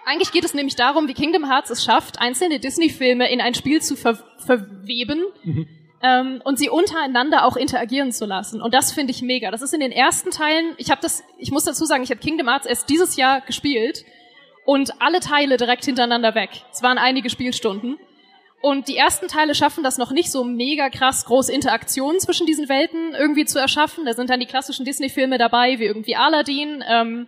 Eigentlich 0.05 0.31
geht 0.31 0.45
es 0.45 0.53
nämlich 0.53 0.75
darum, 0.75 1.07
wie 1.07 1.13
Kingdom 1.13 1.49
Hearts 1.49 1.69
es 1.69 1.83
schafft, 1.83 2.19
einzelne 2.19 2.59
Disney-Filme 2.59 3.29
in 3.31 3.41
ein 3.41 3.55
Spiel 3.55 3.81
zu 3.81 3.95
ver 3.95 4.19
verweben 4.45 5.23
ähm, 6.03 6.41
und 6.43 6.59
sie 6.59 6.69
untereinander 6.69 7.45
auch 7.45 7.55
interagieren 7.55 8.11
zu 8.11 8.25
lassen. 8.25 8.61
Und 8.61 8.73
das 8.75 8.91
finde 8.91 9.11
ich 9.11 9.23
mega. 9.23 9.49
Das 9.49 9.63
ist 9.63 9.73
in 9.73 9.79
den 9.79 9.91
ersten 9.91 10.29
Teilen. 10.29 10.75
Ich 10.77 10.91
habe 10.91 11.01
das, 11.01 11.23
ich 11.39 11.49
muss 11.49 11.63
dazu 11.63 11.85
sagen, 11.85 12.03
ich 12.03 12.11
habe 12.11 12.19
Kingdom 12.19 12.47
Hearts 12.47 12.67
erst 12.67 12.89
dieses 12.89 13.15
Jahr 13.15 13.41
gespielt 13.41 14.05
und 14.65 15.01
alle 15.01 15.19
Teile 15.19 15.57
direkt 15.57 15.85
hintereinander 15.85 16.35
weg. 16.35 16.49
Es 16.71 16.81
waren 16.81 16.97
einige 16.97 17.29
Spielstunden. 17.29 17.97
Und 18.61 18.87
die 18.87 18.97
ersten 18.97 19.27
Teile 19.27 19.53
schaffen 19.53 19.83
das 19.83 19.99
noch 19.99 20.11
nicht 20.11 20.31
so 20.31 20.43
mega 20.43 20.89
krass 20.89 21.25
große 21.25 21.53
Interaktionen 21.53 22.19
zwischen 22.19 22.47
diesen 22.47 22.67
Welten 22.67 23.13
irgendwie 23.13 23.45
zu 23.45 23.59
erschaffen. 23.59 24.05
Da 24.05 24.13
sind 24.13 24.31
dann 24.31 24.39
die 24.39 24.47
klassischen 24.47 24.85
Disney-Filme 24.85 25.37
dabei, 25.37 25.77
wie 25.77 25.85
irgendwie 25.85 26.15
Aladdin 26.15 26.83
ähm, 26.89 27.27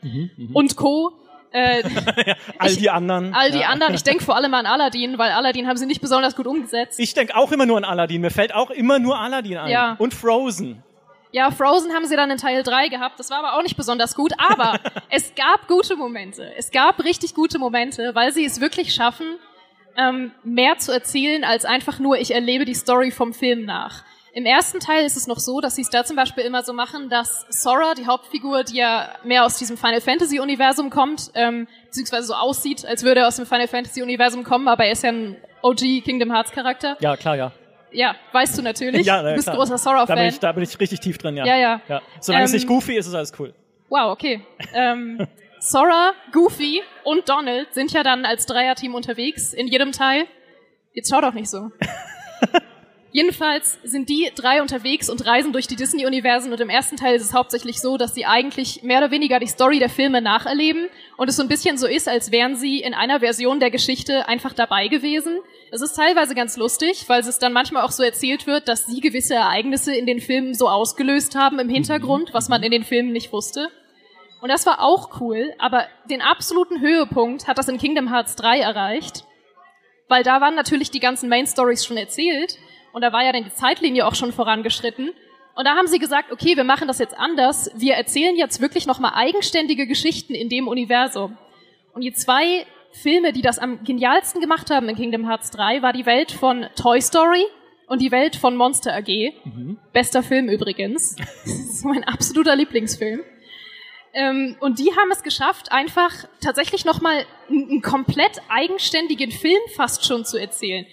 und 0.53 0.75
Co. 0.75 1.13
Äh, 1.51 1.83
All 2.57 2.75
die 2.75 2.89
anderen. 2.89 3.33
all 3.33 3.51
die 3.51 3.59
ja. 3.59 3.67
anderen, 3.67 3.93
ich 3.93 4.03
denke 4.03 4.23
vor 4.25 4.35
allem 4.35 4.53
an 4.53 4.65
Aladdin, 4.65 5.17
weil 5.17 5.31
Aladdin 5.31 5.67
haben 5.67 5.77
sie 5.77 5.85
nicht 5.85 6.01
besonders 6.01 6.35
gut 6.35 6.47
umgesetzt. 6.47 6.99
Ich 6.99 7.13
denke 7.13 7.35
auch 7.35 7.51
immer 7.51 7.65
nur 7.65 7.77
an 7.77 7.85
Aladdin. 7.85 8.21
Mir 8.21 8.31
fällt 8.31 8.53
auch 8.53 8.71
immer 8.71 8.99
nur 8.99 9.19
Aladdin 9.19 9.57
ein. 9.57 9.69
Ja. 9.69 9.95
Und 9.99 10.13
Frozen. 10.13 10.83
Ja, 11.31 11.51
Frozen 11.51 11.93
haben 11.93 12.05
sie 12.05 12.15
dann 12.15 12.31
in 12.31 12.37
Teil 12.37 12.63
3 12.63 12.87
gehabt, 12.87 13.19
das 13.19 13.29
war 13.29 13.39
aber 13.39 13.57
auch 13.57 13.63
nicht 13.63 13.77
besonders 13.77 14.15
gut, 14.15 14.33
aber 14.37 14.79
es 15.09 15.35
gab 15.35 15.67
gute 15.67 15.95
Momente. 15.95 16.51
Es 16.57 16.71
gab 16.71 17.03
richtig 17.03 17.35
gute 17.35 17.59
Momente, 17.59 18.15
weil 18.15 18.31
sie 18.31 18.45
es 18.45 18.61
wirklich 18.61 18.93
schaffen, 18.93 19.37
ähm, 19.97 20.31
mehr 20.43 20.77
zu 20.77 20.91
erzählen 20.91 21.43
als 21.43 21.65
einfach 21.65 21.99
nur, 21.99 22.17
ich 22.17 22.31
erlebe 22.33 22.65
die 22.65 22.75
Story 22.75 23.11
vom 23.11 23.33
Film 23.33 23.65
nach. 23.65 24.03
Im 24.33 24.45
ersten 24.45 24.79
Teil 24.79 25.03
ist 25.03 25.17
es 25.17 25.25
noch 25.25 25.39
so, 25.39 25.61
dass 25.61 25.75
sie 25.75 25.81
es 25.81 25.89
da 25.89 26.05
zum 26.05 26.15
Beispiel 26.15 26.43
immer 26.43 26.61
so 26.61 26.71
machen, 26.71 27.09
dass 27.09 27.47
Sora, 27.49 27.95
die 27.95 28.05
Hauptfigur, 28.05 28.63
die 28.63 28.77
ja 28.77 29.09
mehr 29.23 29.43
aus 29.43 29.57
diesem 29.57 29.77
Final 29.77 29.99
Fantasy 29.99 30.39
Universum 30.39 30.91
kommt, 30.91 31.31
ähm, 31.33 31.67
beziehungsweise 31.85 32.27
so 32.27 32.35
aussieht, 32.35 32.85
als 32.85 33.03
würde 33.03 33.21
er 33.21 33.29
aus 33.29 33.37
dem 33.37 33.47
Final 33.47 33.67
Fantasy 33.67 34.03
Universum 34.03 34.43
kommen, 34.43 34.67
aber 34.67 34.85
er 34.85 34.91
ist 34.91 35.03
ja 35.03 35.09
ein 35.09 35.37
OG 35.63 36.03
Kingdom 36.03 36.31
Hearts 36.31 36.51
Charakter. 36.51 36.97
Ja, 36.99 37.17
klar, 37.17 37.35
ja. 37.35 37.51
Ja, 37.91 38.15
weißt 38.31 38.57
du 38.57 38.61
natürlich. 38.61 39.05
Ja, 39.05 39.21
na, 39.21 39.29
du 39.29 39.35
bist 39.35 39.45
klar. 39.47 39.55
großer 39.57 39.73
Da 39.73 39.77
Sora-Fan. 39.77 40.15
bin, 40.17 40.27
ich, 40.27 40.39
da 40.39 40.51
bin 40.51 40.63
ich 40.63 40.79
richtig 40.79 40.99
tief 40.99 41.17
drin, 41.17 41.37
ja. 41.37 41.45
Ja, 41.45 41.55
ja. 41.57 41.81
ja. 41.87 42.01
Solange 42.19 42.45
es 42.45 42.51
Ähm, 42.51 42.55
nicht 42.57 42.67
goofy 42.67 42.97
ist, 42.97 43.07
ist 43.07 43.13
alles 43.13 43.31
cool. 43.39 43.53
Wow, 43.89 44.11
okay. 44.11 44.41
Ähm, 44.73 45.25
Sora, 45.59 46.11
Goofy 46.31 46.81
und 47.03 47.27
Donald 47.29 47.73
sind 47.73 47.91
ja 47.91 48.03
dann 48.03 48.25
als 48.25 48.45
Dreierteam 48.45 48.93
unterwegs 48.93 49.53
in 49.53 49.67
jedem 49.67 49.91
Teil. 49.91 50.25
Jetzt 50.93 51.09
schau 51.11 51.21
doch 51.21 51.33
nicht 51.33 51.49
so. 51.49 51.71
Jedenfalls 53.11 53.79
sind 53.83 54.09
die 54.09 54.29
drei 54.35 54.61
unterwegs 54.61 55.09
und 55.09 55.25
reisen 55.25 55.51
durch 55.53 55.65
die 55.65 55.75
Disney-Universen 55.75 56.51
und 56.51 56.59
im 56.59 56.69
ersten 56.69 56.97
Teil 56.97 57.15
ist 57.15 57.23
es 57.23 57.33
hauptsächlich 57.33 57.79
so, 57.79 57.97
dass 57.97 58.13
sie 58.13 58.25
eigentlich 58.25 58.83
mehr 58.83 58.99
oder 58.99 59.09
weniger 59.11 59.39
die 59.39 59.47
Story 59.47 59.79
der 59.79 59.89
Filme 59.89 60.21
nacherleben 60.21 60.87
und 61.15 61.27
es 61.29 61.37
so 61.37 61.41
ein 61.41 61.47
bisschen 61.47 61.77
so 61.77 61.87
ist, 61.87 62.07
als 62.07 62.31
wären 62.31 62.55
sie 62.55 62.79
in 62.81 62.93
einer 62.93 63.21
Version 63.21 63.59
der 63.59 63.71
Geschichte 63.71 64.27
einfach 64.27 64.53
dabei 64.53 64.87
gewesen. 64.89 65.39
Es 65.69 65.81
ist 65.81 65.95
teilweise 65.95 66.33
ganz 66.33 66.55
lustig, 66.55 67.03
weil 67.07 67.19
es 67.19 67.39
dann 67.39 67.51
manchmal 67.51 67.83
auch 67.83 67.91
so 67.91 68.01
erzählt 68.01 68.47
wird, 68.47 68.69
dass 68.69 68.85
sie 68.85 69.01
gewisse 69.01 69.35
Ereignisse 69.35 69.93
in 69.93 70.05
den 70.05 70.21
Filmen 70.21 70.53
so 70.53 70.69
ausgelöst 70.69 71.35
haben 71.35 71.59
im 71.59 71.67
Hintergrund, 71.67 72.33
was 72.33 72.47
man 72.47 72.63
in 72.63 72.71
den 72.71 72.85
Filmen 72.85 73.11
nicht 73.11 73.33
wusste. 73.33 73.69
Und 74.41 74.49
das 74.49 74.65
war 74.65 74.81
auch 74.81 75.19
cool, 75.19 75.53
aber 75.59 75.85
den 76.09 76.21
absoluten 76.21 76.79
Höhepunkt 76.79 77.47
hat 77.47 77.57
das 77.57 77.67
in 77.67 77.77
Kingdom 77.77 78.09
Hearts 78.09 78.35
3 78.37 78.59
erreicht, 78.59 79.25
weil 80.07 80.23
da 80.23 80.39
waren 80.39 80.55
natürlich 80.55 80.89
die 80.89 81.01
ganzen 81.01 81.27
Main 81.27 81.47
Stories 81.47 81.85
schon 81.85 81.97
erzählt 81.97 82.57
und 82.93 83.01
da 83.01 83.11
war 83.11 83.25
ja 83.25 83.33
dann 83.33 83.43
die 83.43 83.53
Zeitlinie 83.53 84.07
auch 84.07 84.15
schon 84.15 84.31
vorangeschritten. 84.31 85.11
Und 85.55 85.65
da 85.65 85.75
haben 85.75 85.87
sie 85.87 85.99
gesagt, 85.99 86.31
okay, 86.31 86.55
wir 86.55 86.63
machen 86.63 86.87
das 86.87 86.99
jetzt 86.99 87.17
anders. 87.17 87.71
Wir 87.75 87.95
erzählen 87.95 88.37
jetzt 88.37 88.61
wirklich 88.61 88.85
nochmal 88.85 89.13
eigenständige 89.15 89.87
Geschichten 89.87 90.33
in 90.33 90.49
dem 90.49 90.67
Universum. 90.67 91.35
Und 91.93 92.01
die 92.01 92.13
zwei 92.13 92.67
Filme, 92.91 93.33
die 93.33 93.41
das 93.41 93.59
am 93.59 93.83
genialsten 93.83 94.41
gemacht 94.41 94.69
haben 94.71 94.89
in 94.89 94.95
Kingdom 94.95 95.27
Hearts 95.27 95.51
3, 95.51 95.81
war 95.81 95.93
die 95.93 96.05
Welt 96.05 96.31
von 96.31 96.65
Toy 96.75 97.01
Story 97.01 97.45
und 97.87 98.01
die 98.01 98.11
Welt 98.11 98.35
von 98.35 98.55
Monster 98.55 98.95
AG. 98.95 99.33
Bester 99.93 100.23
Film 100.23 100.49
übrigens. 100.49 101.15
Das 101.45 101.83
ist 101.83 101.85
mein 101.85 102.03
absoluter 102.03 102.55
Lieblingsfilm. 102.55 103.21
Ähm, 104.13 104.55
und 104.59 104.79
die 104.79 104.91
haben 104.95 105.11
es 105.11 105.21
geschafft, 105.21 105.71
einfach 105.71 106.11
tatsächlich 106.41 106.85
nochmal 106.85 107.25
einen 107.49 107.81
komplett 107.83 108.41
eigenständigen 108.49 109.31
Film 109.31 109.61
fast 109.75 110.05
schon 110.05 110.25
zu 110.25 110.37
erzählen. 110.37 110.87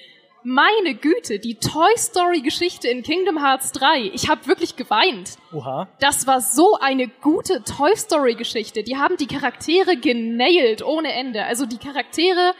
Meine 0.46 0.94
Güte, 0.94 1.38
die 1.38 1.54
Toy 1.54 1.96
Story 1.96 2.42
Geschichte 2.42 2.86
in 2.88 3.02
Kingdom 3.02 3.42
Hearts 3.42 3.72
3. 3.72 4.10
Ich 4.12 4.28
habe 4.28 4.46
wirklich 4.46 4.76
geweint. 4.76 5.38
Oha. 5.54 5.88
Das 6.00 6.26
war 6.26 6.42
so 6.42 6.76
eine 6.78 7.08
gute 7.08 7.64
Toy 7.64 7.96
Story 7.96 8.34
Geschichte. 8.34 8.82
Die 8.82 8.98
haben 8.98 9.16
die 9.16 9.26
Charaktere 9.26 9.96
genailt 9.96 10.84
ohne 10.84 11.14
Ende. 11.14 11.44
Also 11.46 11.64
die 11.64 11.78
Charaktere 11.78 12.52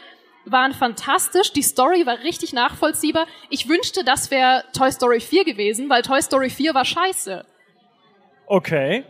waren 0.45 0.73
fantastisch, 0.73 1.53
die 1.53 1.61
Story 1.61 2.07
war 2.07 2.23
richtig 2.23 2.53
nachvollziehbar. 2.53 3.27
Ich 3.51 3.69
wünschte, 3.69 4.03
das 4.03 4.31
wäre 4.31 4.63
Toy 4.75 4.91
Story 4.91 5.19
4 5.19 5.45
gewesen, 5.45 5.87
weil 5.87 6.01
Toy 6.01 6.23
Story 6.23 6.49
4 6.49 6.73
war 6.73 6.85
scheiße. 6.85 7.45
Okay. 8.47 9.03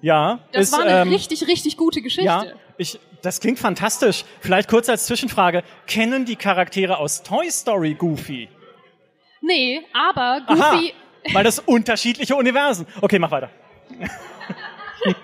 Ja. 0.00 0.40
Das 0.50 0.66
ist, 0.66 0.72
war 0.72 0.80
eine 0.80 1.02
ähm, 1.02 1.08
richtig, 1.08 1.46
richtig 1.46 1.76
gute 1.76 2.02
Geschichte. 2.02 2.24
Ja, 2.24 2.44
ich, 2.78 2.98
das 3.22 3.40
klingt 3.40 3.58
fantastisch. 3.58 4.24
Vielleicht 4.40 4.68
kurz 4.68 4.88
als 4.88 5.06
Zwischenfrage. 5.06 5.62
Kennen 5.86 6.24
die 6.24 6.36
Charaktere 6.36 6.98
aus 6.98 7.22
Toy 7.22 7.50
Story 7.50 7.94
Goofy? 7.94 8.48
Nee, 9.40 9.82
aber 9.92 10.42
Aha, 10.46 10.72
Goofy, 10.72 10.94
weil 11.32 11.44
das 11.44 11.58
unterschiedliche 11.58 12.34
Universen. 12.36 12.86
Okay, 13.00 13.18
mach 13.18 13.30
weiter. 13.30 13.50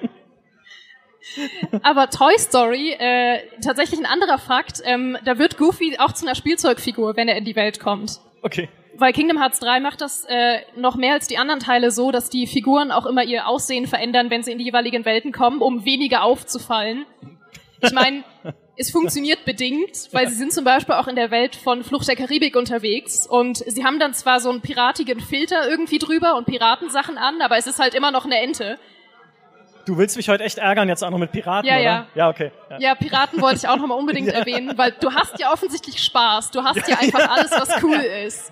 aber 1.83 2.11
Toy 2.11 2.38
Story, 2.38 2.92
äh, 2.92 3.40
tatsächlich 3.62 4.00
ein 4.00 4.07
anderer 4.07 4.38
Fakt, 4.38 4.80
ähm, 4.85 5.18
da 5.24 5.38
wird 5.38 5.57
Goofy 5.59 5.96
auch 5.98 6.12
zu 6.12 6.26
einer 6.26 6.35
Spielzeugfigur, 6.35 7.16
wenn 7.16 7.28
er 7.28 7.37
in 7.37 7.44
die 7.44 7.57
Welt 7.57 7.80
kommt. 7.80 8.20
Okay. 8.42 8.68
Weil 8.96 9.12
Kingdom 9.12 9.38
Hearts 9.40 9.59
3 9.59 9.80
macht 9.80 10.00
das 10.00 10.24
äh, 10.28 10.61
noch 10.76 10.94
mehr 10.94 11.14
als 11.14 11.26
die 11.26 11.37
anderen 11.38 11.59
Teile 11.59 11.90
so, 11.90 12.12
dass 12.12 12.30
die 12.30 12.46
Figuren 12.46 12.92
auch 12.92 13.07
immer 13.07 13.24
ihr 13.24 13.48
Aussehen 13.48 13.87
verändern, 13.87 14.30
wenn 14.30 14.44
sie 14.44 14.52
in 14.52 14.59
die 14.59 14.64
jeweiligen 14.64 15.04
Welten 15.04 15.33
kommen, 15.33 15.61
um 15.61 15.85
weniger 15.85 16.22
aufzufallen. 16.22 17.04
Ich 17.80 17.92
meine, 17.92 18.24
es 18.76 18.90
funktioniert 18.90 19.44
bedingt, 19.44 20.08
weil 20.12 20.28
sie 20.28 20.34
sind 20.34 20.52
zum 20.52 20.64
Beispiel 20.64 20.94
auch 20.94 21.06
in 21.08 21.16
der 21.16 21.30
Welt 21.30 21.54
von 21.56 21.84
Flucht 21.84 22.08
der 22.08 22.16
Karibik 22.16 22.56
unterwegs 22.56 23.26
und 23.26 23.58
sie 23.58 23.84
haben 23.84 23.98
dann 23.98 24.14
zwar 24.14 24.40
so 24.40 24.50
einen 24.50 24.60
piratigen 24.62 25.20
Filter 25.20 25.68
irgendwie 25.68 25.98
drüber 25.98 26.37
und 26.37 26.46
Piratensachen 26.46 27.18
an, 27.18 27.40
aber 27.40 27.56
es 27.56 27.66
ist 27.66 27.78
halt 27.78 27.94
immer 27.94 28.10
noch 28.10 28.24
eine 28.24 28.38
Ente. 28.40 28.78
Du 29.87 29.98
willst 29.98 30.16
mich 30.16 30.30
heute 30.30 30.42
echt 30.44 30.56
ärgern, 30.56 30.88
jetzt 30.88 31.04
auch 31.04 31.10
noch 31.10 31.18
mit 31.18 31.30
Piraten, 31.30 31.68
Ja, 31.68 31.74
oder? 31.74 31.84
ja. 31.84 32.06
Ja, 32.14 32.28
okay. 32.30 32.50
Ja. 32.70 32.78
Ja, 32.80 32.94
Piraten 32.94 33.42
wollte 33.42 33.56
ich 33.58 33.68
auch 33.68 33.76
nochmal 33.76 33.98
unbedingt 33.98 34.28
erwähnen, 34.32 34.78
weil 34.78 34.92
du 34.92 35.12
hast 35.12 35.38
ja 35.38 35.52
offensichtlich 35.52 36.02
Spaß. 36.02 36.50
Du 36.52 36.64
hast 36.64 36.88
ja 36.88 36.98
einfach 36.98 37.28
alles, 37.28 37.50
was 37.50 37.70
cool 37.82 37.96
ist. 37.96 38.50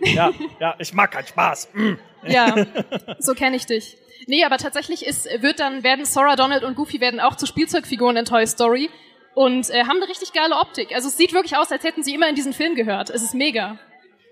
Ja, 0.00 0.30
ja, 0.58 0.74
ich 0.78 0.94
mag 0.94 1.10
keinen 1.10 1.26
Spaß. 1.26 1.68
Mm. 1.74 1.92
Ja, 2.26 2.54
so 3.18 3.34
kenne 3.34 3.56
ich 3.56 3.66
dich. 3.66 3.98
Nee, 4.30 4.44
aber 4.44 4.58
tatsächlich 4.58 5.04
ist, 5.04 5.28
wird 5.40 5.58
dann, 5.58 5.82
werden 5.82 6.04
Sora, 6.04 6.36
Donald 6.36 6.62
und 6.62 6.76
Goofy 6.76 7.00
werden 7.00 7.18
auch 7.18 7.34
zu 7.34 7.46
Spielzeugfiguren 7.46 8.16
in 8.16 8.24
Toy 8.24 8.46
Story 8.46 8.88
und 9.34 9.68
äh, 9.70 9.82
haben 9.82 9.96
eine 9.96 10.08
richtig 10.08 10.32
geile 10.32 10.54
Optik. 10.54 10.94
Also 10.94 11.08
es 11.08 11.16
sieht 11.16 11.32
wirklich 11.32 11.56
aus, 11.56 11.72
als 11.72 11.82
hätten 11.82 12.04
sie 12.04 12.14
immer 12.14 12.28
in 12.28 12.36
diesen 12.36 12.52
Film 12.52 12.76
gehört. 12.76 13.10
Es 13.10 13.24
ist 13.24 13.34
mega. 13.34 13.76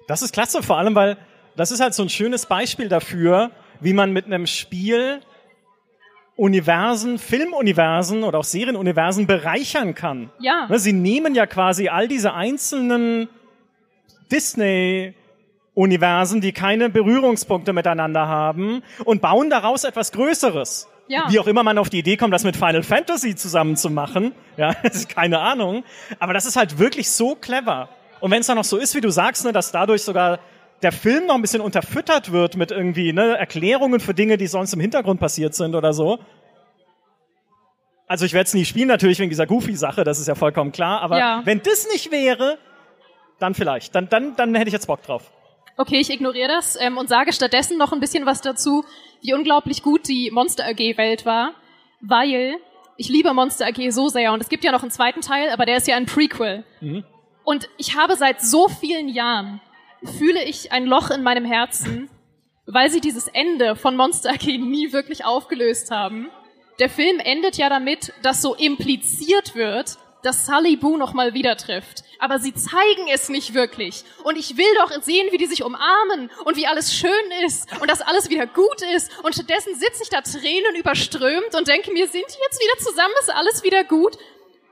Das 0.06 0.22
ist 0.22 0.32
klasse, 0.32 0.62
vor 0.62 0.78
allem, 0.78 0.94
weil 0.94 1.16
das 1.56 1.72
ist 1.72 1.80
halt 1.80 1.94
so 1.94 2.04
ein 2.04 2.10
schönes 2.10 2.46
Beispiel 2.46 2.88
dafür, 2.88 3.50
wie 3.80 3.92
man 3.92 4.12
mit 4.12 4.26
einem 4.26 4.46
Spiel 4.46 5.20
Universen, 6.36 7.18
Filmuniversen 7.18 8.22
oder 8.22 8.38
auch 8.38 8.44
Serienuniversen 8.44 9.26
bereichern 9.26 9.96
kann. 9.96 10.30
Ja. 10.38 10.68
Ne, 10.68 10.78
Sie 10.78 10.92
nehmen 10.92 11.34
ja 11.34 11.46
quasi 11.46 11.88
all 11.88 12.06
diese 12.06 12.34
einzelnen 12.34 13.28
Disney-Universen, 15.78 16.40
die 16.40 16.52
keine 16.52 16.90
Berührungspunkte 16.90 17.72
miteinander 17.72 18.26
haben, 18.26 18.82
und 19.04 19.22
bauen 19.22 19.48
daraus 19.50 19.84
etwas 19.84 20.10
Größeres. 20.12 20.88
Ja. 21.06 21.26
Wie 21.30 21.38
auch 21.38 21.46
immer 21.46 21.62
man 21.62 21.78
auf 21.78 21.88
die 21.88 22.00
Idee 22.00 22.16
kommt, 22.16 22.34
das 22.34 22.44
mit 22.44 22.56
Final 22.56 22.82
Fantasy 22.82 23.34
zusammen 23.34 23.76
zu 23.76 23.88
machen. 23.88 24.32
Ja, 24.56 24.74
keine 25.14 25.38
Ahnung. 25.40 25.84
Aber 26.18 26.34
das 26.34 26.44
ist 26.46 26.56
halt 26.56 26.78
wirklich 26.78 27.10
so 27.10 27.34
clever. 27.34 27.88
Und 28.20 28.30
wenn 28.30 28.40
es 28.40 28.46
dann 28.48 28.56
noch 28.56 28.64
so 28.64 28.76
ist, 28.76 28.94
wie 28.94 29.00
du 29.00 29.10
sagst, 29.10 29.44
ne, 29.44 29.52
dass 29.52 29.72
dadurch 29.72 30.02
sogar 30.02 30.40
der 30.82 30.92
Film 30.92 31.26
noch 31.26 31.34
ein 31.36 31.40
bisschen 31.42 31.62
unterfüttert 31.62 32.30
wird 32.32 32.56
mit 32.56 32.70
irgendwie 32.72 33.12
ne, 33.12 33.38
Erklärungen 33.38 34.00
für 34.00 34.12
Dinge, 34.14 34.36
die 34.36 34.46
sonst 34.48 34.74
im 34.74 34.80
Hintergrund 34.80 35.18
passiert 35.20 35.54
sind 35.54 35.74
oder 35.74 35.92
so. 35.92 36.18
Also 38.06 38.24
ich 38.26 38.32
werde 38.32 38.46
es 38.48 38.54
nie 38.54 38.64
spielen, 38.64 38.88
natürlich 38.88 39.18
wegen 39.18 39.30
dieser 39.30 39.46
Goofy-Sache, 39.46 40.02
das 40.04 40.18
ist 40.18 40.26
ja 40.28 40.34
vollkommen 40.34 40.72
klar. 40.72 41.00
Aber 41.00 41.18
Ja. 41.18 41.40
wenn 41.44 41.62
das 41.62 41.86
nicht 41.92 42.10
wäre, 42.10 42.58
dann 43.38 43.54
vielleicht. 43.54 43.94
Dann, 43.94 44.08
dann, 44.08 44.34
dann 44.36 44.54
hätte 44.54 44.68
ich 44.68 44.72
jetzt 44.72 44.86
Bock 44.86 45.02
drauf. 45.02 45.30
Okay, 45.80 46.00
ich 46.00 46.10
ignoriere 46.10 46.48
das 46.48 46.76
ähm, 46.80 46.98
und 46.98 47.08
sage 47.08 47.32
stattdessen 47.32 47.78
noch 47.78 47.92
ein 47.92 48.00
bisschen 48.00 48.26
was 48.26 48.40
dazu, 48.40 48.84
wie 49.22 49.32
unglaublich 49.32 49.84
gut 49.84 50.08
die 50.08 50.28
Monster 50.32 50.66
AG 50.66 50.96
Welt 50.98 51.24
war, 51.24 51.54
weil 52.00 52.56
Ich 53.00 53.08
liebe 53.08 53.32
Monster 53.32 53.66
AG 53.68 53.90
so 53.90 54.08
sehr 54.08 54.32
und 54.32 54.42
es 54.42 54.48
gibt 54.48 54.64
ja 54.64 54.72
noch 54.72 54.82
einen 54.82 54.90
zweiten 54.90 55.20
Teil, 55.20 55.50
aber 55.50 55.66
der 55.66 55.76
ist 55.76 55.86
ja 55.86 55.94
ein 55.94 56.06
Prequel. 56.06 56.64
Mhm. 56.80 57.04
Und 57.44 57.68
ich 57.76 57.96
habe 57.96 58.16
seit 58.16 58.42
so 58.42 58.66
vielen 58.68 59.08
Jahren 59.08 59.60
fühle 60.18 60.42
ich 60.42 60.72
ein 60.72 60.84
Loch 60.84 61.10
in 61.10 61.22
meinem 61.22 61.44
Herzen, 61.44 62.10
weil 62.66 62.90
sie 62.90 63.00
dieses 63.00 63.28
Ende 63.28 63.76
von 63.76 63.94
Monster 63.94 64.30
AG 64.30 64.46
nie 64.46 64.92
wirklich 64.92 65.24
aufgelöst 65.24 65.92
haben. 65.92 66.28
Der 66.80 66.88
Film 66.88 67.20
endet 67.20 67.56
ja 67.56 67.68
damit, 67.68 68.12
dass 68.22 68.42
so 68.42 68.56
impliziert 68.56 69.54
wird, 69.54 69.96
dass 70.22 70.46
Sully 70.46 70.76
Boo 70.76 70.96
nochmal 70.96 71.34
wieder 71.34 71.56
trifft. 71.56 72.02
Aber 72.18 72.38
sie 72.38 72.54
zeigen 72.54 73.08
es 73.12 73.28
nicht 73.28 73.54
wirklich. 73.54 74.04
Und 74.24 74.36
ich 74.36 74.56
will 74.56 74.74
doch 74.76 74.90
sehen, 75.02 75.28
wie 75.30 75.38
die 75.38 75.46
sich 75.46 75.62
umarmen 75.62 76.30
und 76.44 76.56
wie 76.56 76.66
alles 76.66 76.92
schön 76.94 77.10
ist 77.44 77.68
und 77.80 77.90
dass 77.90 78.00
alles 78.00 78.28
wieder 78.28 78.46
gut 78.46 78.82
ist. 78.96 79.10
Und 79.22 79.34
stattdessen 79.34 79.74
sitze 79.74 80.02
ich 80.02 80.10
da 80.10 80.20
Tränen 80.20 80.74
überströmt 80.76 81.54
und 81.54 81.68
denke 81.68 81.92
mir, 81.92 82.06
sind 82.08 82.26
die 82.28 82.42
jetzt 82.42 82.60
wieder 82.60 82.78
zusammen? 82.78 83.14
Ist 83.20 83.32
alles 83.32 83.62
wieder 83.62 83.84
gut? 83.84 84.18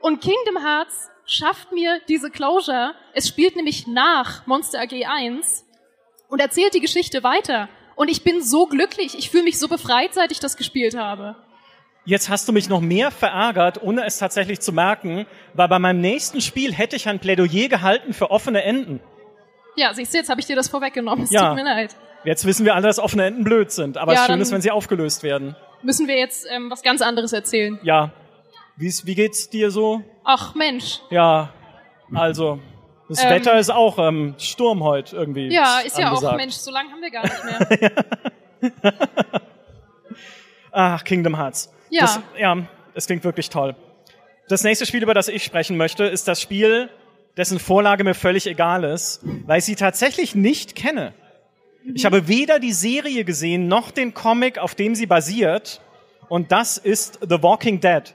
Und 0.01 0.21
Kingdom 0.21 0.63
Hearts 0.63 1.09
schafft 1.25 1.71
mir 1.71 2.01
diese 2.07 2.29
Closure. 2.29 2.95
Es 3.13 3.27
spielt 3.27 3.55
nämlich 3.55 3.87
nach 3.87 4.45
Monster 4.47 4.81
AG 4.81 5.05
1 5.05 5.65
und 6.29 6.39
erzählt 6.39 6.73
die 6.73 6.81
Geschichte 6.81 7.23
weiter. 7.23 7.69
Und 7.95 8.09
ich 8.09 8.23
bin 8.23 8.41
so 8.41 8.67
glücklich. 8.67 9.17
Ich 9.17 9.29
fühle 9.29 9.43
mich 9.43 9.57
so 9.57 9.67
befreit, 9.67 10.13
seit 10.13 10.31
ich 10.31 10.39
das 10.39 10.55
gespielt 10.55 10.95
habe. 10.95 11.35
Jetzt 12.07 12.29
hast 12.29 12.47
du 12.47 12.53
mich 12.53 12.69
noch 12.69 12.79
mehr 12.79 13.11
verärgert, 13.11 13.83
ohne 13.83 14.05
es 14.05 14.17
tatsächlich 14.17 14.61
zu 14.61 14.71
merken, 14.71 15.25
weil 15.53 15.67
bei 15.67 15.77
meinem 15.77 15.99
nächsten 15.99 16.39
Spiel 16.39 16.73
hätte 16.73 16.95
ich 16.95 17.09
ein 17.09 17.19
Plädoyer 17.19 17.67
gehalten 17.67 18.13
für 18.13 18.31
offene 18.31 18.63
Enden. 18.63 19.01
Ja, 19.75 19.93
siehst 19.93 20.13
du, 20.13 20.17
jetzt 20.17 20.29
habe 20.29 20.39
ich 20.39 20.47
dir 20.47 20.55
das 20.55 20.69
vorweggenommen. 20.69 21.23
Es 21.25 21.31
ja. 21.31 21.49
tut 21.49 21.57
mir 21.57 21.65
leid. 21.65 21.97
Jetzt 22.23 22.45
wissen 22.45 22.63
wir 22.63 22.75
alle, 22.75 22.87
dass 22.87 22.97
offene 22.97 23.25
Enden 23.25 23.43
blöd 23.43 23.73
sind, 23.73 23.97
aber 23.97 24.13
ja, 24.13 24.25
schön 24.25 24.39
ist, 24.39 24.53
wenn 24.53 24.61
sie 24.61 24.71
aufgelöst 24.71 25.21
werden. 25.21 25.57
Müssen 25.81 26.07
wir 26.07 26.17
jetzt 26.17 26.47
ähm, 26.49 26.71
was 26.71 26.81
ganz 26.81 27.01
anderes 27.01 27.33
erzählen? 27.33 27.77
Ja. 27.83 28.11
Wie's, 28.77 29.05
wie 29.05 29.13
geht's 29.13 29.49
dir 29.49 29.69
so? 29.69 30.01
Ach 30.23 30.55
Mensch. 30.55 31.01
Ja, 31.09 31.49
also 32.15 32.59
das 33.09 33.21
ähm, 33.21 33.31
Wetter 33.31 33.59
ist 33.59 33.69
auch 33.69 33.99
ähm, 33.99 34.35
Sturm 34.37 34.81
heute 34.81 35.13
irgendwie. 35.13 35.49
Ja, 35.49 35.79
ist 35.79 35.99
angesagt. 35.99 36.21
ja 36.23 36.29
auch 36.29 36.35
Mensch. 36.37 36.55
So 36.55 36.71
lange 36.71 36.89
haben 36.89 37.01
wir 37.01 37.11
gar 37.11 37.23
nicht 37.23 37.81
mehr. 37.81 38.81
Ach, 40.71 41.03
Kingdom 41.03 41.35
Hearts. 41.35 41.73
Ja. 41.89 42.01
Das, 42.01 42.19
ja, 42.37 42.57
es 42.93 43.05
klingt 43.05 43.23
wirklich 43.23 43.49
toll. 43.49 43.75
Das 44.47 44.63
nächste 44.63 44.85
Spiel, 44.85 45.03
über 45.03 45.13
das 45.13 45.27
ich 45.27 45.43
sprechen 45.43 45.77
möchte, 45.77 46.05
ist 46.05 46.27
das 46.27 46.41
Spiel, 46.41 46.89
dessen 47.35 47.59
Vorlage 47.59 48.03
mir 48.03 48.13
völlig 48.13 48.47
egal 48.47 48.83
ist, 48.83 49.21
weil 49.45 49.59
ich 49.59 49.65
sie 49.65 49.75
tatsächlich 49.75 50.35
nicht 50.35 50.75
kenne. 50.75 51.13
Ich 51.93 52.05
habe 52.05 52.27
weder 52.27 52.59
die 52.59 52.73
Serie 52.73 53.23
gesehen, 53.23 53.67
noch 53.67 53.91
den 53.91 54.13
Comic, 54.13 54.57
auf 54.57 54.75
dem 54.75 54.95
sie 54.95 55.05
basiert. 55.05 55.81
Und 56.27 56.51
das 56.51 56.77
ist 56.77 57.19
The 57.21 57.41
Walking 57.41 57.79
Dead. 57.79 58.13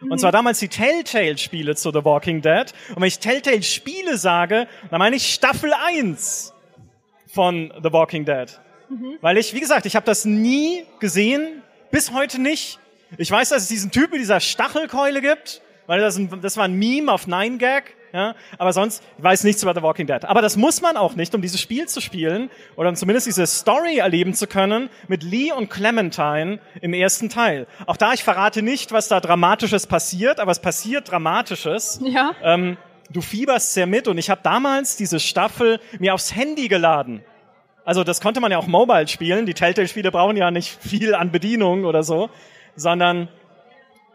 Und 0.00 0.18
zwar 0.18 0.32
damals 0.32 0.58
die 0.58 0.68
Telltale-Spiele 0.68 1.76
zu 1.76 1.90
The 1.90 2.04
Walking 2.04 2.42
Dead. 2.42 2.72
Und 2.90 2.96
wenn 2.96 3.08
ich 3.08 3.20
Telltale-Spiele 3.20 4.18
sage, 4.18 4.66
dann 4.90 4.98
meine 4.98 5.16
ich 5.16 5.32
Staffel 5.32 5.72
1 5.72 6.52
von 7.26 7.72
The 7.82 7.92
Walking 7.92 8.24
Dead. 8.24 8.46
Mhm. 8.88 9.18
Weil 9.20 9.38
ich, 9.38 9.54
wie 9.54 9.60
gesagt, 9.60 9.86
ich 9.86 9.96
habe 9.96 10.06
das 10.06 10.24
nie 10.24 10.84
gesehen, 11.00 11.62
bis 11.90 12.12
heute 12.12 12.40
nicht. 12.40 12.78
Ich 13.18 13.30
weiß, 13.30 13.50
dass 13.50 13.62
es 13.62 13.68
diesen 13.68 13.90
Typ 13.90 14.10
mit 14.12 14.20
dieser 14.20 14.40
Stachelkeule 14.40 15.20
gibt, 15.20 15.60
weil 15.86 16.00
das, 16.00 16.16
ein, 16.16 16.40
das 16.40 16.56
war 16.56 16.64
ein 16.64 16.74
Meme 16.74 17.12
auf 17.12 17.26
9gag. 17.26 17.82
Ja, 18.12 18.36
aber 18.58 18.72
sonst 18.72 19.02
ich 19.18 19.24
weiß 19.24 19.42
nichts 19.42 19.64
über 19.64 19.74
The 19.74 19.82
Walking 19.82 20.06
Dead. 20.06 20.24
Aber 20.24 20.40
das 20.40 20.56
muss 20.56 20.80
man 20.80 20.96
auch 20.96 21.16
nicht, 21.16 21.34
um 21.34 21.42
dieses 21.42 21.60
Spiel 21.60 21.88
zu 21.88 22.00
spielen 22.00 22.48
oder 22.76 22.88
um 22.88 22.94
zumindest 22.94 23.26
diese 23.26 23.44
Story 23.44 23.98
erleben 23.98 24.34
zu 24.34 24.46
können 24.46 24.88
mit 25.08 25.24
Lee 25.24 25.50
und 25.50 25.68
Clementine 25.68 26.60
im 26.80 26.94
ersten 26.94 27.28
Teil. 27.28 27.66
Auch 27.86 27.96
da, 27.96 28.12
ich 28.12 28.22
verrate 28.22 28.62
nicht, 28.62 28.92
was 28.92 29.08
da 29.08 29.18
Dramatisches 29.18 29.88
passiert, 29.88 30.38
aber 30.38 30.52
es 30.52 30.60
passiert 30.60 31.10
Dramatisches. 31.10 32.00
Ja. 32.04 32.36
Ähm, 32.40 32.76
du 33.10 33.20
fieberst 33.20 33.74
sehr 33.74 33.88
mit 33.88 34.06
und 34.06 34.16
ich 34.16 34.30
habe 34.30 34.42
damals 34.44 34.96
diese 34.96 35.18
Staffel 35.18 35.80
mir 35.98 36.14
aufs 36.14 36.36
Handy 36.36 36.68
geladen. 36.68 37.24
Also 37.84 38.04
das 38.04 38.20
konnte 38.20 38.40
man 38.40 38.52
ja 38.52 38.58
auch 38.58 38.68
mobile 38.68 39.08
spielen. 39.08 39.44
Die 39.44 39.54
Telltale-Spiele 39.54 40.12
brauchen 40.12 40.36
ja 40.36 40.52
nicht 40.52 40.78
viel 40.80 41.16
an 41.16 41.32
Bedienung 41.32 41.84
oder 41.84 42.04
so 42.04 42.30
sondern 42.76 43.28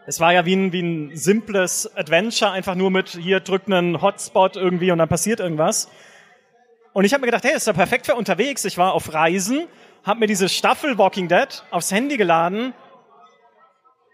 es 0.06 0.18
war 0.20 0.32
ja 0.32 0.44
wie 0.44 0.56
ein, 0.56 0.72
wie 0.72 0.82
ein 0.82 1.16
simples 1.16 1.94
Adventure, 1.96 2.50
einfach 2.50 2.74
nur 2.74 2.90
mit 2.90 3.10
hier 3.10 3.40
drückt 3.40 3.66
einen 3.66 4.02
Hotspot 4.02 4.56
irgendwie 4.56 4.90
und 4.90 4.98
dann 4.98 5.08
passiert 5.08 5.40
irgendwas. 5.40 5.88
Und 6.92 7.04
ich 7.04 7.12
habe 7.12 7.20
mir 7.20 7.26
gedacht, 7.26 7.44
hey, 7.44 7.54
ist 7.54 7.66
ja 7.66 7.72
perfekt 7.72 8.06
für 8.06 8.14
unterwegs. 8.14 8.64
Ich 8.64 8.76
war 8.76 8.92
auf 8.94 9.12
Reisen, 9.14 9.68
habe 10.02 10.20
mir 10.20 10.26
diese 10.26 10.48
Staffel 10.48 10.98
Walking 10.98 11.28
Dead 11.28 11.62
aufs 11.70 11.92
Handy 11.92 12.16
geladen 12.16 12.74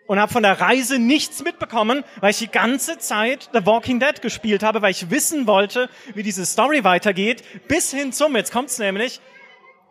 und 0.06 0.20
habe 0.20 0.32
von 0.32 0.42
der 0.42 0.60
Reise 0.60 0.98
nichts 0.98 1.42
mitbekommen, 1.42 2.04
weil 2.20 2.30
ich 2.30 2.38
die 2.38 2.48
ganze 2.48 2.98
Zeit 2.98 3.48
The 3.52 3.64
Walking 3.66 4.00
Dead 4.00 4.20
gespielt 4.20 4.62
habe, 4.62 4.82
weil 4.82 4.90
ich 4.90 5.10
wissen 5.10 5.46
wollte, 5.46 5.88
wie 6.14 6.22
diese 6.22 6.46
Story 6.46 6.84
weitergeht, 6.84 7.42
bis 7.68 7.90
hin 7.92 8.12
zum, 8.12 8.36
jetzt 8.36 8.52
kommt's 8.52 8.78
nämlich, 8.78 9.20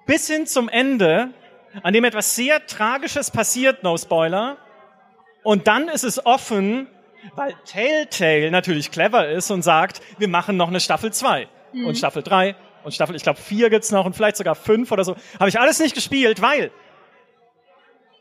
bis 0.05 0.27
hin 0.27 0.45
zum 0.45 0.69
Ende, 0.69 1.33
an 1.83 1.93
dem 1.93 2.03
etwas 2.03 2.35
sehr 2.35 2.65
Tragisches 2.65 3.31
passiert, 3.31 3.83
no 3.83 3.97
Spoiler. 3.97 4.57
Und 5.43 5.67
dann 5.67 5.89
ist 5.89 6.03
es 6.03 6.25
offen, 6.25 6.87
weil 7.35 7.53
Telltale 7.65 8.51
natürlich 8.51 8.91
clever 8.91 9.29
ist 9.29 9.51
und 9.51 9.61
sagt, 9.61 10.01
wir 10.17 10.27
machen 10.27 10.57
noch 10.57 10.69
eine 10.69 10.79
Staffel 10.79 11.11
2 11.11 11.47
mhm. 11.73 11.85
und 11.87 11.97
Staffel 11.97 12.23
3 12.23 12.55
und 12.83 12.93
Staffel, 12.93 13.15
ich 13.15 13.23
glaube 13.23 13.39
4 13.39 13.69
gibt's 13.69 13.91
noch 13.91 14.05
und 14.05 14.15
vielleicht 14.15 14.37
sogar 14.37 14.55
5 14.55 14.91
oder 14.91 15.03
so. 15.03 15.15
Habe 15.39 15.49
ich 15.49 15.59
alles 15.59 15.79
nicht 15.79 15.95
gespielt, 15.95 16.41
weil 16.41 16.71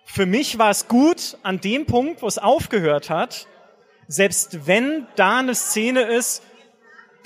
für 0.05 0.27
mich 0.27 0.59
war 0.59 0.71
es 0.71 0.89
gut 0.89 1.39
an 1.43 1.61
dem 1.61 1.87
Punkt, 1.87 2.23
wo 2.23 2.27
es 2.27 2.39
aufgehört 2.39 3.11
hat, 3.11 3.47
selbst 4.07 4.67
wenn 4.67 5.07
da 5.17 5.39
eine 5.39 5.55
Szene 5.55 6.03
ist, 6.03 6.43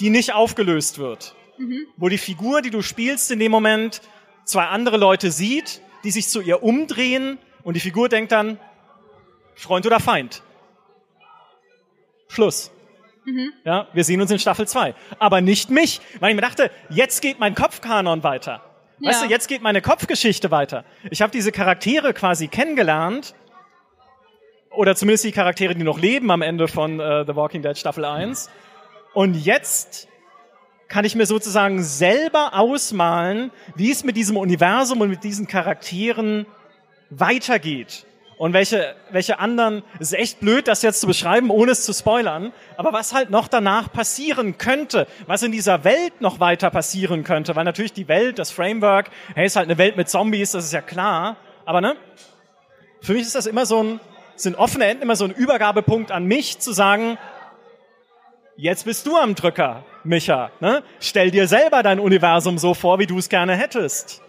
die 0.01 0.11
nicht 0.11 0.33
aufgelöst 0.33 0.99
wird. 0.99 1.35
Mhm. 1.59 1.87
Wo 1.97 2.09
die 2.09 2.19
Figur, 2.19 2.63
die 2.63 2.71
du 2.71 2.83
spielst, 2.83 3.31
in 3.31 3.41
dem 3.41 3.51
Moment 3.51 4.01
zwei 4.45 4.67
andere 4.67 4.97
Leute 4.97 5.31
sieht 5.31 5.81
die 6.05 6.11
sich 6.11 6.29
zu 6.29 6.41
ihr 6.41 6.63
umdrehen 6.63 7.39
und 7.63 7.75
die 7.75 7.81
Figur 7.81 8.09
denkt 8.09 8.33
dann, 8.33 8.59
Freund 9.55 9.87
oder 9.87 10.01
Feind. 10.01 10.43
Schluss. 12.29 12.71
Mhm. 13.25 13.53
Ja, 13.65 13.89
wir 13.93 14.05
sehen 14.05 14.21
uns 14.21 14.31
in 14.31 14.39
Staffel 14.39 14.67
2. 14.67 14.95
Aber 15.19 15.41
nicht 15.41 15.71
mich, 15.71 16.01
weil 16.21 16.31
ich 16.31 16.37
mir 16.37 16.43
dachte, 16.43 16.71
jetzt 16.89 17.21
geht 17.21 17.39
mein 17.39 17.55
Kopfkanon 17.55 18.23
weiter. 18.23 18.63
Ja. 19.01 19.11
Weißt 19.11 19.23
du, 19.23 19.27
jetzt 19.27 19.49
geht 19.49 19.63
meine 19.63 19.83
Kopfgeschichte 19.83 20.51
weiter. 20.51 20.85
Ich 21.11 21.23
habe 21.23 21.31
diese 21.31 21.53
Charaktere 21.53 22.15
quasi 22.15 22.49
kennengelernt, 22.49 23.35
oder 24.71 24.95
zumindest 24.95 25.25
die 25.25 25.33
Charaktere, 25.33 25.75
die 25.75 25.83
noch 25.83 25.99
leben 25.99 26.31
am 26.31 26.43
Ende 26.43 26.69
von 26.69 27.01
äh, 27.01 27.25
The 27.27 27.35
Walking 27.35 27.63
Dead 27.63 27.77
Staffel 27.77 28.05
1. 28.05 28.51
Und 29.13 29.35
jetzt 29.35 30.09
kann 30.89 31.05
ich 31.05 31.15
mir 31.15 31.27
sozusagen 31.27 31.83
selber 31.83 32.55
ausmalen, 32.55 33.51
wie 33.77 33.91
es 33.91 34.05
mit 34.05 34.17
diesem 34.17 34.37
Universum 34.37 35.01
und 35.01 35.11
mit 35.11 35.23
diesen 35.23 35.47
Charakteren 35.47 36.47
weitergeht. 37.11 38.07
Und 38.39 38.53
welche, 38.53 38.95
welche 39.11 39.41
anderen, 39.41 39.83
es 39.95 40.13
ist 40.13 40.19
echt 40.19 40.41
blöd, 40.41 40.69
das 40.69 40.83
jetzt 40.83 41.01
zu 41.01 41.09
beschreiben, 41.09 41.51
ohne 41.51 41.73
es 41.73 41.85
zu 41.85 41.93
spoilern, 41.93 42.53
aber 42.77 42.93
was 42.93 43.13
halt 43.13 43.31
noch 43.31 43.49
danach 43.49 43.93
passieren 43.93 44.59
könnte, 44.59 45.09
was 45.27 45.43
in 45.43 45.51
dieser 45.51 45.83
Welt 45.83 46.21
noch 46.21 46.39
weiter 46.39 46.71
passieren 46.71 47.25
könnte, 47.25 47.57
weil 47.57 47.65
natürlich 47.65 47.93
die 47.93 48.07
Welt, 48.07 48.39
das 48.39 48.53
Framework, 48.53 49.11
hey, 49.35 49.47
ist 49.47 49.57
halt 49.57 49.67
eine 49.67 49.77
Welt 49.77 49.97
mit 49.97 50.09
Zombies, 50.09 50.53
das 50.53 50.67
ist 50.67 50.73
ja 50.73 50.83
klar, 50.83 51.37
aber 51.65 51.81
ne, 51.81 51.97
für 53.01 53.15
mich 53.15 53.23
ist 53.23 53.35
das 53.35 53.47
immer 53.47 53.67
so 53.67 53.83
ein, 53.83 54.01
sind 54.37 54.55
offene 54.55 54.85
Enden 54.85 55.03
immer 55.03 55.17
so 55.17 55.25
ein 55.25 55.33
Übergabepunkt 55.33 56.13
an 56.13 56.25
mich, 56.25 56.61
zu 56.61 56.73
sagen, 56.73 57.19
jetzt 58.57 58.85
bist 58.85 59.05
du 59.09 59.17
am 59.17 59.35
Drücker, 59.35 59.85
Micha. 60.09 60.51
Ne? 60.61 60.83
Stell 61.01 61.31
dir 61.31 61.47
selber 61.47 61.83
dein 61.83 62.01
Universum 62.01 62.59
so 62.59 62.75
vor, 62.75 62.99
wie 62.99 63.07
du 63.07 63.19
es 63.19 63.29
gerne 63.29 63.55
hättest. 63.55 64.23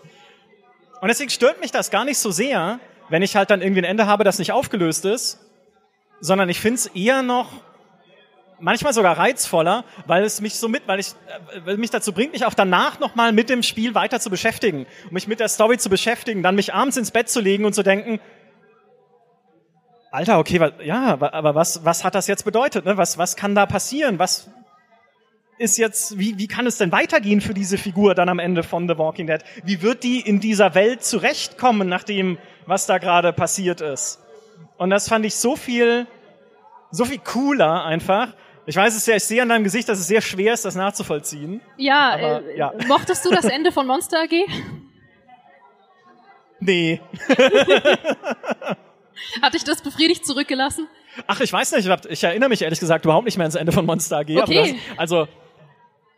Und 1.01 1.07
deswegen 1.07 1.29
stört 1.29 1.61
mich 1.61 1.71
das 1.71 1.89
gar 1.89 2.05
nicht 2.05 2.17
so 2.17 2.31
sehr, 2.31 2.79
wenn 3.07 3.21
ich 3.21 3.35
halt 3.35 3.49
dann 3.49 3.61
irgendwie 3.61 3.81
ein 3.81 3.85
Ende 3.85 4.05
habe, 4.05 4.23
das 4.23 4.37
nicht 4.37 4.51
aufgelöst 4.51 5.05
ist, 5.05 5.39
sondern 6.19 6.49
ich 6.49 6.59
finde 6.59 6.75
es 6.75 6.87
eher 6.87 7.23
noch 7.23 7.49
manchmal 8.59 8.93
sogar 8.93 9.17
reizvoller, 9.17 9.85
weil 10.05 10.23
es 10.23 10.41
mich 10.41 10.55
so 10.55 10.67
mit, 10.67 10.85
weil 10.85 10.99
ich, 10.99 11.07
äh, 11.07 11.65
weil 11.65 11.77
mich 11.77 11.91
dazu 11.91 12.11
bringt, 12.11 12.33
mich 12.33 12.45
auch 12.45 12.53
danach 12.53 12.99
nochmal 12.99 13.31
mit 13.31 13.49
dem 13.49 13.63
Spiel 13.63 13.95
weiter 13.95 14.19
zu 14.19 14.29
beschäftigen, 14.29 14.85
mich 15.11 15.27
mit 15.27 15.39
der 15.39 15.47
Story 15.47 15.77
zu 15.77 15.89
beschäftigen, 15.89 16.43
dann 16.43 16.55
mich 16.55 16.73
abends 16.73 16.97
ins 16.97 17.11
Bett 17.11 17.29
zu 17.29 17.39
legen 17.39 17.63
und 17.63 17.73
zu 17.73 17.83
denken, 17.83 18.19
Alter, 20.11 20.39
okay, 20.39 20.59
ja, 20.83 21.17
aber 21.21 21.55
was, 21.55 21.85
was 21.85 22.03
hat 22.03 22.15
das 22.15 22.27
jetzt 22.27 22.43
bedeutet? 22.43 22.83
Ne? 22.83 22.97
Was, 22.97 23.17
was 23.17 23.35
kann 23.35 23.53
da 23.53 23.67
passieren? 23.67 24.17
Was 24.17 24.49
ist 25.59 25.77
jetzt, 25.77 26.17
wie, 26.17 26.37
wie 26.37 26.47
kann 26.47 26.65
es 26.65 26.77
denn 26.77 26.91
weitergehen 26.91 27.41
für 27.41 27.53
diese 27.53 27.77
Figur 27.77 28.15
dann 28.15 28.29
am 28.29 28.39
Ende 28.39 28.63
von 28.63 28.87
The 28.87 28.97
Walking 28.97 29.27
Dead? 29.27 29.41
Wie 29.63 29.81
wird 29.81 30.03
die 30.03 30.21
in 30.21 30.39
dieser 30.39 30.73
Welt 30.73 31.03
zurechtkommen, 31.03 31.89
nach 31.89 32.03
dem, 32.03 32.37
was 32.65 32.85
da 32.85 32.97
gerade 32.97 33.33
passiert 33.33 33.81
ist? 33.81 34.21
Und 34.77 34.89
das 34.89 35.09
fand 35.09 35.25
ich 35.25 35.35
so 35.35 35.57
viel, 35.57 36.07
so 36.91 37.03
viel 37.03 37.19
cooler 37.19 37.83
einfach. 37.83 38.33
Ich 38.65 38.77
weiß 38.77 38.95
es 38.95 39.05
ja, 39.05 39.17
ich 39.17 39.25
sehe 39.25 39.41
an 39.41 39.49
deinem 39.49 39.65
Gesicht, 39.65 39.89
dass 39.89 39.99
es 39.99 40.07
sehr 40.07 40.21
schwer 40.21 40.53
ist, 40.53 40.63
das 40.63 40.75
nachzuvollziehen. 40.75 41.59
Ja, 41.75 42.13
aber, 42.13 42.45
äh, 42.45 42.57
ja. 42.57 42.71
mochtest 42.87 43.25
du 43.25 43.29
das 43.29 43.43
Ende 43.45 43.73
von 43.73 43.85
Monster 43.85 44.21
AG? 44.21 44.31
Nee. 46.61 47.01
Hat 49.41 49.53
dich 49.53 49.65
das 49.65 49.81
befriedigt 49.81 50.25
zurückgelassen? 50.25 50.87
Ach, 51.27 51.41
ich 51.41 51.51
weiß 51.51 51.73
nicht. 51.73 51.89
Ich, 52.09 52.23
erinnere 52.23 52.47
mich 52.47 52.61
ehrlich 52.61 52.79
gesagt 52.79 53.03
überhaupt 53.03 53.25
nicht 53.25 53.37
mehr 53.37 53.43
ans 53.43 53.55
Ende 53.55 53.73
von 53.73 53.85
Monster 53.85 54.19
AG. 54.19 54.41
Okay. 54.41 54.79
Das, 54.87 54.97
also, 54.97 55.27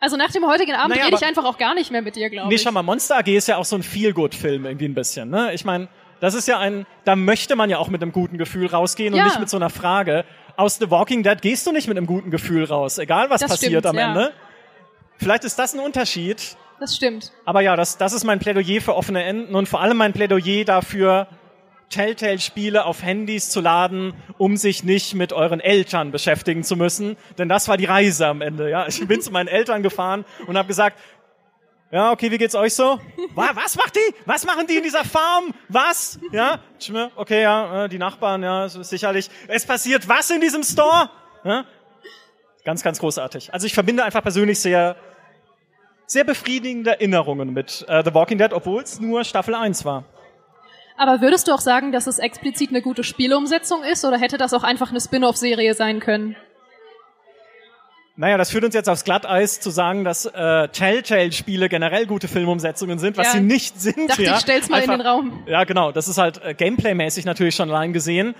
Also 0.01 0.17
nach 0.17 0.31
dem 0.31 0.45
heutigen 0.47 0.73
Abend 0.73 0.89
Naja, 0.95 1.05
rede 1.05 1.15
ich 1.15 1.25
einfach 1.25 1.45
auch 1.45 1.57
gar 1.59 1.75
nicht 1.75 1.91
mehr 1.91 2.01
mit 2.01 2.15
dir, 2.15 2.29
glaube 2.29 2.49
nee, 2.49 2.55
ich. 2.55 2.61
schau 2.63 2.71
mal, 2.71 2.81
Monster 2.81 3.17
AG 3.19 3.27
ist 3.27 3.47
ja 3.47 3.57
auch 3.57 3.65
so 3.65 3.75
ein 3.75 3.83
Feel-Good-Film 3.83 4.65
irgendwie 4.65 4.85
ein 4.85 4.95
bisschen. 4.95 5.29
Ne? 5.29 5.53
Ich 5.53 5.63
meine, 5.63 5.87
das 6.19 6.33
ist 6.33 6.47
ja 6.47 6.57
ein, 6.59 6.87
da 7.05 7.15
möchte 7.15 7.55
man 7.55 7.69
ja 7.69 7.77
auch 7.77 7.87
mit 7.87 8.01
einem 8.01 8.11
guten 8.11 8.37
Gefühl 8.39 8.65
rausgehen 8.67 9.13
Ja. 9.13 9.21
und 9.23 9.29
nicht 9.29 9.39
mit 9.39 9.49
so 9.49 9.57
einer 9.57 9.69
Frage. 9.69 10.25
Aus 10.57 10.77
The 10.79 10.89
Walking 10.89 11.21
Dead 11.23 11.39
gehst 11.41 11.67
du 11.67 11.71
nicht 11.71 11.87
mit 11.87 11.97
einem 11.97 12.07
guten 12.07 12.31
Gefühl 12.31 12.65
raus, 12.65 12.97
egal 12.97 13.29
was 13.29 13.41
Das 13.41 13.51
passiert 13.51 13.71
stimmt, 13.71 13.85
am 13.85 13.95
ja. 13.95 14.07
Ende. 14.09 14.31
Vielleicht 15.17 15.43
ist 15.43 15.57
das 15.59 15.73
ein 15.75 15.79
Unterschied. 15.79 16.57
Das 16.79 16.95
stimmt. 16.95 17.31
Aber 17.45 17.61
ja, 17.61 17.75
das, 17.75 17.97
das 17.97 18.11
ist 18.11 18.23
mein 18.23 18.39
Plädoyer 18.39 18.81
für 18.81 18.95
offene 18.95 19.23
Enden 19.23 19.53
und 19.53 19.69
vor 19.69 19.81
allem 19.81 19.97
mein 19.97 20.13
Plädoyer 20.13 20.65
dafür, 20.65 21.27
Telltale-Spiele 21.91 22.85
auf 22.85 23.03
Handys 23.03 23.49
zu 23.49 23.61
laden, 23.61 24.13
um 24.39 24.57
sich 24.57 24.83
nicht 24.83 25.13
mit 25.13 25.31
euren 25.33 25.59
Eltern 25.59 26.11
beschäftigen 26.11 26.63
zu 26.63 26.75
müssen. 26.75 27.15
Denn 27.37 27.47
das 27.49 27.67
war 27.67 27.77
die 27.77 27.85
Reise 27.85 28.25
am 28.27 28.41
Ende. 28.41 28.69
Ja, 28.69 28.87
ich 28.87 29.07
bin 29.07 29.21
zu 29.21 29.29
meinen 29.31 29.47
Eltern 29.47 29.83
gefahren 29.83 30.25
und 30.47 30.57
habe 30.57 30.67
gesagt, 30.67 30.97
ja, 31.91 32.11
okay, 32.11 32.31
wie 32.31 32.37
geht's 32.37 32.55
euch 32.55 32.73
so? 32.73 32.99
Wa- 33.35 33.49
Was 33.53 33.75
macht 33.75 33.95
die? 33.95 34.15
Was 34.25 34.45
machen 34.45 34.65
die 34.65 34.77
in 34.77 34.83
dieser 34.83 35.03
Farm? 35.03 35.53
Was? 35.67 36.19
Ja, 36.31 36.59
okay, 37.17 37.41
ja, 37.41 37.83
äh, 37.85 37.89
die 37.89 37.97
Nachbarn, 37.97 38.41
ja, 38.43 38.69
sicherlich. 38.69 39.29
Es 39.49 39.65
passiert 39.65 40.07
was 40.07 40.29
in 40.29 40.39
diesem 40.39 40.63
Store? 40.63 41.09
Ja? 41.43 41.65
Ganz, 42.63 42.81
ganz 42.81 42.97
großartig. 42.99 43.53
Also 43.53 43.67
ich 43.67 43.73
verbinde 43.73 44.05
einfach 44.05 44.21
persönlich 44.21 44.59
sehr, 44.59 44.95
sehr 46.07 46.23
befriedigende 46.23 46.91
Erinnerungen 46.91 47.51
mit 47.51 47.83
äh, 47.89 48.03
The 48.05 48.13
Walking 48.13 48.37
Dead, 48.37 48.53
obwohl 48.53 48.83
es 48.83 48.99
nur 49.01 49.23
Staffel 49.25 49.53
1 49.55 49.83
war. 49.83 50.05
Aber 51.01 51.19
würdest 51.19 51.47
du 51.47 51.51
auch 51.51 51.61
sagen, 51.61 51.91
dass 51.91 52.05
es 52.05 52.19
explizit 52.19 52.69
eine 52.69 52.83
gute 52.83 53.03
Spielumsetzung 53.03 53.83
ist 53.83 54.05
oder 54.05 54.19
hätte 54.19 54.37
das 54.37 54.53
auch 54.53 54.61
einfach 54.61 54.91
eine 54.91 55.01
Spin-off-Serie 55.01 55.73
sein 55.73 55.99
können? 55.99 56.35
Naja, 58.17 58.37
das 58.37 58.51
führt 58.51 58.65
uns 58.65 58.75
jetzt 58.75 58.87
aufs 58.87 59.03
Glatteis 59.03 59.59
zu 59.59 59.71
sagen, 59.71 60.03
dass 60.03 60.27
äh, 60.27 60.67
Telltale-Spiele 60.67 61.69
generell 61.69 62.05
gute 62.05 62.27
Filmumsetzungen 62.27 62.99
sind, 62.99 63.17
was 63.17 63.25
Ja. 63.25 63.31
sie 63.31 63.39
nicht 63.39 63.81
sind. 63.81 64.11
Dachte 64.11 64.21
ja. 64.21 64.35
ich, 64.35 64.41
stell's 64.41 64.69
mal 64.69 64.83
in 64.83 64.91
den 64.91 65.01
Raum. 65.01 65.41
Ja, 65.47 65.63
genau. 65.63 65.91
Das 65.91 66.07
ist 66.07 66.19
halt 66.19 66.39
äh, 66.43 66.53
Gameplay-mäßig 66.53 67.25
natürlich 67.25 67.55
schon 67.55 67.71
allein 67.71 67.93
gesehen. 67.93 68.35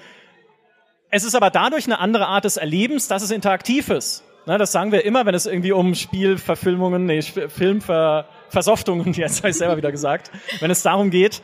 Es 1.09 1.23
ist 1.23 1.33
aber 1.33 1.49
dadurch 1.49 1.87
eine 1.87 1.97
andere 1.97 2.27
Art 2.27 2.45
des 2.45 2.57
Erlebens, 2.57 3.07
dass 3.07 3.23
es 3.23 3.31
interaktiv 3.31 3.89
ist. 3.89 4.23
Ne, 4.45 4.59
das 4.59 4.71
sagen 4.71 4.91
wir 4.91 5.03
immer, 5.03 5.25
wenn 5.25 5.33
es 5.33 5.47
irgendwie 5.47 5.71
um 5.71 5.95
Spielverfilmungen, 5.95 7.07
nee, 7.07 7.23
Filmversoftungen, 7.23 9.13
jetzt 9.13 9.39
habe 9.39 9.49
ich 9.49 9.57
selber 9.57 9.77
wieder 9.77 9.91
gesagt, 9.91 10.29
wenn 10.59 10.69
es 10.69 10.83
darum 10.83 11.09
geht, 11.09 11.41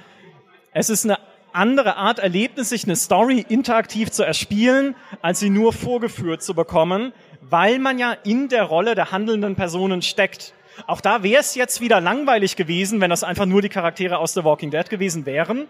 es 0.78 0.92
ist 0.92 1.06
eine 1.06 1.18
andere 1.54 1.96
Art 1.96 2.20
Erlebnis, 2.20 2.70
sich 2.70 2.84
eine 2.84 2.96
Story 2.96 3.44
interaktiv 3.50 4.12
zu 4.12 4.24
erspielen, 4.24 4.96
als 5.24 5.40
sie 5.40 5.50
nur 5.50 5.74
vorgeführt 5.74 6.44
zu 6.44 6.54
bekommen, 6.54 7.14
weil 7.42 7.80
man 7.80 7.98
ja 7.98 8.12
in 8.24 8.48
der 8.48 8.64
Rolle 8.64 8.94
der 8.94 9.12
handelnden 9.12 9.56
Personen 9.56 10.04
steckt. 10.04 10.54
Auch 10.86 11.02
da 11.02 11.24
wäre 11.24 11.42
es 11.42 11.56
jetzt 11.56 11.82
wieder 11.82 12.00
langweilig 12.00 12.56
gewesen, 12.56 13.02
wenn 13.02 13.10
das 13.10 13.24
einfach 13.24 13.48
nur 13.48 13.64
die 13.64 13.70
Charaktere 13.70 14.20
aus 14.20 14.36
The 14.36 14.44
Walking 14.44 14.70
Dead 14.70 14.88
gewesen 14.88 15.26
wären. 15.26 15.66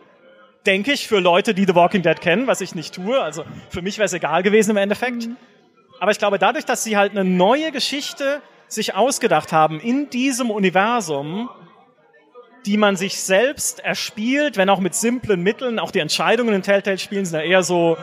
Denke 0.65 0.91
ich, 0.91 1.07
für 1.07 1.19
Leute, 1.19 1.53
die 1.53 1.63
The 1.63 1.75
Walking 1.75 2.01
Dead 2.01 2.19
kennen, 2.19 2.47
was 2.47 2.59
ich 2.59 2.75
nicht 2.75 2.93
tue. 2.93 3.17
Also 3.21 3.45
für 3.69 3.81
mich 3.81 3.97
wäre 3.97 4.07
es 4.07 4.13
egal 4.13 4.43
gewesen 4.43 4.71
im 4.71 4.77
Endeffekt. 4.77 5.29
Aber 6.01 6.11
ich 6.11 6.19
glaube, 6.19 6.37
dadurch, 6.37 6.65
dass 6.65 6.83
sie 6.83 6.97
halt 6.97 7.11
eine 7.11 7.23
neue 7.23 7.71
Geschichte 7.71 8.41
sich 8.67 8.93
ausgedacht 8.93 9.53
haben 9.53 9.79
in 9.79 10.09
diesem 10.09 10.51
Universum, 10.51 11.49
die 12.67 12.75
man 12.77 12.97
sich 12.97 13.21
selbst 13.21 13.79
erspielt, 13.79 14.57
wenn 14.57 14.69
auch 14.69 14.81
mit 14.81 14.93
simplen 14.93 15.41
Mitteln. 15.41 15.79
Auch 15.79 15.91
die 15.91 15.99
Entscheidungen 15.99 16.53
in 16.53 16.61
Telltale-Spielen 16.61 17.25
sind 17.25 17.39
ja 17.39 17.45
eher 17.45 17.63
so, 17.63 17.97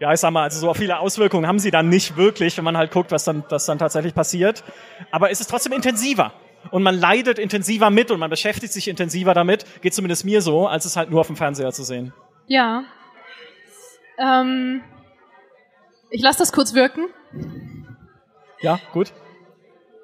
ja, 0.00 0.12
ich 0.12 0.18
sag 0.18 0.32
mal, 0.32 0.42
also 0.42 0.58
so 0.58 0.74
viele 0.74 0.98
Auswirkungen 0.98 1.46
haben 1.46 1.60
sie 1.60 1.70
dann 1.70 1.88
nicht 1.88 2.16
wirklich, 2.16 2.56
wenn 2.56 2.64
man 2.64 2.76
halt 2.76 2.90
guckt, 2.90 3.12
was 3.12 3.22
dann, 3.22 3.44
was 3.48 3.64
dann 3.66 3.78
tatsächlich 3.78 4.12
passiert. 4.12 4.64
Aber 5.12 5.30
es 5.30 5.40
ist 5.40 5.48
trotzdem 5.48 5.72
intensiver. 5.72 6.32
Und 6.72 6.82
man 6.82 6.96
leidet 6.96 7.38
intensiver 7.38 7.90
mit 7.90 8.10
und 8.10 8.18
man 8.18 8.28
beschäftigt 8.28 8.72
sich 8.72 8.88
intensiver 8.88 9.34
damit, 9.34 9.64
geht 9.82 9.94
zumindest 9.94 10.24
mir 10.24 10.42
so, 10.42 10.66
als 10.66 10.84
es 10.84 10.96
halt 10.96 11.08
nur 11.08 11.20
auf 11.20 11.28
dem 11.28 11.36
Fernseher 11.36 11.70
zu 11.70 11.84
sehen. 11.84 12.12
Ja. 12.48 12.82
Ähm, 14.18 14.82
ich 16.10 16.20
lasse 16.22 16.40
das 16.40 16.52
kurz 16.52 16.74
wirken. 16.74 17.06
Ja, 18.60 18.80
gut. 18.92 19.12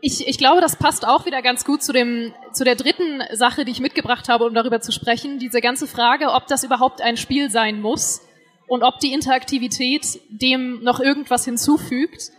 Ich, 0.06 0.28
ich 0.28 0.36
glaube, 0.36 0.60
das 0.60 0.76
passt 0.76 1.08
auch 1.08 1.24
wieder 1.24 1.40
ganz 1.40 1.64
gut 1.64 1.82
zu, 1.82 1.90
dem, 1.90 2.34
zu 2.52 2.62
der 2.62 2.74
dritten 2.74 3.22
Sache, 3.32 3.64
die 3.64 3.72
ich 3.72 3.80
mitgebracht 3.80 4.28
habe, 4.28 4.44
um 4.44 4.52
darüber 4.52 4.82
zu 4.82 4.92
sprechen. 4.92 5.38
Diese 5.38 5.62
ganze 5.62 5.86
Frage, 5.86 6.32
ob 6.32 6.46
das 6.46 6.62
überhaupt 6.62 7.00
ein 7.00 7.16
Spiel 7.16 7.50
sein 7.50 7.80
muss 7.80 8.20
und 8.66 8.82
ob 8.82 9.00
die 9.00 9.14
Interaktivität 9.14 10.20
dem 10.28 10.82
noch 10.82 11.00
irgendwas 11.00 11.46
hinzufügt. 11.46 12.32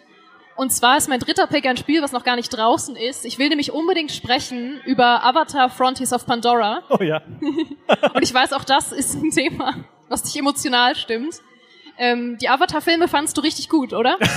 Und 0.56 0.74
zwar 0.74 0.98
ist 0.98 1.10
mein 1.10 1.20
dritter 1.20 1.48
Pick 1.48 1.66
ein 1.66 1.76
Spiel, 1.76 2.04
was 2.04 2.12
noch 2.12 2.24
gar 2.24 2.36
nicht 2.36 2.50
draußen 2.50 2.96
ist. 2.96 3.26
Ich 3.26 3.40
will 3.40 3.50
nämlich 3.50 3.72
unbedingt 3.72 4.12
sprechen 4.12 4.80
über 4.86 5.24
Avatar 5.24 5.72
Frontiers 5.72 6.14
of 6.14 6.28
Pandora. 6.28 6.84
Oh 6.92 7.02
ja. 7.02 7.24
Und 8.14 8.22
ich 8.22 8.32
weiß, 8.32 8.54
auch 8.54 8.64
das 8.64 8.92
ist 8.92 9.16
ein 9.16 9.32
Thema, 9.32 9.74
was 10.08 10.22
dich 10.22 10.38
emotional 10.38 10.96
stimmt. 10.96 11.42
Ähm, 11.98 12.38
die 12.40 12.48
Avatar-Filme 12.48 13.08
fandst 13.08 13.36
du 13.36 13.42
richtig 13.42 13.70
gut, 13.70 13.92
oder? 13.92 14.20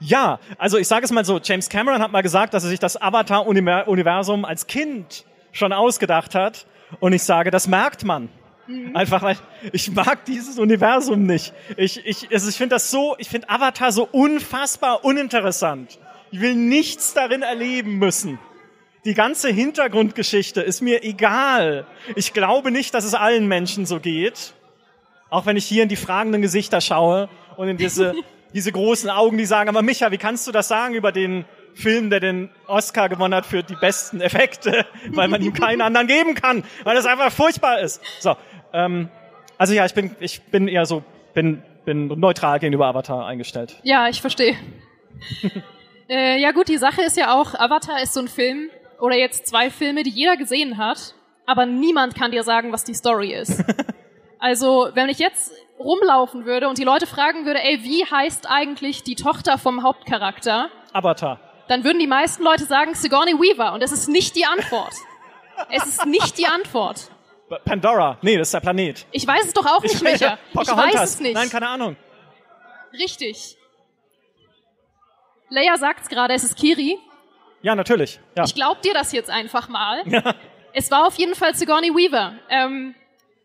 Ja, 0.00 0.40
also 0.58 0.78
ich 0.78 0.88
sage 0.88 1.04
es 1.04 1.12
mal 1.12 1.24
so, 1.24 1.40
James 1.42 1.68
Cameron 1.68 2.00
hat 2.00 2.12
mal 2.12 2.22
gesagt, 2.22 2.54
dass 2.54 2.64
er 2.64 2.70
sich 2.70 2.80
das 2.80 3.00
Avatar-Universum 3.00 4.44
als 4.44 4.66
Kind 4.66 5.24
schon 5.52 5.72
ausgedacht 5.72 6.34
hat. 6.34 6.66
Und 7.00 7.12
ich 7.12 7.22
sage, 7.22 7.50
das 7.50 7.66
merkt 7.66 8.04
man. 8.04 8.28
Einfach 8.94 9.22
weil 9.22 9.36
ich 9.72 9.92
mag 9.92 10.24
dieses 10.24 10.58
Universum 10.58 11.24
nicht. 11.24 11.52
Ich, 11.76 12.04
ich, 12.04 12.28
also 12.32 12.48
ich 12.48 12.56
finde 12.56 12.74
das 12.74 12.90
so, 12.90 13.14
ich 13.18 13.28
finde 13.28 13.48
Avatar 13.48 13.92
so 13.92 14.08
unfassbar 14.10 15.04
uninteressant. 15.04 15.98
Ich 16.32 16.40
will 16.40 16.56
nichts 16.56 17.14
darin 17.14 17.42
erleben 17.42 17.98
müssen. 17.98 18.38
Die 19.04 19.14
ganze 19.14 19.50
Hintergrundgeschichte 19.50 20.62
ist 20.62 20.80
mir 20.80 21.04
egal. 21.04 21.86
Ich 22.16 22.32
glaube 22.32 22.72
nicht, 22.72 22.92
dass 22.92 23.04
es 23.04 23.14
allen 23.14 23.46
Menschen 23.46 23.86
so 23.86 24.00
geht. 24.00 24.52
Auch 25.30 25.46
wenn 25.46 25.56
ich 25.56 25.64
hier 25.64 25.84
in 25.84 25.88
die 25.88 25.96
fragenden 25.96 26.42
Gesichter 26.42 26.80
schaue 26.80 27.28
und 27.56 27.68
in 27.68 27.76
diese, 27.76 28.14
diese 28.56 28.72
großen 28.72 29.10
Augen, 29.10 29.36
die 29.36 29.44
sagen, 29.44 29.68
aber 29.68 29.82
Micha, 29.82 30.10
wie 30.12 30.16
kannst 30.16 30.46
du 30.46 30.50
das 30.50 30.66
sagen 30.66 30.94
über 30.94 31.12
den 31.12 31.44
Film, 31.74 32.08
der 32.08 32.20
den 32.20 32.48
Oscar 32.66 33.10
gewonnen 33.10 33.34
hat 33.34 33.44
für 33.44 33.62
die 33.62 33.74
besten 33.74 34.22
Effekte, 34.22 34.86
weil 35.10 35.28
man 35.28 35.42
ihm 35.42 35.52
keinen 35.52 35.82
anderen 35.82 36.06
geben 36.06 36.34
kann, 36.34 36.64
weil 36.82 36.96
das 36.96 37.04
einfach 37.04 37.30
furchtbar 37.30 37.80
ist. 37.80 38.00
So, 38.18 38.34
ähm, 38.72 39.10
also 39.58 39.74
ja, 39.74 39.84
ich 39.84 39.92
bin, 39.92 40.16
ich 40.20 40.42
bin 40.44 40.68
eher 40.68 40.86
so, 40.86 41.04
bin, 41.34 41.62
bin 41.84 42.06
neutral 42.06 42.58
gegenüber 42.58 42.86
Avatar 42.86 43.26
eingestellt. 43.26 43.78
Ja, 43.82 44.08
ich 44.08 44.22
verstehe. 44.22 44.56
äh, 46.08 46.40
ja 46.40 46.52
gut, 46.52 46.68
die 46.68 46.78
Sache 46.78 47.02
ist 47.02 47.18
ja 47.18 47.38
auch, 47.38 47.54
Avatar 47.54 48.02
ist 48.02 48.14
so 48.14 48.20
ein 48.20 48.28
Film, 48.28 48.70
oder 48.98 49.16
jetzt 49.16 49.46
zwei 49.46 49.68
Filme, 49.68 50.02
die 50.02 50.08
jeder 50.08 50.38
gesehen 50.38 50.78
hat, 50.78 51.14
aber 51.44 51.66
niemand 51.66 52.14
kann 52.14 52.30
dir 52.30 52.42
sagen, 52.42 52.72
was 52.72 52.84
die 52.84 52.94
Story 52.94 53.34
ist. 53.34 53.62
Also, 54.38 54.90
wenn 54.92 55.08
ich 55.08 55.18
jetzt 55.18 55.50
rumlaufen 55.78 56.44
würde 56.44 56.68
und 56.68 56.78
die 56.78 56.84
Leute 56.84 57.06
fragen 57.06 57.44
würde, 57.44 57.62
ey, 57.62 57.82
wie 57.82 58.04
heißt 58.04 58.48
eigentlich 58.48 59.02
die 59.02 59.14
Tochter 59.14 59.58
vom 59.58 59.82
Hauptcharakter, 59.82 60.70
Avatar. 60.92 61.40
dann 61.68 61.84
würden 61.84 61.98
die 61.98 62.06
meisten 62.06 62.42
Leute 62.42 62.64
sagen 62.64 62.94
Sigourney 62.94 63.34
Weaver 63.34 63.72
und 63.72 63.82
es 63.82 63.92
ist 63.92 64.08
nicht 64.08 64.36
die 64.36 64.46
Antwort. 64.46 64.92
Es 65.70 65.86
ist 65.86 66.06
nicht 66.06 66.38
die 66.38 66.46
Antwort. 66.46 67.10
Pandora. 67.64 68.18
Nee, 68.22 68.36
das 68.36 68.48
ist 68.48 68.54
der 68.54 68.60
Planet. 68.60 69.06
Ich 69.12 69.26
weiß 69.26 69.46
es 69.46 69.52
doch 69.52 69.66
auch 69.66 69.82
nicht, 69.82 70.02
Micha. 70.02 70.38
Ich 70.52 70.68
weiß 70.68 71.02
es 71.02 71.20
nicht. 71.20 71.34
Nein, 71.34 71.48
keine 71.48 71.68
Ahnung. 71.68 71.96
Richtig. 72.92 73.56
Leia 75.48 75.76
sagt's 75.76 76.08
gerade, 76.08 76.34
es 76.34 76.44
ist 76.44 76.56
Kiri. 76.56 76.98
Ja, 77.62 77.74
natürlich. 77.74 78.20
Ja. 78.36 78.44
Ich 78.44 78.54
glaub 78.54 78.82
dir 78.82 78.94
das 78.94 79.12
jetzt 79.12 79.30
einfach 79.30 79.68
mal. 79.68 80.02
es 80.72 80.90
war 80.90 81.06
auf 81.06 81.16
jeden 81.18 81.34
Fall 81.34 81.54
Sigourney 81.54 81.90
Weaver. 81.90 82.34
Ähm, 82.48 82.94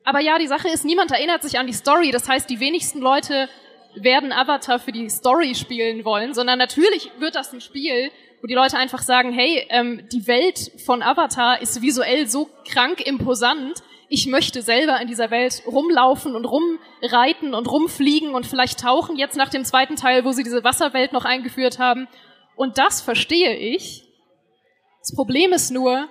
aber 0.03 0.19
ja, 0.19 0.37
die 0.39 0.47
Sache 0.47 0.69
ist, 0.69 0.85
niemand 0.85 1.11
erinnert 1.11 1.43
sich 1.43 1.59
an 1.59 1.67
die 1.67 1.73
Story. 1.73 2.11
Das 2.11 2.27
heißt, 2.27 2.49
die 2.49 2.59
wenigsten 2.59 2.99
Leute 2.99 3.49
werden 3.95 4.31
Avatar 4.31 4.79
für 4.79 4.91
die 4.91 5.09
Story 5.09 5.53
spielen 5.55 6.05
wollen, 6.05 6.33
sondern 6.33 6.57
natürlich 6.57 7.11
wird 7.19 7.35
das 7.35 7.53
ein 7.53 7.61
Spiel, 7.61 8.11
wo 8.41 8.47
die 8.47 8.53
Leute 8.55 8.77
einfach 8.77 9.01
sagen, 9.01 9.31
hey, 9.31 9.65
ähm, 9.69 10.07
die 10.11 10.27
Welt 10.27 10.71
von 10.85 11.03
Avatar 11.03 11.61
ist 11.61 11.81
visuell 11.81 12.27
so 12.27 12.49
krank 12.67 13.05
imposant, 13.05 13.83
ich 14.13 14.27
möchte 14.27 14.61
selber 14.61 14.99
in 14.99 15.07
dieser 15.07 15.31
Welt 15.31 15.63
rumlaufen 15.65 16.35
und 16.35 16.43
rumreiten 16.43 17.53
und 17.53 17.71
rumfliegen 17.71 18.35
und 18.35 18.45
vielleicht 18.45 18.81
tauchen 18.81 19.15
jetzt 19.15 19.37
nach 19.37 19.47
dem 19.47 19.63
zweiten 19.63 19.95
Teil, 19.95 20.25
wo 20.25 20.33
sie 20.33 20.43
diese 20.43 20.65
Wasserwelt 20.65 21.13
noch 21.13 21.23
eingeführt 21.23 21.79
haben. 21.79 22.09
Und 22.57 22.77
das 22.77 22.99
verstehe 22.99 23.55
ich. 23.55 24.03
Das 24.99 25.15
Problem 25.15 25.53
ist 25.53 25.71
nur, 25.71 26.09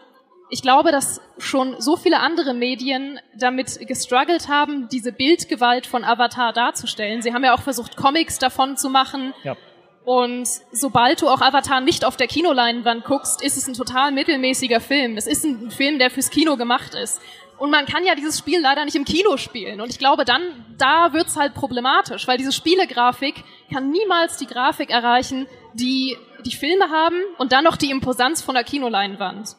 ich 0.50 0.62
glaube, 0.62 0.90
dass 0.90 1.20
schon 1.38 1.80
so 1.80 1.96
viele 1.96 2.20
andere 2.20 2.54
Medien 2.54 3.20
damit 3.36 3.86
gestruggelt 3.86 4.48
haben, 4.48 4.88
diese 4.88 5.12
Bildgewalt 5.12 5.86
von 5.86 6.04
Avatar 6.04 6.52
darzustellen. 6.52 7.22
Sie 7.22 7.32
haben 7.32 7.44
ja 7.44 7.54
auch 7.54 7.62
versucht, 7.62 7.96
Comics 7.96 8.38
davon 8.38 8.76
zu 8.76 8.90
machen. 8.90 9.32
Ja. 9.44 9.56
Und 10.04 10.48
sobald 10.72 11.22
du 11.22 11.28
auch 11.28 11.40
Avatar 11.40 11.80
nicht 11.80 12.04
auf 12.04 12.16
der 12.16 12.26
Kinoleinwand 12.26 13.04
guckst, 13.04 13.42
ist 13.42 13.56
es 13.56 13.68
ein 13.68 13.74
total 13.74 14.10
mittelmäßiger 14.12 14.80
Film. 14.80 15.16
Es 15.16 15.26
ist 15.26 15.44
ein 15.44 15.70
Film, 15.70 15.98
der 15.98 16.10
fürs 16.10 16.30
Kino 16.30 16.56
gemacht 16.56 16.94
ist. 16.94 17.20
Und 17.58 17.70
man 17.70 17.84
kann 17.84 18.04
ja 18.04 18.14
dieses 18.14 18.38
Spiel 18.38 18.60
leider 18.60 18.84
nicht 18.86 18.96
im 18.96 19.04
Kino 19.04 19.36
spielen. 19.36 19.80
Und 19.82 19.90
ich 19.90 19.98
glaube, 19.98 20.24
dann, 20.24 20.40
da 20.78 21.12
wird's 21.12 21.36
halt 21.36 21.54
problematisch, 21.54 22.26
weil 22.26 22.38
diese 22.38 22.52
Spielegrafik 22.52 23.44
kann 23.72 23.90
niemals 23.90 24.38
die 24.38 24.46
Grafik 24.46 24.90
erreichen, 24.90 25.46
die 25.74 26.16
die 26.44 26.56
Filme 26.56 26.88
haben 26.90 27.16
und 27.36 27.52
dann 27.52 27.64
noch 27.64 27.76
die 27.76 27.90
Imposanz 27.90 28.40
von 28.40 28.54
der 28.54 28.64
Kinoleinwand. 28.64 29.56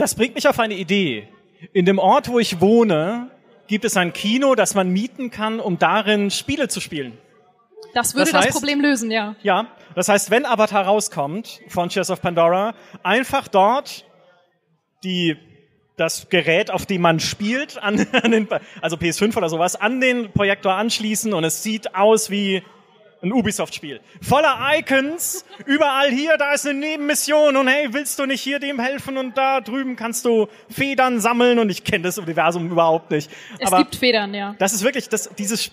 Das 0.00 0.14
bringt 0.14 0.34
mich 0.34 0.48
auf 0.48 0.58
eine 0.58 0.74
Idee. 0.74 1.28
In 1.74 1.84
dem 1.84 1.98
Ort, 1.98 2.28
wo 2.28 2.38
ich 2.38 2.62
wohne, 2.62 3.30
gibt 3.66 3.84
es 3.84 3.98
ein 3.98 4.14
Kino, 4.14 4.54
das 4.54 4.74
man 4.74 4.88
mieten 4.88 5.30
kann, 5.30 5.60
um 5.60 5.78
darin 5.78 6.30
Spiele 6.30 6.68
zu 6.68 6.80
spielen. 6.80 7.18
Das 7.92 8.14
würde 8.14 8.30
das, 8.30 8.40
heißt, 8.40 8.48
das 8.48 8.54
Problem 8.54 8.80
lösen, 8.80 9.10
ja. 9.10 9.36
Ja, 9.42 9.66
das 9.94 10.08
heißt, 10.08 10.30
wenn 10.30 10.46
Avatar 10.46 10.86
rauskommt, 10.86 11.60
Frontiers 11.68 12.10
of 12.10 12.22
Pandora, 12.22 12.74
einfach 13.02 13.46
dort 13.46 14.06
die 15.04 15.36
das 15.96 16.30
Gerät, 16.30 16.70
auf 16.70 16.86
dem 16.86 17.02
man 17.02 17.20
spielt, 17.20 17.76
an, 17.76 18.06
an 18.22 18.30
den, 18.30 18.48
also 18.80 18.96
PS5 18.96 19.36
oder 19.36 19.50
sowas, 19.50 19.76
an 19.76 20.00
den 20.00 20.32
Projektor 20.32 20.72
anschließen 20.76 21.34
und 21.34 21.44
es 21.44 21.62
sieht 21.62 21.94
aus 21.94 22.30
wie 22.30 22.62
ein 23.22 23.32
Ubisoft-Spiel. 23.32 24.00
Voller 24.22 24.58
Icons, 24.76 25.44
überall 25.66 26.10
hier, 26.10 26.36
da 26.38 26.52
ist 26.52 26.66
eine 26.66 26.78
Nebenmission 26.78 27.56
und 27.56 27.68
hey, 27.68 27.88
willst 27.92 28.18
du 28.18 28.26
nicht 28.26 28.40
hier 28.40 28.58
dem 28.58 28.80
helfen 28.80 29.18
und 29.18 29.36
da 29.36 29.60
drüben 29.60 29.96
kannst 29.96 30.24
du 30.24 30.48
Federn 30.70 31.20
sammeln 31.20 31.58
und 31.58 31.70
ich 31.70 31.84
kenne 31.84 32.04
das 32.04 32.18
Universum 32.18 32.70
überhaupt 32.70 33.10
nicht. 33.10 33.30
Es 33.58 33.68
Aber 33.68 33.78
gibt 33.78 33.96
Federn, 33.96 34.32
ja. 34.32 34.54
Das 34.58 34.72
ist 34.72 34.84
wirklich, 34.84 35.08
das, 35.08 35.28
dieses, 35.36 35.70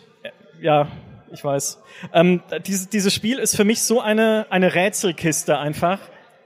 ja, 0.61 0.87
ich 1.31 1.43
weiß. 1.43 1.81
Ähm, 2.13 2.41
dieses, 2.65 2.89
dieses 2.89 3.13
Spiel 3.13 3.39
ist 3.39 3.55
für 3.55 3.63
mich 3.63 3.81
so 3.81 4.01
eine, 4.01 4.47
eine 4.49 4.75
Rätselkiste 4.75 5.57
einfach, 5.57 5.99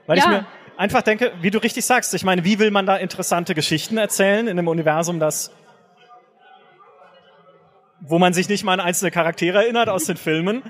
weil 0.06 0.18
ja. 0.18 0.24
ich 0.24 0.30
mir 0.30 0.46
einfach 0.76 1.02
denke, 1.02 1.32
wie 1.40 1.50
du 1.50 1.58
richtig 1.58 1.84
sagst, 1.84 2.14
ich 2.14 2.24
meine, 2.24 2.44
wie 2.44 2.58
will 2.58 2.70
man 2.70 2.86
da 2.86 2.96
interessante 2.96 3.54
Geschichten 3.54 3.98
erzählen 3.98 4.46
in 4.46 4.58
einem 4.58 4.68
Universum, 4.68 5.18
das 5.18 5.50
wo 8.04 8.18
man 8.18 8.32
sich 8.32 8.48
nicht 8.48 8.64
mal 8.64 8.74
an 8.74 8.80
einzelne 8.80 9.10
Charaktere 9.10 9.62
erinnert 9.62 9.88
aus 9.88 10.06
den 10.06 10.16
Filmen. 10.16 10.62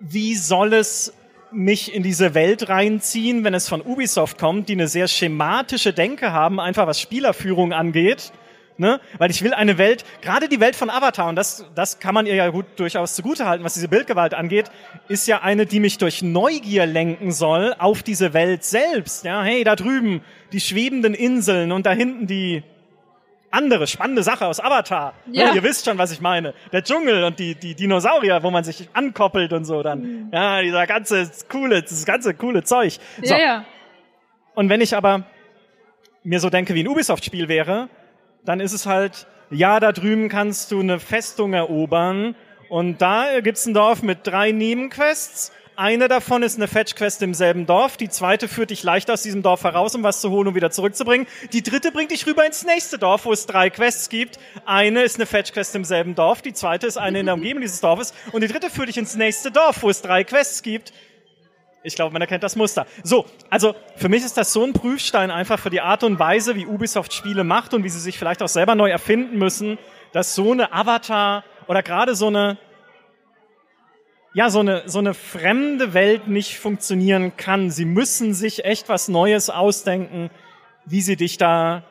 Wie 0.00 0.34
soll 0.34 0.72
es 0.72 1.12
mich 1.52 1.94
in 1.94 2.02
diese 2.02 2.34
Welt 2.34 2.68
reinziehen, 2.68 3.44
wenn 3.44 3.54
es 3.54 3.68
von 3.68 3.82
Ubisoft 3.82 4.38
kommt, 4.38 4.68
die 4.68 4.72
eine 4.72 4.88
sehr 4.88 5.08
schematische 5.08 5.92
Denke 5.92 6.32
haben, 6.32 6.58
einfach 6.58 6.86
was 6.86 7.00
Spielerführung 7.00 7.72
angeht? 7.72 8.32
Ne? 8.78 8.98
Weil 9.18 9.30
ich 9.30 9.42
will 9.42 9.52
eine 9.52 9.76
Welt, 9.76 10.06
gerade 10.22 10.48
die 10.48 10.58
Welt 10.58 10.74
von 10.74 10.88
Avatar, 10.88 11.28
und 11.28 11.36
das, 11.36 11.66
das 11.74 11.98
kann 11.98 12.14
man 12.14 12.24
ihr 12.24 12.34
ja 12.34 12.48
gut 12.48 12.64
durchaus 12.76 13.14
zugutehalten, 13.14 13.62
was 13.62 13.74
diese 13.74 13.88
Bildgewalt 13.88 14.32
angeht, 14.32 14.70
ist 15.06 15.28
ja 15.28 15.42
eine, 15.42 15.66
die 15.66 15.80
mich 15.80 15.98
durch 15.98 16.22
Neugier 16.22 16.86
lenken 16.86 17.30
soll 17.30 17.74
auf 17.78 18.02
diese 18.02 18.32
Welt 18.32 18.64
selbst. 18.64 19.26
Ja, 19.26 19.42
hey, 19.42 19.64
da 19.64 19.76
drüben 19.76 20.22
die 20.52 20.60
schwebenden 20.60 21.12
Inseln 21.12 21.72
und 21.72 21.84
da 21.84 21.92
hinten 21.92 22.26
die 22.26 22.62
andere 23.50 23.86
spannende 23.86 24.22
Sache 24.22 24.46
aus 24.46 24.60
Avatar. 24.60 25.14
Ja. 25.26 25.46
ja. 25.46 25.54
ihr 25.54 25.62
wisst 25.62 25.84
schon, 25.84 25.98
was 25.98 26.12
ich 26.12 26.20
meine. 26.20 26.54
Der 26.72 26.82
Dschungel 26.82 27.24
und 27.24 27.38
die, 27.38 27.54
die 27.54 27.74
Dinosaurier, 27.74 28.42
wo 28.42 28.50
man 28.50 28.64
sich 28.64 28.88
ankoppelt 28.92 29.52
und 29.52 29.64
so 29.64 29.82
dann. 29.82 30.00
Mhm. 30.02 30.30
Ja, 30.32 30.62
dieser 30.62 30.86
ganze 30.86 31.30
coole, 31.48 31.82
das 31.82 32.04
ganze 32.04 32.34
coole 32.34 32.62
Zeug. 32.62 32.98
So. 33.22 33.34
Ja, 33.34 33.40
ja. 33.40 33.64
Und 34.54 34.68
wenn 34.68 34.80
ich 34.80 34.94
aber 34.94 35.24
mir 36.22 36.40
so 36.40 36.50
denke, 36.50 36.74
wie 36.74 36.82
ein 36.82 36.88
Ubisoft-Spiel 36.88 37.48
wäre, 37.48 37.88
dann 38.44 38.60
ist 38.60 38.72
es 38.72 38.86
halt, 38.86 39.26
ja, 39.50 39.80
da 39.80 39.92
drüben 39.92 40.28
kannst 40.28 40.70
du 40.70 40.80
eine 40.80 41.00
Festung 41.00 41.52
erobern 41.52 42.36
und 42.68 43.02
da 43.02 43.40
gibt's 43.40 43.66
ein 43.66 43.74
Dorf 43.74 44.02
mit 44.02 44.26
drei 44.26 44.52
Nebenquests. 44.52 45.52
Eine 45.76 46.08
davon 46.08 46.42
ist 46.42 46.56
eine 46.56 46.68
Fetch-Quest 46.68 47.22
im 47.22 47.32
selben 47.32 47.64
Dorf. 47.64 47.96
Die 47.96 48.08
zweite 48.08 48.48
führt 48.48 48.70
dich 48.70 48.82
leicht 48.82 49.10
aus 49.10 49.22
diesem 49.22 49.42
Dorf 49.42 49.64
heraus, 49.64 49.94
um 49.94 50.02
was 50.02 50.20
zu 50.20 50.30
holen 50.30 50.48
und 50.48 50.54
wieder 50.54 50.70
zurückzubringen. 50.70 51.26
Die 51.52 51.62
dritte 51.62 51.90
bringt 51.90 52.10
dich 52.10 52.26
rüber 52.26 52.44
ins 52.44 52.64
nächste 52.64 52.98
Dorf, 52.98 53.24
wo 53.24 53.32
es 53.32 53.46
drei 53.46 53.70
Quests 53.70 54.08
gibt. 54.08 54.38
Eine 54.66 55.02
ist 55.02 55.16
eine 55.16 55.26
Fetch-Quest 55.26 55.74
im 55.76 55.84
selben 55.84 56.14
Dorf. 56.14 56.42
Die 56.42 56.52
zweite 56.52 56.86
ist 56.86 56.98
eine 56.98 57.20
in 57.20 57.26
der 57.26 57.34
Umgebung 57.34 57.62
dieses 57.62 57.80
Dorfes. 57.80 58.12
Und 58.32 58.42
die 58.42 58.48
dritte 58.48 58.68
führt 58.68 58.88
dich 58.88 58.98
ins 58.98 59.16
nächste 59.16 59.50
Dorf, 59.50 59.82
wo 59.82 59.88
es 59.88 60.02
drei 60.02 60.24
Quests 60.24 60.62
gibt. 60.62 60.92
Ich 61.82 61.94
glaube, 61.94 62.12
man 62.12 62.20
erkennt 62.20 62.42
das 62.42 62.56
Muster. 62.56 62.86
So, 63.02 63.24
also 63.48 63.74
für 63.96 64.10
mich 64.10 64.22
ist 64.22 64.36
das 64.36 64.52
so 64.52 64.62
ein 64.64 64.74
Prüfstein 64.74 65.30
einfach 65.30 65.58
für 65.58 65.70
die 65.70 65.80
Art 65.80 66.04
und 66.04 66.18
Weise, 66.18 66.56
wie 66.56 66.66
Ubisoft 66.66 67.14
Spiele 67.14 67.42
macht 67.42 67.72
und 67.72 67.84
wie 67.84 67.88
sie 67.88 68.00
sich 68.00 68.18
vielleicht 68.18 68.42
auch 68.42 68.48
selber 68.48 68.74
neu 68.74 68.90
erfinden 68.90 69.38
müssen, 69.38 69.78
dass 70.12 70.34
so 70.34 70.52
eine 70.52 70.74
Avatar 70.74 71.42
oder 71.68 71.82
gerade 71.82 72.14
so 72.14 72.26
eine 72.26 72.58
ja, 74.32 74.50
so 74.50 74.60
eine, 74.60 74.82
so 74.86 74.98
eine 74.98 75.14
fremde 75.14 75.92
Welt 75.92 76.28
nicht 76.28 76.58
funktionieren 76.58 77.36
kann. 77.36 77.70
Sie 77.70 77.84
müssen 77.84 78.32
sich 78.34 78.64
echt 78.64 78.88
was 78.88 79.08
Neues 79.08 79.50
ausdenken, 79.50 80.30
wie 80.86 81.00
sie 81.00 81.16
dich 81.16 81.36
da 81.36 81.84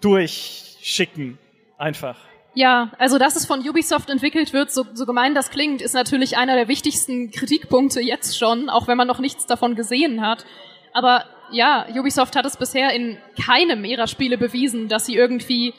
durchschicken. 0.00 1.38
Einfach. 1.78 2.16
Ja, 2.54 2.90
also 2.98 3.18
dass 3.18 3.36
es 3.36 3.44
von 3.44 3.60
Ubisoft 3.68 4.08
entwickelt 4.08 4.54
wird, 4.54 4.72
so, 4.72 4.86
so 4.94 5.04
gemein 5.04 5.34
das 5.34 5.50
klingt, 5.50 5.82
ist 5.82 5.92
natürlich 5.92 6.38
einer 6.38 6.56
der 6.56 6.68
wichtigsten 6.68 7.30
Kritikpunkte 7.30 8.00
jetzt 8.00 8.38
schon, 8.38 8.70
auch 8.70 8.88
wenn 8.88 8.96
man 8.96 9.06
noch 9.06 9.18
nichts 9.18 9.44
davon 9.44 9.74
gesehen 9.74 10.22
hat. 10.22 10.46
Aber 10.94 11.26
ja, 11.52 11.86
Ubisoft 11.94 12.34
hat 12.34 12.46
es 12.46 12.56
bisher 12.56 12.94
in 12.94 13.18
keinem 13.44 13.84
ihrer 13.84 14.06
Spiele 14.06 14.38
bewiesen, 14.38 14.88
dass 14.88 15.04
sie 15.04 15.16
irgendwie 15.16 15.74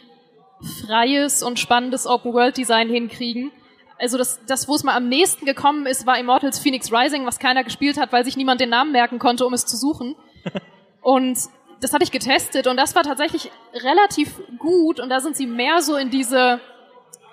freies 0.86 1.42
und 1.42 1.60
spannendes 1.60 2.06
Open-World-Design 2.06 2.90
hinkriegen. 2.90 3.52
Also 4.00 4.18
das, 4.18 4.40
das 4.46 4.68
wo 4.68 4.76
es 4.76 4.84
mal 4.84 4.96
am 4.96 5.10
nächsten 5.10 5.46
gekommen 5.46 5.86
ist, 5.86 6.06
war 6.06 6.20
Immortals 6.20 6.60
Phoenix 6.60 6.92
Rising, 6.92 7.26
was 7.26 7.40
keiner 7.40 7.64
gespielt 7.64 7.98
hat, 7.98 8.12
weil 8.12 8.24
sich 8.24 8.38
niemand 8.38 8.62
den 8.62 8.70
Namen 8.70 8.92
merken 8.92 9.20
konnte, 9.20 9.46
um 9.46 9.54
es 9.54 9.66
zu 9.66 9.76
suchen. 9.76 10.16
Und 11.02 11.38
das 11.80 11.94
hatte 11.94 12.04
ich 12.04 12.12
getestet 12.12 12.68
und 12.68 12.78
das 12.78 12.96
war 12.96 13.04
tatsächlich 13.04 13.52
relativ 13.74 14.42
gut 14.58 15.00
und 15.00 15.10
da 15.10 15.20
sind 15.20 15.36
sie 15.36 15.46
mehr 15.46 15.82
so 15.82 15.96
in 15.96 16.10
diese 16.10 16.60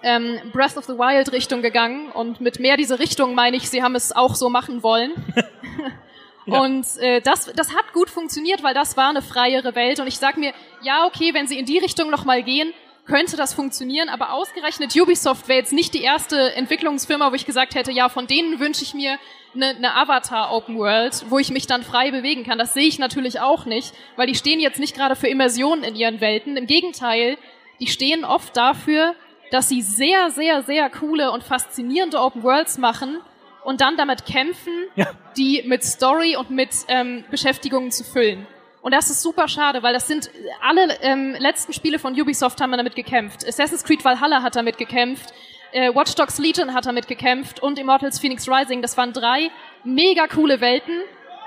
ähm, 0.02 0.38
Breath 0.52 0.76
of 0.76 0.84
the 0.84 0.98
Wild 0.98 1.32
Richtung 1.32 1.62
gegangen 1.62 2.10
und 2.12 2.40
mit 2.40 2.60
mehr 2.60 2.76
diese 2.76 2.98
Richtung 2.98 3.34
meine 3.34 3.56
ich, 3.56 3.70
sie 3.70 3.82
haben 3.82 3.94
es 3.94 4.14
auch 4.14 4.34
so 4.34 4.50
machen 4.50 4.82
wollen. 4.82 5.12
ja. 6.46 6.60
Und 6.60 6.86
äh, 6.98 7.20
das, 7.22 7.50
das 7.54 7.74
hat 7.74 7.92
gut 7.92 8.10
funktioniert, 8.10 8.62
weil 8.62 8.74
das 8.74 8.96
war 8.96 9.08
eine 9.08 9.22
freiere 9.22 9.74
Welt 9.74 9.98
und 9.98 10.06
ich 10.06 10.18
sag 10.18 10.36
mir, 10.36 10.52
ja 10.82 11.06
okay, 11.06 11.32
wenn 11.32 11.46
sie 11.46 11.58
in 11.58 11.64
die 11.64 11.78
Richtung 11.78 12.10
nochmal 12.10 12.42
gehen, 12.42 12.72
könnte 13.06 13.36
das 13.36 13.52
funktionieren, 13.52 14.08
aber 14.08 14.32
ausgerechnet 14.32 14.94
Ubisoft 14.96 15.48
wäre 15.48 15.58
jetzt 15.58 15.72
nicht 15.72 15.94
die 15.94 16.02
erste 16.02 16.54
Entwicklungsfirma, 16.54 17.30
wo 17.30 17.34
ich 17.34 17.46
gesagt 17.46 17.74
hätte, 17.74 17.92
ja, 17.92 18.08
von 18.08 18.26
denen 18.26 18.60
wünsche 18.60 18.82
ich 18.82 18.94
mir 18.94 19.18
eine, 19.54 19.68
eine 19.68 19.94
Avatar 19.94 20.52
Open 20.52 20.78
World, 20.78 21.26
wo 21.28 21.38
ich 21.38 21.50
mich 21.50 21.66
dann 21.66 21.82
frei 21.82 22.10
bewegen 22.10 22.44
kann. 22.44 22.58
Das 22.58 22.74
sehe 22.74 22.86
ich 22.86 22.98
natürlich 22.98 23.40
auch 23.40 23.66
nicht, 23.66 23.94
weil 24.16 24.26
die 24.26 24.34
stehen 24.34 24.58
jetzt 24.58 24.80
nicht 24.80 24.96
gerade 24.96 25.16
für 25.16 25.28
Immersion 25.28 25.84
in 25.84 25.94
ihren 25.94 26.20
Welten. 26.20 26.56
Im 26.56 26.66
Gegenteil, 26.66 27.36
die 27.80 27.86
stehen 27.86 28.24
oft 28.24 28.56
dafür, 28.56 29.14
dass 29.50 29.68
sie 29.68 29.82
sehr, 29.82 30.30
sehr, 30.30 30.62
sehr 30.62 30.88
coole 30.90 31.30
und 31.30 31.44
faszinierende 31.44 32.20
Open 32.20 32.42
Worlds 32.42 32.78
machen 32.78 33.18
und 33.64 33.80
dann 33.80 33.96
damit 33.96 34.24
kämpfen, 34.26 34.72
ja. 34.96 35.06
die 35.36 35.62
mit 35.66 35.84
Story 35.84 36.36
und 36.36 36.50
mit 36.50 36.70
ähm, 36.88 37.24
Beschäftigungen 37.30 37.90
zu 37.90 38.04
füllen. 38.04 38.46
Und 38.84 38.92
das 38.92 39.08
ist 39.08 39.22
super 39.22 39.48
schade, 39.48 39.82
weil 39.82 39.94
das 39.94 40.06
sind 40.06 40.30
alle 40.60 41.00
ähm, 41.00 41.34
letzten 41.38 41.72
Spiele 41.72 41.98
von 41.98 42.12
Ubisoft 42.20 42.60
haben 42.60 42.70
damit 42.72 42.94
gekämpft. 42.94 43.42
Assassin's 43.48 43.82
Creed 43.82 44.04
Valhalla 44.04 44.42
hat 44.42 44.56
damit 44.56 44.76
gekämpft, 44.76 45.32
äh, 45.72 45.88
Watch 45.94 46.14
Dogs 46.16 46.36
Legion 46.36 46.74
hat 46.74 46.84
damit 46.84 47.08
gekämpft 47.08 47.60
und 47.60 47.78
Immortals 47.78 48.18
Phoenix 48.18 48.46
Rising. 48.46 48.82
Das 48.82 48.98
waren 48.98 49.14
drei 49.14 49.50
mega 49.84 50.26
coole 50.26 50.60
Welten, 50.60 51.00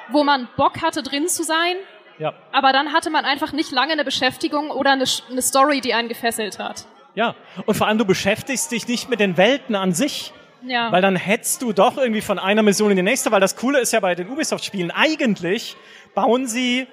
wo 0.10 0.24
man 0.24 0.50
Bock 0.58 0.82
hatte 0.82 1.04
drin 1.04 1.28
zu 1.28 1.44
sein. 1.44 1.76
Ja. 2.18 2.34
Aber 2.52 2.74
dann 2.74 2.92
hatte 2.92 3.12
man 3.12 3.24
einfach 3.24 3.52
nicht 3.52 3.72
lange 3.72 3.92
eine 3.92 4.04
Beschäftigung 4.04 4.72
oder 4.72 4.94
eine, 4.94 5.06
eine 5.30 5.42
Story, 5.44 5.80
die 5.80 5.94
einen 5.94 6.10
gefesselt 6.10 6.58
hat. 6.58 6.88
Ja, 7.14 7.36
und 7.68 7.76
vor 7.76 7.86
allem 7.86 8.00
du 8.00 8.06
beschäftigst 8.06 8.72
dich 8.72 8.88
nicht 8.88 9.10
mit 9.10 9.20
den 9.20 9.38
Welten 9.38 9.76
an 9.76 9.94
sich. 9.94 10.34
Ja. 10.64 10.92
Weil 10.92 11.04
dann 11.04 11.16
hetzt 11.16 11.62
du 11.62 11.72
doch 11.72 11.98
irgendwie 11.98 12.22
von 12.22 12.40
einer 12.40 12.64
Mission 12.64 12.90
in 12.90 12.98
die 12.98 13.04
nächste, 13.04 13.32
weil 13.32 13.42
das 13.42 13.56
Coole 13.56 13.80
ist 13.80 13.94
ja 13.94 14.00
bei 14.00 14.16
den 14.16 14.28
Ubisoft-Spielen, 14.28 14.90
eigentlich 14.90 15.76
bauen 16.16 16.48
sie 16.48 16.88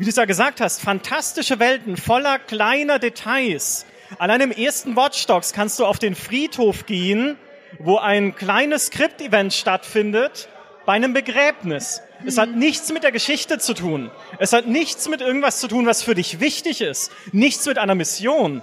wie 0.00 0.04
du 0.04 0.08
es 0.08 0.16
ja 0.16 0.24
gesagt 0.24 0.62
hast, 0.62 0.80
fantastische 0.80 1.58
Welten 1.58 1.98
voller 1.98 2.38
kleiner 2.38 2.98
Details. 2.98 3.84
Allein 4.18 4.40
im 4.40 4.50
ersten 4.50 4.96
Watch 4.96 5.26
Dogs 5.26 5.52
kannst 5.52 5.78
du 5.78 5.84
auf 5.84 5.98
den 5.98 6.14
Friedhof 6.14 6.86
gehen, 6.86 7.36
wo 7.78 7.98
ein 7.98 8.34
kleines 8.34 8.86
Skript-Event 8.86 9.52
stattfindet 9.52 10.48
bei 10.86 10.94
einem 10.94 11.12
Begräbnis. 11.12 12.00
Es 12.24 12.38
hat 12.38 12.56
nichts 12.56 12.90
mit 12.90 13.02
der 13.02 13.12
Geschichte 13.12 13.58
zu 13.58 13.74
tun. 13.74 14.10
Es 14.38 14.54
hat 14.54 14.66
nichts 14.66 15.06
mit 15.10 15.20
irgendwas 15.20 15.60
zu 15.60 15.68
tun, 15.68 15.84
was 15.84 16.02
für 16.02 16.14
dich 16.14 16.40
wichtig 16.40 16.80
ist. 16.80 17.12
Nichts 17.32 17.66
mit 17.66 17.76
einer 17.76 17.94
Mission. 17.94 18.62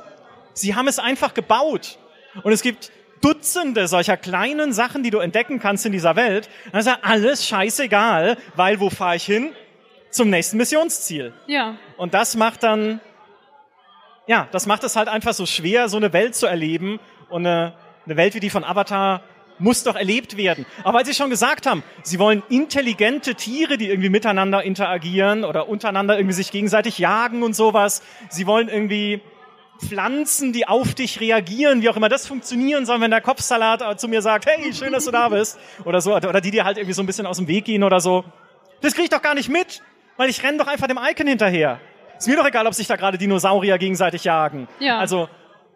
Sie 0.54 0.74
haben 0.74 0.88
es 0.88 0.98
einfach 0.98 1.36
gebaut. 1.36 2.00
Und 2.42 2.52
es 2.52 2.64
gibt 2.64 2.92
Dutzende 3.22 3.88
solcher 3.88 4.18
kleinen 4.18 4.74
Sachen, 4.74 5.04
die 5.04 5.12
du 5.12 5.20
entdecken 5.20 5.60
kannst 5.60 5.86
in 5.86 5.92
dieser 5.92 6.16
Welt. 6.16 6.50
Das 6.72 6.88
ist 6.88 6.92
ja 6.92 6.98
alles 7.04 7.48
scheißegal, 7.48 8.38
weil 8.56 8.80
wo 8.80 8.90
fahre 8.90 9.18
ich 9.18 9.26
hin? 9.26 9.52
Zum 10.10 10.30
nächsten 10.30 10.58
Missionsziel. 10.58 11.34
Ja. 11.48 11.78
Und 11.98 12.14
das 12.14 12.36
macht 12.36 12.64
dann, 12.64 13.02
ja, 14.26 14.48
das 14.52 14.66
macht 14.66 14.84
es 14.84 14.96
halt 14.96 15.08
einfach 15.08 15.34
so 15.34 15.46
schwer, 15.46 15.90
so 15.90 15.98
eine 15.98 16.14
Welt 16.14 16.36
zu 16.36 16.48
erleben 16.48 17.00
und 17.30 17.46
eine, 17.46 17.74
eine 18.06 18.18
Welt 18.18 18.36
wie 18.36 18.40
die 18.40 18.50
von 18.50 18.64
Avatar 18.64 19.22
muss 19.60 19.84
doch 19.84 19.96
erlebt 19.96 20.38
werden. 20.38 20.66
Aber 20.84 21.00
weil 21.00 21.06
Sie 21.06 21.14
schon 21.14 21.30
gesagt 21.30 21.66
haben, 21.66 21.84
Sie 22.04 22.20
wollen 22.20 22.44
intelligente 22.50 23.36
Tiere, 23.36 23.78
die 23.78 23.90
irgendwie 23.90 24.10
miteinander 24.10 24.64
interagieren 24.64 25.44
oder 25.44 25.68
untereinander 25.68 26.18
irgendwie 26.18 26.36
sich 26.36 26.52
gegenseitig 26.52 27.00
jagen 27.00 27.44
und 27.44 27.56
sowas. 27.56 28.04
Sie 28.30 28.46
wollen 28.46 28.70
irgendwie 28.70 29.22
Pflanzen, 29.80 30.54
die 30.54 30.68
auf 30.68 30.96
dich 30.96 31.20
reagieren, 31.20 31.82
wie 31.82 31.90
auch 31.90 31.98
immer 31.98 32.10
das 32.10 32.28
funktionieren 32.28 32.86
soll, 32.86 33.00
wenn 33.02 33.12
der 33.12 33.22
Kopfsalat 33.22 34.00
zu 34.00 34.08
mir 34.08 34.22
sagt, 34.22 34.48
hey, 34.48 34.74
schön, 34.74 34.92
dass 34.92 35.06
du 35.06 35.12
da 35.12 35.30
bist, 35.30 35.60
oder 35.86 36.02
so, 36.02 36.16
oder 36.16 36.42
die 36.42 36.52
dir 36.52 36.66
halt 36.66 36.78
irgendwie 36.78 36.94
so 36.94 37.04
ein 37.04 37.06
bisschen 37.06 37.26
aus 37.26 37.38
dem 37.38 37.48
Weg 37.48 37.66
gehen 37.66 37.84
oder 37.84 38.00
so. 38.00 38.24
Das 38.82 38.94
krieg 38.94 39.06
ich 39.06 39.10
doch 39.10 39.22
gar 39.22 39.36
nicht 39.36 39.50
mit, 39.50 39.82
weil 40.18 40.30
ich 40.30 40.44
renne 40.44 40.58
doch 40.58 40.68
einfach 40.68 40.88
dem 40.88 41.00
Icon 41.02 41.28
hinterher. 41.28 41.80
Ist 42.18 42.28
mir 42.28 42.36
doch 42.36 42.46
egal, 42.46 42.66
ob 42.68 42.74
sich 42.74 42.88
da 42.88 42.96
gerade 42.96 43.18
Dinosaurier 43.18 43.78
gegenseitig 43.78 44.24
jagen. 44.24 44.68
Ja. 44.80 44.98
Also, 45.00 45.30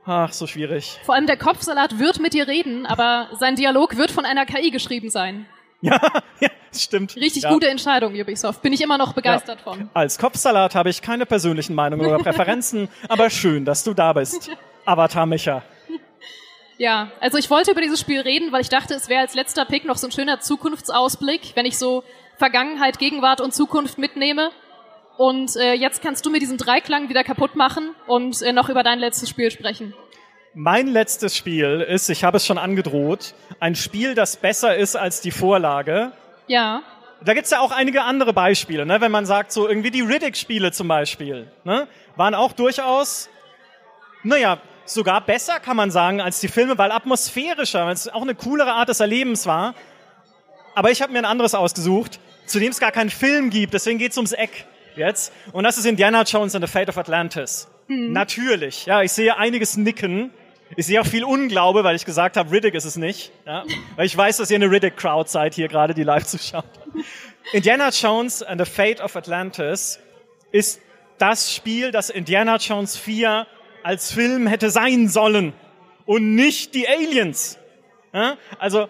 ach, 0.05 0.33
so 0.33 0.47
schwierig. 0.47 0.99
Vor 1.05 1.15
allem 1.15 1.27
der 1.27 1.37
Kopfsalat 1.37 1.99
wird 1.99 2.19
mit 2.19 2.33
dir 2.33 2.47
reden, 2.47 2.85
aber 2.85 3.29
sein 3.39 3.55
Dialog 3.55 3.95
wird 3.97 4.11
von 4.11 4.25
einer 4.25 4.45
KI 4.45 4.71
geschrieben 4.71 5.09
sein. 5.09 5.45
Ja, 5.83 5.99
ja 6.39 6.49
stimmt. 6.71 7.15
Richtig 7.15 7.41
ja. 7.41 7.51
gute 7.51 7.67
Entscheidung, 7.67 8.13
Ubisoft. 8.13 8.61
Bin 8.61 8.71
ich 8.71 8.81
immer 8.81 8.99
noch 8.99 9.13
begeistert 9.13 9.61
ja. 9.65 9.71
von. 9.71 9.89
Als 9.95 10.19
Kopfsalat 10.19 10.75
habe 10.75 10.91
ich 10.91 11.01
keine 11.01 11.25
persönlichen 11.25 11.73
Meinungen 11.73 12.05
oder 12.05 12.19
Präferenzen, 12.23 12.87
aber 13.09 13.31
schön, 13.31 13.65
dass 13.65 13.83
du 13.83 13.95
da 13.95 14.13
bist. 14.13 14.51
Avatar 14.85 15.25
Micha. 15.25 15.63
Ja, 16.77 17.11
also 17.19 17.39
ich 17.39 17.49
wollte 17.49 17.71
über 17.71 17.81
dieses 17.81 17.99
Spiel 17.99 18.21
reden, 18.21 18.51
weil 18.51 18.61
ich 18.61 18.69
dachte, 18.69 18.93
es 18.93 19.09
wäre 19.09 19.21
als 19.21 19.33
letzter 19.33 19.65
Pick 19.65 19.85
noch 19.85 19.97
so 19.97 20.05
ein 20.05 20.11
schöner 20.11 20.39
Zukunftsausblick, 20.39 21.51
wenn 21.55 21.65
ich 21.65 21.79
so 21.79 22.03
Vergangenheit, 22.41 22.97
Gegenwart 22.97 23.39
und 23.39 23.53
Zukunft 23.53 23.99
mitnehme. 23.99 24.49
Und 25.15 25.55
äh, 25.57 25.73
jetzt 25.73 26.01
kannst 26.01 26.25
du 26.25 26.31
mir 26.31 26.39
diesen 26.39 26.57
Dreiklang 26.57 27.07
wieder 27.07 27.23
kaputt 27.23 27.55
machen 27.55 27.93
und 28.07 28.41
äh, 28.41 28.51
noch 28.51 28.67
über 28.67 28.81
dein 28.81 28.97
letztes 28.97 29.29
Spiel 29.29 29.51
sprechen. 29.51 29.93
Mein 30.55 30.87
letztes 30.87 31.37
Spiel 31.37 31.85
ist, 31.87 32.09
ich 32.09 32.23
habe 32.23 32.37
es 32.37 32.45
schon 32.47 32.57
angedroht, 32.57 33.35
ein 33.59 33.75
Spiel, 33.75 34.15
das 34.15 34.37
besser 34.37 34.75
ist 34.75 34.95
als 34.95 35.21
die 35.21 35.29
Vorlage. 35.29 36.13
Ja. 36.47 36.81
Da 37.23 37.35
gibt's 37.35 37.51
ja 37.51 37.59
auch 37.59 37.71
einige 37.71 38.01
andere 38.01 38.33
Beispiele, 38.33 38.87
ne? 38.87 38.99
wenn 39.01 39.11
man 39.11 39.27
sagt, 39.27 39.51
so 39.51 39.69
irgendwie 39.69 39.91
die 39.91 40.01
Riddick-Spiele 40.01 40.71
zum 40.71 40.87
Beispiel, 40.87 41.51
ne? 41.63 41.87
waren 42.15 42.33
auch 42.33 42.53
durchaus, 42.53 43.29
naja, 44.23 44.57
sogar 44.85 45.21
besser 45.21 45.59
kann 45.59 45.77
man 45.77 45.91
sagen 45.91 46.19
als 46.19 46.39
die 46.39 46.47
Filme, 46.47 46.75
weil 46.79 46.91
atmosphärischer, 46.91 47.85
weil 47.85 47.93
es 47.93 48.07
auch 48.09 48.23
eine 48.23 48.33
coolere 48.33 48.71
Art 48.71 48.89
des 48.89 48.99
Erlebens 48.99 49.45
war. 49.45 49.75
Aber 50.73 50.89
ich 50.89 51.03
habe 51.03 51.13
mir 51.13 51.19
ein 51.19 51.25
anderes 51.25 51.53
ausgesucht, 51.53 52.19
zu 52.51 52.59
dem 52.59 52.71
es 52.71 52.79
gar 52.79 52.91
keinen 52.91 53.09
Film 53.09 53.49
gibt, 53.49 53.73
deswegen 53.73 53.97
geht's 53.97 54.17
ums 54.17 54.31
Eck 54.33 54.65
jetzt. 54.95 55.33
Und 55.51 55.63
das 55.63 55.77
ist 55.77 55.85
Indiana 55.85 56.23
Jones 56.23 56.55
and 56.55 56.65
the 56.65 56.71
Fate 56.71 56.89
of 56.89 56.97
Atlantis. 56.97 57.67
Hm. 57.87 58.11
Natürlich, 58.13 58.85
ja, 58.85 59.01
ich 59.01 59.11
sehe 59.11 59.37
einiges 59.37 59.77
nicken. 59.77 60.31
Ich 60.77 60.85
sehe 60.85 61.01
auch 61.01 61.05
viel 61.05 61.25
Unglaube, 61.25 61.83
weil 61.83 61.97
ich 61.97 62.05
gesagt 62.05 62.37
habe, 62.37 62.49
Riddick 62.49 62.73
ist 62.75 62.85
es 62.85 62.95
nicht. 62.95 63.31
Ja? 63.45 63.65
Weil 63.97 64.05
ich 64.05 64.15
weiß, 64.15 64.37
dass 64.37 64.49
ihr 64.49 64.55
eine 64.55 64.71
Riddick-Crowd 64.71 65.29
seid, 65.29 65.53
hier 65.53 65.67
gerade 65.67 65.93
die 65.93 66.03
live 66.03 66.25
zuschaut. 66.25 66.63
Indiana 67.51 67.89
Jones 67.89 68.41
and 68.41 68.63
the 68.63 68.71
Fate 68.71 69.01
of 69.01 69.15
Atlantis 69.15 69.99
ist 70.51 70.79
das 71.17 71.53
Spiel, 71.53 71.91
das 71.91 72.09
Indiana 72.09 72.55
Jones 72.55 72.95
4 72.95 73.47
als 73.83 74.13
Film 74.13 74.47
hätte 74.47 74.69
sein 74.69 75.09
sollen 75.09 75.53
und 76.05 76.35
nicht 76.35 76.73
die 76.73 76.87
Aliens. 76.87 77.59
Ja? 78.13 78.37
Also, 78.57 78.87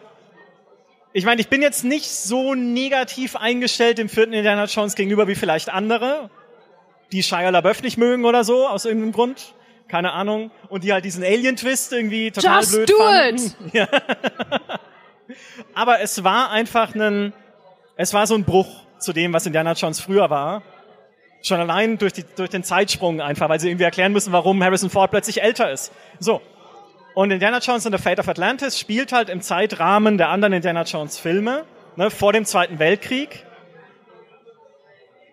ich 1.13 1.25
meine, 1.25 1.41
ich 1.41 1.49
bin 1.49 1.61
jetzt 1.61 1.83
nicht 1.83 2.09
so 2.09 2.55
negativ 2.55 3.35
eingestellt 3.35 3.97
dem 3.97 4.09
vierten 4.09 4.33
Indiana 4.33 4.65
Jones 4.65 4.95
gegenüber 4.95 5.27
wie 5.27 5.35
vielleicht 5.35 5.69
andere, 5.69 6.29
die 7.11 7.23
Shia 7.23 7.49
LaBeouf 7.49 7.81
nicht 7.83 7.97
mögen 7.97 8.25
oder 8.25 8.43
so, 8.43 8.67
aus 8.67 8.85
irgendeinem 8.85 9.11
Grund 9.11 9.53
keine 9.91 10.13
Ahnung, 10.13 10.51
und 10.69 10.85
die 10.85 10.93
halt 10.93 11.03
diesen 11.03 11.21
Alien-Twist 11.21 11.91
irgendwie 11.91 12.31
total 12.31 12.61
Just 12.61 12.71
blöd 12.71 12.89
do 12.89 12.97
fanden. 12.97 13.45
It. 13.45 13.55
Ja. 13.73 13.87
Aber 15.73 15.99
es 15.99 16.23
war 16.23 16.49
einfach 16.49 16.95
ein, 16.95 17.33
es 17.97 18.13
war 18.13 18.25
so 18.25 18.35
ein 18.35 18.45
Bruch 18.45 18.83
zu 18.99 19.13
dem, 19.13 19.33
was 19.33 19.45
Indiana 19.45 19.73
Jones 19.73 19.99
früher 19.99 20.29
war. 20.29 20.63
Schon 21.43 21.59
allein 21.59 21.97
durch, 21.97 22.13
die, 22.13 22.23
durch 22.35 22.49
den 22.49 22.63
Zeitsprung 22.63 23.19
einfach, 23.19 23.49
weil 23.49 23.59
sie 23.59 23.69
irgendwie 23.69 23.83
erklären 23.83 24.13
müssen, 24.13 24.31
warum 24.31 24.63
Harrison 24.63 24.89
Ford 24.89 25.11
plötzlich 25.11 25.41
älter 25.41 25.71
ist. 25.71 25.91
So. 26.19 26.41
Und 27.13 27.31
Indiana 27.31 27.59
Jones 27.59 27.85
and 27.85 27.95
the 27.95 28.01
Fate 28.01 28.19
of 28.19 28.27
Atlantis 28.29 28.79
spielt 28.79 29.11
halt 29.11 29.29
im 29.29 29.41
Zeitrahmen 29.41 30.17
der 30.17 30.29
anderen 30.29 30.53
Indiana 30.53 30.83
Jones 30.83 31.19
Filme, 31.19 31.65
ne, 31.97 32.09
vor 32.09 32.31
dem 32.31 32.45
Zweiten 32.45 32.79
Weltkrieg. 32.79 33.45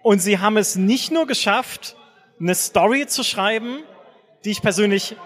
Und 0.03 0.21
sie 0.21 0.39
haben 0.39 0.57
es 0.57 0.75
nicht 0.77 1.13
nur 1.13 1.27
geschafft, 1.27 1.97
eine 2.41 2.55
Story 2.55 3.07
zu 3.07 3.23
schreiben, 3.23 3.81
die 4.45 4.51
ich 4.51 4.63
persönlich 4.63 5.17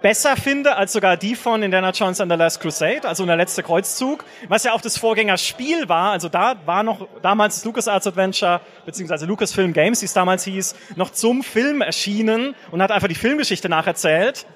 besser 0.00 0.36
finde 0.36 0.76
als 0.76 0.92
sogar 0.92 1.18
die 1.18 1.34
von 1.34 1.62
Indiana 1.62 1.90
Jones 1.90 2.20
and 2.20 2.32
the 2.32 2.38
Last 2.38 2.60
Crusade, 2.60 3.06
also 3.06 3.26
der 3.26 3.36
letzte 3.36 3.62
Kreuzzug, 3.62 4.24
was 4.48 4.64
ja 4.64 4.72
auch 4.72 4.80
das 4.80 4.96
Vorgängerspiel 4.96 5.90
war. 5.90 6.12
Also 6.12 6.30
da 6.30 6.54
war 6.64 6.82
noch 6.82 7.06
damals 7.20 7.56
das 7.56 7.64
LucasArts 7.66 8.06
Adventure 8.06 8.62
beziehungsweise 8.86 9.26
Lucasfilm 9.26 9.74
Games, 9.74 10.00
wie 10.00 10.06
es 10.06 10.14
damals 10.14 10.44
hieß, 10.44 10.74
noch 10.96 11.10
zum 11.10 11.42
Film 11.42 11.82
erschienen 11.82 12.54
und 12.70 12.80
hat 12.80 12.90
einfach 12.90 13.08
die 13.08 13.14
Filmgeschichte 13.14 13.68
nacherzählt. 13.68 14.46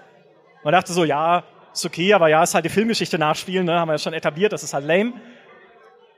Man 0.64 0.72
dachte 0.72 0.92
so, 0.92 1.04
ja, 1.04 1.44
ist 1.72 1.84
okay, 1.84 2.14
aber 2.14 2.28
ja, 2.28 2.42
ist 2.42 2.54
halt 2.54 2.64
die 2.64 2.70
Filmgeschichte 2.70 3.18
nachspielen, 3.18 3.66
ne, 3.66 3.78
haben 3.78 3.88
wir 3.88 3.94
ja 3.94 3.98
schon 3.98 4.14
etabliert, 4.14 4.52
das 4.52 4.62
ist 4.62 4.72
halt 4.72 4.86
lame. 4.86 5.12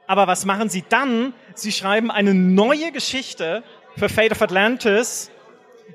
Aber 0.06 0.28
was 0.28 0.44
machen 0.44 0.68
sie 0.68 0.84
dann? 0.88 1.34
Sie 1.54 1.72
schreiben 1.72 2.12
eine 2.12 2.32
neue 2.32 2.92
Geschichte 2.92 3.64
für 3.96 4.08
Fate 4.08 4.32
of 4.32 4.42
Atlantis, 4.42 5.32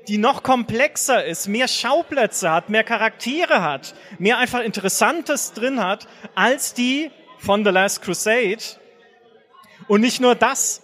die 0.08 0.18
noch 0.18 0.42
komplexer 0.42 1.24
ist, 1.24 1.48
mehr 1.48 1.68
Schauplätze 1.68 2.50
hat, 2.50 2.68
mehr 2.68 2.84
Charaktere 2.84 3.62
hat, 3.62 3.94
mehr 4.18 4.38
einfach 4.38 4.60
Interessantes 4.60 5.52
drin 5.52 5.82
hat, 5.82 6.08
als 6.34 6.74
die 6.74 7.10
von 7.38 7.64
The 7.64 7.70
Last 7.70 8.02
Crusade. 8.02 8.58
Und 9.88 10.00
nicht 10.00 10.20
nur 10.20 10.34
das. 10.34 10.82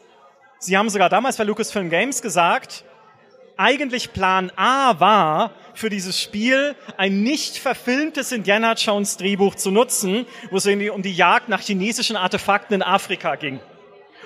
Sie 0.58 0.76
haben 0.76 0.88
sogar 0.88 1.08
damals 1.08 1.36
bei 1.36 1.44
Lucasfilm 1.44 1.90
Games 1.90 2.22
gesagt, 2.22 2.84
eigentlich 3.56 4.12
Plan 4.12 4.52
A 4.56 5.00
war, 5.00 5.52
für 5.78 5.90
dieses 5.90 6.20
Spiel 6.20 6.74
ein 6.96 7.22
nicht 7.22 7.56
verfilmtes 7.56 8.32
Indiana 8.32 8.74
Jones 8.74 9.16
Drehbuch 9.16 9.54
zu 9.54 9.70
nutzen, 9.70 10.26
wo 10.50 10.56
es 10.56 10.66
irgendwie 10.66 10.90
um 10.90 11.02
die 11.02 11.12
Jagd 11.12 11.48
nach 11.48 11.60
chinesischen 11.60 12.16
Artefakten 12.16 12.74
in 12.74 12.82
Afrika 12.82 13.36
ging. 13.36 13.60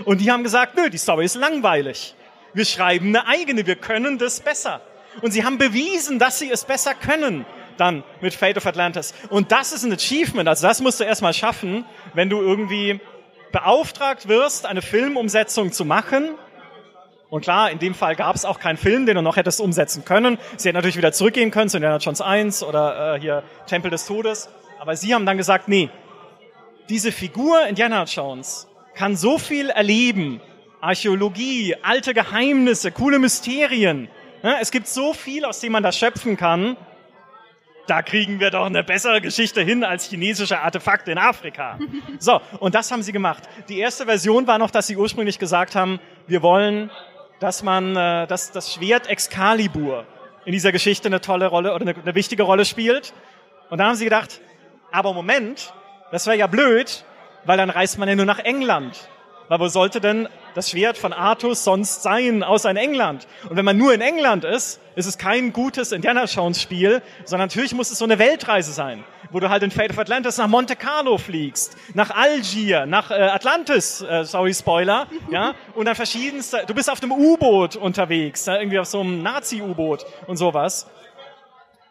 Und 0.04 0.20
die 0.22 0.30
haben 0.30 0.42
gesagt, 0.42 0.76
nö, 0.76 0.88
die 0.88 0.98
Story 0.98 1.26
ist 1.26 1.36
langweilig. 1.36 2.14
Wir 2.54 2.64
schreiben 2.64 3.08
eine 3.08 3.26
eigene, 3.26 3.66
wir 3.66 3.76
können 3.76 4.18
das 4.18 4.40
besser. 4.40 4.80
Und 5.20 5.32
sie 5.32 5.44
haben 5.44 5.58
bewiesen, 5.58 6.18
dass 6.18 6.38
sie 6.38 6.50
es 6.50 6.64
besser 6.64 6.94
können 6.94 7.44
dann 7.76 8.04
mit 8.20 8.34
Fate 8.34 8.56
of 8.56 8.66
Atlantis. 8.66 9.14
Und 9.28 9.52
das 9.52 9.72
ist 9.72 9.84
ein 9.84 9.92
Achievement. 9.92 10.48
Also 10.48 10.66
das 10.66 10.80
musst 10.80 11.00
du 11.00 11.04
erstmal 11.04 11.34
schaffen, 11.34 11.84
wenn 12.14 12.30
du 12.30 12.40
irgendwie 12.40 13.00
beauftragt 13.50 14.28
wirst, 14.28 14.66
eine 14.66 14.82
Filmumsetzung 14.82 15.72
zu 15.72 15.84
machen. 15.84 16.30
Und 17.32 17.40
klar, 17.40 17.70
in 17.70 17.78
dem 17.78 17.94
Fall 17.94 18.14
gab 18.14 18.36
es 18.36 18.44
auch 18.44 18.58
keinen 18.58 18.76
Film, 18.76 19.06
den 19.06 19.14
du 19.14 19.22
noch 19.22 19.36
hättest 19.36 19.58
umsetzen 19.58 20.04
können. 20.04 20.36
Sie 20.58 20.68
hätten 20.68 20.76
natürlich 20.76 20.98
wieder 20.98 21.12
zurückgehen 21.12 21.50
können 21.50 21.70
zu 21.70 21.78
Indiana 21.78 21.96
Jones 21.96 22.20
1 22.20 22.62
oder 22.62 23.14
äh, 23.14 23.20
hier 23.20 23.42
Tempel 23.66 23.90
des 23.90 24.04
Todes. 24.04 24.50
Aber 24.78 24.96
sie 24.96 25.14
haben 25.14 25.24
dann 25.24 25.38
gesagt, 25.38 25.66
nee, 25.66 25.88
diese 26.90 27.10
Figur 27.10 27.66
Indiana 27.66 28.04
Jones 28.04 28.68
kann 28.94 29.16
so 29.16 29.38
viel 29.38 29.70
erleben. 29.70 30.42
Archäologie, 30.82 31.74
alte 31.80 32.12
Geheimnisse, 32.12 32.92
coole 32.92 33.18
Mysterien. 33.18 34.08
Ja, 34.42 34.58
es 34.60 34.70
gibt 34.70 34.86
so 34.86 35.14
viel, 35.14 35.46
aus 35.46 35.58
dem 35.60 35.72
man 35.72 35.82
das 35.82 35.96
schöpfen 35.96 36.36
kann. 36.36 36.76
Da 37.86 38.02
kriegen 38.02 38.40
wir 38.40 38.50
doch 38.50 38.66
eine 38.66 38.84
bessere 38.84 39.22
Geschichte 39.22 39.62
hin 39.62 39.84
als 39.84 40.04
chinesische 40.10 40.60
Artefakte 40.60 41.10
in 41.10 41.16
Afrika. 41.16 41.78
So, 42.18 42.42
und 42.60 42.74
das 42.74 42.92
haben 42.92 43.02
sie 43.02 43.12
gemacht. 43.12 43.44
Die 43.70 43.78
erste 43.78 44.04
Version 44.04 44.46
war 44.46 44.58
noch, 44.58 44.70
dass 44.70 44.86
sie 44.86 44.98
ursprünglich 44.98 45.38
gesagt 45.38 45.74
haben, 45.74 45.98
wir 46.26 46.42
wollen, 46.42 46.90
dass 47.42 47.62
man, 47.62 47.96
äh, 47.96 48.26
dass 48.26 48.52
das 48.52 48.72
Schwert 48.72 49.08
Excalibur 49.08 50.06
in 50.44 50.52
dieser 50.52 50.70
Geschichte 50.70 51.08
eine 51.08 51.20
tolle 51.20 51.46
Rolle 51.46 51.74
oder 51.74 51.82
eine, 51.82 51.94
eine 51.96 52.14
wichtige 52.14 52.44
Rolle 52.44 52.64
spielt. 52.64 53.12
Und 53.68 53.78
dann 53.78 53.88
haben 53.88 53.96
sie 53.96 54.04
gedacht, 54.04 54.40
aber 54.92 55.12
Moment, 55.12 55.72
das 56.12 56.26
wäre 56.26 56.36
ja 56.36 56.46
blöd, 56.46 57.04
weil 57.44 57.56
dann 57.58 57.70
reist 57.70 57.98
man 57.98 58.08
ja 58.08 58.14
nur 58.14 58.26
nach 58.26 58.38
England. 58.38 59.08
Weil 59.48 59.58
wo 59.58 59.68
sollte 59.68 60.00
denn 60.00 60.28
das 60.54 60.70
Schwert 60.70 60.96
von 60.96 61.12
Artus 61.12 61.64
sonst 61.64 62.02
sein, 62.02 62.44
außer 62.44 62.70
in 62.70 62.76
England? 62.76 63.26
Und 63.48 63.56
wenn 63.56 63.64
man 63.64 63.76
nur 63.76 63.92
in 63.92 64.00
England 64.00 64.44
ist, 64.44 64.80
ist 64.94 65.06
es 65.06 65.18
kein 65.18 65.52
gutes 65.52 65.90
Indiana 65.90 66.24
Jones 66.24 66.62
Spiel, 66.62 67.02
sondern 67.24 67.48
natürlich 67.48 67.74
muss 67.74 67.90
es 67.90 67.98
so 67.98 68.04
eine 68.04 68.18
Weltreise 68.18 68.72
sein, 68.72 69.04
wo 69.32 69.40
du 69.40 69.48
halt 69.48 69.62
in 69.62 69.70
Fate 69.70 69.90
of 69.90 69.98
Atlantis 69.98 70.36
nach 70.36 70.46
Monte 70.46 70.76
Carlo 70.76 71.18
fliegst, 71.18 71.76
nach 71.94 72.10
Algier, 72.10 72.86
nach 72.86 73.10
äh, 73.10 73.14
Atlantis, 73.14 74.00
äh, 74.02 74.24
sorry 74.24 74.54
Spoiler, 74.54 75.06
ja, 75.30 75.54
und 75.74 75.86
dann 75.86 75.94
verschiedenste, 75.96 76.64
du 76.66 76.74
bist 76.74 76.90
auf 76.90 77.00
dem 77.00 77.10
U-Boot 77.12 77.76
unterwegs, 77.76 78.46
ja, 78.46 78.58
irgendwie 78.58 78.78
auf 78.78 78.86
so 78.86 79.00
einem 79.00 79.22
Nazi-U-Boot 79.22 80.04
und 80.26 80.36
sowas. 80.36 80.86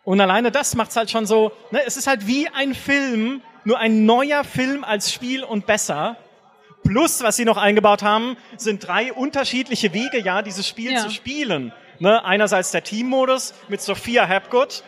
Und 0.04 0.20
alleine 0.22 0.52
das 0.52 0.76
macht's 0.76 0.96
halt 0.96 1.12
schon 1.12 1.26
so, 1.26 1.52
ne, 1.72 1.82
es 1.86 1.98
ist 1.98 2.08
halt 2.08 2.26
wie 2.28 2.48
ein 2.50 2.74
Film, 2.74 3.42
nur 3.64 3.78
ein 3.80 4.06
neuer 4.06 4.44
Film 4.44 4.84
als 4.84 5.12
Spiel 5.14 5.44
und 5.44 5.66
besser. 5.68 6.18
Plus, 6.84 7.22
was 7.22 7.36
sie 7.36 7.46
noch 7.46 7.58
eingebaut 7.58 8.02
haben, 8.02 8.36
sind 8.58 8.88
drei 8.88 9.14
unterschiedliche 9.14 9.94
Wege, 9.94 10.20
ja, 10.20 10.42
dieses 10.42 10.68
Spiel 10.68 10.94
Ja. 10.94 11.00
zu 11.02 11.12
spielen. 11.12 11.72
Ne, 12.00 12.26
einerseits 12.26 12.72
der 12.72 12.84
Teammodus 12.84 13.54
mit 13.68 13.80
Sophia 13.80 14.28
Hapgood, 14.28 14.84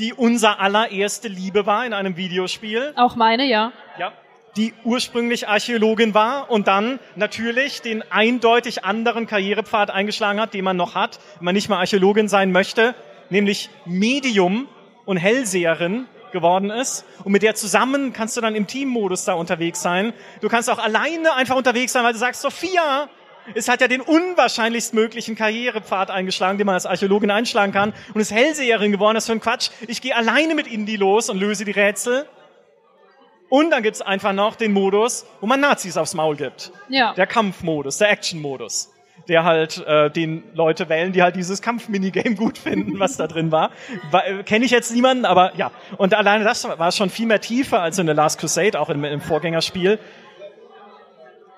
die 0.00 0.14
unser 0.14 0.60
allererste 0.60 1.28
Liebe 1.28 1.66
war 1.66 1.84
in 1.84 1.92
einem 1.92 2.16
Videospiel. 2.16 2.92
Auch 2.96 3.16
meine, 3.16 3.44
ja. 3.44 3.72
Ja. 3.98 4.12
die 4.56 4.72
ursprünglich 4.82 5.46
Archäologin 5.46 6.14
war 6.14 6.50
und 6.50 6.66
dann 6.66 6.98
natürlich 7.14 7.82
den 7.82 8.02
eindeutig 8.10 8.84
anderen 8.84 9.26
Karrierepfad 9.26 9.90
eingeschlagen 9.90 10.40
hat, 10.40 10.54
den 10.54 10.64
man 10.64 10.76
noch 10.76 10.94
hat, 10.94 11.20
wenn 11.36 11.44
man 11.44 11.54
nicht 11.54 11.68
mal 11.68 11.78
Archäologin 11.78 12.28
sein 12.28 12.50
möchte, 12.50 12.94
nämlich 13.28 13.70
Medium 13.84 14.66
und 15.04 15.18
Hellseherin 15.18 16.06
geworden 16.32 16.70
ist. 16.70 17.04
Und 17.22 17.32
mit 17.32 17.42
der 17.42 17.54
zusammen 17.54 18.12
kannst 18.12 18.36
du 18.36 18.40
dann 18.40 18.54
im 18.54 18.66
Teammodus 18.66 19.24
da 19.24 19.34
unterwegs 19.34 19.82
sein. 19.82 20.12
Du 20.40 20.48
kannst 20.48 20.70
auch 20.70 20.78
alleine 20.78 21.34
einfach 21.34 21.56
unterwegs 21.56 21.92
sein, 21.92 22.04
weil 22.04 22.12
du 22.12 22.18
sagst, 22.18 22.40
Sophia, 22.40 23.08
es 23.54 23.68
hat 23.68 23.80
ja 23.80 23.88
den 23.88 24.00
unwahrscheinlichst 24.00 24.94
möglichen 24.94 25.34
Karrierepfad 25.34 26.10
eingeschlagen, 26.10 26.58
den 26.58 26.66
man 26.66 26.74
als 26.74 26.86
Archäologin 26.86 27.30
einschlagen 27.30 27.72
kann 27.72 27.92
und 28.14 28.20
ist 28.20 28.32
Hellseherin 28.32 28.92
geworden. 28.92 29.14
Das 29.14 29.24
ist 29.24 29.28
für 29.28 29.32
ein 29.32 29.40
Quatsch. 29.40 29.70
Ich 29.86 30.00
gehe 30.00 30.14
alleine 30.14 30.54
mit 30.54 30.66
Indy 30.66 30.96
los 30.96 31.30
und 31.30 31.38
löse 31.38 31.64
die 31.64 31.72
Rätsel. 31.72 32.26
Und 33.48 33.70
dann 33.70 33.82
gibt's 33.82 34.00
einfach 34.00 34.32
noch 34.32 34.54
den 34.54 34.72
Modus, 34.72 35.26
wo 35.40 35.46
man 35.46 35.60
Nazis 35.60 35.96
aufs 35.96 36.14
Maul 36.14 36.36
gibt. 36.36 36.70
Ja. 36.88 37.14
Der 37.14 37.26
Kampfmodus, 37.26 37.98
der 37.98 38.10
Action-Modus. 38.10 38.92
Der 39.28 39.44
halt 39.44 39.84
äh, 39.86 40.08
den 40.10 40.44
Leute 40.54 40.88
wählen, 40.88 41.12
die 41.12 41.22
halt 41.22 41.36
dieses 41.36 41.60
Kampf-Minigame 41.60 42.36
gut 42.36 42.58
finden, 42.58 42.98
was 43.00 43.16
da 43.16 43.26
drin 43.26 43.52
war. 43.52 43.70
war 44.10 44.26
äh, 44.26 44.42
Kenne 44.44 44.64
ich 44.64 44.70
jetzt 44.70 44.92
niemanden, 44.92 45.24
aber 45.24 45.54
ja. 45.56 45.72
Und 45.98 46.14
alleine 46.14 46.44
das 46.44 46.66
war 46.66 46.92
schon 46.92 47.10
viel 47.10 47.26
mehr 47.26 47.40
tiefer 47.40 47.82
als 47.82 47.98
in 47.98 48.06
The 48.06 48.12
Last 48.12 48.40
Crusade, 48.40 48.78
auch 48.80 48.88
im, 48.88 49.04
im 49.04 49.20
Vorgängerspiel. 49.20 49.98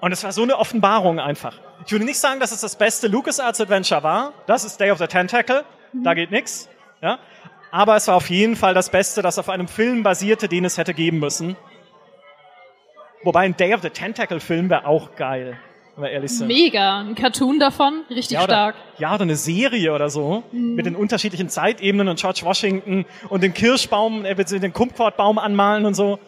Und 0.02 0.10
es 0.10 0.24
war 0.24 0.32
so 0.32 0.42
eine 0.42 0.58
Offenbarung 0.58 1.20
einfach. 1.20 1.54
Ich 1.86 1.92
würde 1.92 2.04
nicht 2.04 2.18
sagen, 2.18 2.40
dass 2.40 2.50
es 2.50 2.60
das 2.60 2.74
beste 2.74 3.06
LucasArts 3.06 3.60
Adventure 3.60 4.02
war. 4.02 4.32
Das 4.46 4.64
ist 4.64 4.80
Day 4.80 4.90
of 4.90 4.98
the 4.98 5.06
Tentacle. 5.06 5.64
Da 5.92 6.14
geht 6.14 6.32
nix. 6.32 6.68
Ja. 7.00 7.20
Aber 7.70 7.94
es 7.94 8.08
war 8.08 8.16
auf 8.16 8.28
jeden 8.28 8.56
Fall 8.56 8.74
das 8.74 8.90
Beste, 8.90 9.22
das 9.22 9.38
auf 9.38 9.48
einem 9.48 9.68
Film 9.68 10.02
basierte, 10.02 10.48
den 10.48 10.64
es 10.64 10.76
hätte 10.76 10.92
geben 10.92 11.20
müssen. 11.20 11.56
Wobei 13.22 13.42
ein 13.42 13.56
Day 13.56 13.74
of 13.74 13.82
the 13.82 13.90
Tentacle 13.90 14.40
Film 14.40 14.68
wäre 14.70 14.86
auch 14.86 15.14
geil, 15.14 15.56
wenn 15.94 16.02
wir 16.02 16.10
ehrlich 16.10 16.36
sind. 16.36 16.48
Mega. 16.48 16.98
Ein 16.98 17.14
Cartoon 17.14 17.60
davon, 17.60 18.02
richtig 18.10 18.32
ja, 18.32 18.40
oder, 18.40 18.52
stark. 18.52 18.74
Ja, 18.98 19.14
oder 19.14 19.22
eine 19.22 19.36
Serie 19.36 19.92
oder 19.94 20.10
so, 20.10 20.42
Mhm. 20.50 20.74
mit 20.74 20.86
den 20.86 20.96
unterschiedlichen 20.96 21.48
Zeitebenen 21.48 22.08
und 22.08 22.18
George 22.18 22.40
Washington 22.42 23.06
und 23.28 23.44
den 23.44 23.54
Kirschbaum, 23.54 24.24
äh, 24.24 24.34
den 24.34 24.72
Kumquatbaum 24.72 25.38
anmalen 25.38 25.86
und 25.86 25.94
so. 25.94 26.18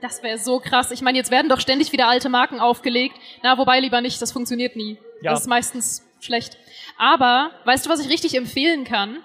Das 0.00 0.22
wäre 0.22 0.38
so 0.38 0.60
krass. 0.60 0.90
Ich 0.90 1.02
meine, 1.02 1.18
jetzt 1.18 1.30
werden 1.30 1.48
doch 1.48 1.60
ständig 1.60 1.92
wieder 1.92 2.08
alte 2.08 2.28
Marken 2.28 2.60
aufgelegt. 2.60 3.16
Na, 3.42 3.58
wobei 3.58 3.80
lieber 3.80 4.00
nicht, 4.00 4.20
das 4.22 4.32
funktioniert 4.32 4.76
nie. 4.76 4.98
Ja. 5.22 5.32
Das 5.32 5.42
ist 5.42 5.46
meistens 5.46 6.06
schlecht. 6.20 6.56
Aber, 6.96 7.50
weißt 7.64 7.86
du, 7.86 7.90
was 7.90 8.00
ich 8.00 8.08
richtig 8.08 8.34
empfehlen 8.34 8.84
kann? 8.84 9.18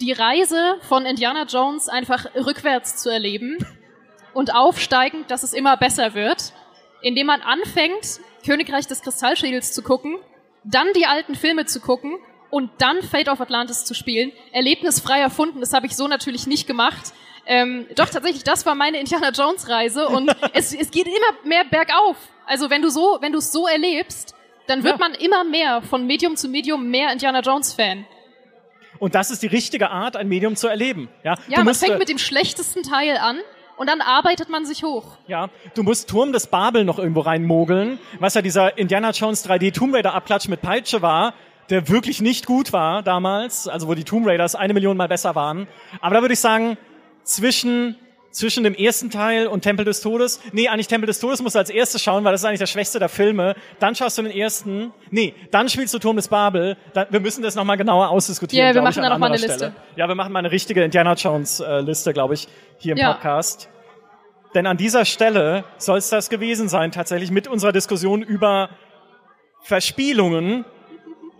Die 0.00 0.12
Reise 0.12 0.76
von 0.88 1.06
Indiana 1.06 1.44
Jones 1.44 1.88
einfach 1.88 2.26
rückwärts 2.34 2.96
zu 2.96 3.08
erleben 3.08 3.58
und 4.34 4.54
aufsteigend, 4.54 5.30
dass 5.30 5.42
es 5.42 5.54
immer 5.54 5.76
besser 5.76 6.14
wird, 6.14 6.52
indem 7.00 7.28
man 7.28 7.40
anfängt, 7.40 8.20
Königreich 8.44 8.86
des 8.86 9.00
Kristallschädels 9.00 9.72
zu 9.72 9.82
gucken, 9.82 10.18
dann 10.64 10.88
die 10.94 11.06
alten 11.06 11.34
Filme 11.34 11.64
zu 11.64 11.80
gucken 11.80 12.18
und 12.50 12.70
dann 12.78 13.02
Fate 13.02 13.28
of 13.28 13.40
Atlantis 13.40 13.84
zu 13.84 13.94
spielen. 13.94 14.32
Erlebnisfrei 14.52 15.20
erfunden, 15.20 15.60
das 15.60 15.72
habe 15.72 15.86
ich 15.86 15.96
so 15.96 16.08
natürlich 16.08 16.46
nicht 16.46 16.66
gemacht. 16.66 17.12
Ähm, 17.46 17.86
doch 17.94 18.08
tatsächlich, 18.08 18.42
das 18.44 18.66
war 18.66 18.74
meine 18.74 18.98
Indiana 18.98 19.30
Jones 19.30 19.68
Reise 19.68 20.08
und 20.08 20.34
es, 20.52 20.74
es 20.74 20.90
geht 20.90 21.06
immer 21.06 21.16
mehr 21.48 21.64
bergauf. 21.64 22.16
Also 22.46 22.70
wenn 22.70 22.82
du 22.82 22.90
so, 22.90 23.18
wenn 23.20 23.32
du 23.32 23.38
es 23.38 23.52
so 23.52 23.66
erlebst, 23.66 24.34
dann 24.66 24.82
wird 24.82 24.94
Ja. 24.94 24.98
man 24.98 25.14
immer 25.14 25.44
mehr 25.44 25.82
von 25.82 26.06
Medium 26.06 26.36
zu 26.36 26.48
Medium 26.48 26.88
mehr 26.90 27.12
Indiana 27.12 27.40
Jones 27.40 27.72
Fan. 27.72 28.04
Und 28.98 29.14
das 29.14 29.30
ist 29.30 29.42
die 29.42 29.46
richtige 29.46 29.90
Art, 29.90 30.16
ein 30.16 30.26
Medium 30.28 30.56
zu 30.56 30.68
erleben. 30.68 31.08
Ja, 31.22 31.34
Ja, 31.48 31.58
du 31.58 31.64
man 31.64 31.74
fängt 31.74 31.92
äh, 31.94 31.98
mit 31.98 32.08
dem 32.08 32.18
schlechtesten 32.18 32.82
Teil 32.82 33.16
an 33.18 33.38
und 33.76 33.88
dann 33.88 34.00
arbeitet 34.00 34.48
man 34.48 34.64
sich 34.64 34.82
hoch. 34.82 35.18
Ja, 35.26 35.48
du 35.74 35.82
musst 35.82 36.08
Turm 36.08 36.32
des 36.32 36.46
Babel 36.48 36.84
noch 36.84 36.98
irgendwo 36.98 37.20
reinmogeln, 37.20 37.98
was 38.18 38.34
ja 38.34 38.42
dieser 38.42 38.76
Indiana 38.78 39.10
Jones 39.10 39.46
3D 39.48 39.72
Tomb 39.74 39.94
Raider 39.94 40.14
Abklatsch 40.14 40.48
mit 40.48 40.62
Peitsche 40.62 41.02
war, 41.02 41.34
der 41.68 41.88
wirklich 41.88 42.20
nicht 42.22 42.46
gut 42.46 42.72
war 42.72 43.02
damals, 43.02 43.68
also 43.68 43.86
wo 43.88 43.94
die 43.94 44.04
Tomb 44.04 44.26
Raiders 44.26 44.54
eine 44.54 44.72
Million 44.72 44.96
mal 44.96 45.08
besser 45.08 45.34
waren. 45.34 45.68
Aber 46.00 46.14
da 46.14 46.20
würde 46.22 46.34
ich 46.34 46.40
sagen, 46.40 46.78
zwischen, 47.26 47.96
zwischen 48.30 48.64
dem 48.64 48.74
ersten 48.74 49.10
Teil 49.10 49.46
und 49.48 49.62
Tempel 49.62 49.84
des 49.84 50.00
Todes, 50.00 50.40
nee, 50.52 50.68
eigentlich 50.68 50.86
Tempel 50.88 51.06
des 51.06 51.20
Todes 51.20 51.42
musst 51.42 51.54
du 51.54 51.58
als 51.58 51.68
erstes 51.68 52.02
schauen, 52.02 52.24
weil 52.24 52.32
das 52.32 52.40
ist 52.40 52.44
eigentlich 52.46 52.60
der 52.60 52.66
schwächste 52.66 52.98
der 52.98 53.08
Filme. 53.08 53.54
Dann 53.80 53.94
schaust 53.94 54.16
du 54.16 54.22
den 54.22 54.32
ersten, 54.32 54.92
nee, 55.10 55.34
dann 55.50 55.68
spielst 55.68 55.92
du 55.92 55.98
Turm 55.98 56.16
des 56.16 56.28
Babel. 56.28 56.76
Dann, 56.94 57.08
wir 57.10 57.20
müssen 57.20 57.42
das 57.42 57.54
nochmal 57.54 57.76
genauer 57.76 58.08
ausdiskutieren. 58.08 58.68
Ja, 58.68 58.74
wir 58.74 58.80
machen 58.82 58.92
ich, 58.92 58.96
da 58.96 59.02
an 59.02 59.12
noch 59.12 59.18
mal 59.18 59.26
eine 59.26 59.36
Liste. 59.36 59.52
Stelle. 59.52 59.72
Ja, 59.96 60.08
wir 60.08 60.14
machen 60.14 60.32
mal 60.32 60.38
eine 60.38 60.50
richtige 60.50 60.82
Indiana 60.82 61.14
Jones 61.14 61.60
äh, 61.60 61.80
Liste, 61.80 62.12
glaube 62.12 62.34
ich, 62.34 62.48
hier 62.78 62.92
im 62.92 62.98
Ja. 62.98 63.12
Podcast. 63.12 63.68
Denn 64.54 64.66
an 64.66 64.76
dieser 64.78 65.04
Stelle 65.04 65.64
soll 65.76 65.98
es 65.98 66.08
das 66.08 66.30
gewesen 66.30 66.68
sein, 66.68 66.90
tatsächlich 66.92 67.30
mit 67.30 67.46
unserer 67.48 67.72
Diskussion 67.72 68.22
über 68.22 68.70
Verspielungen, 69.62 70.64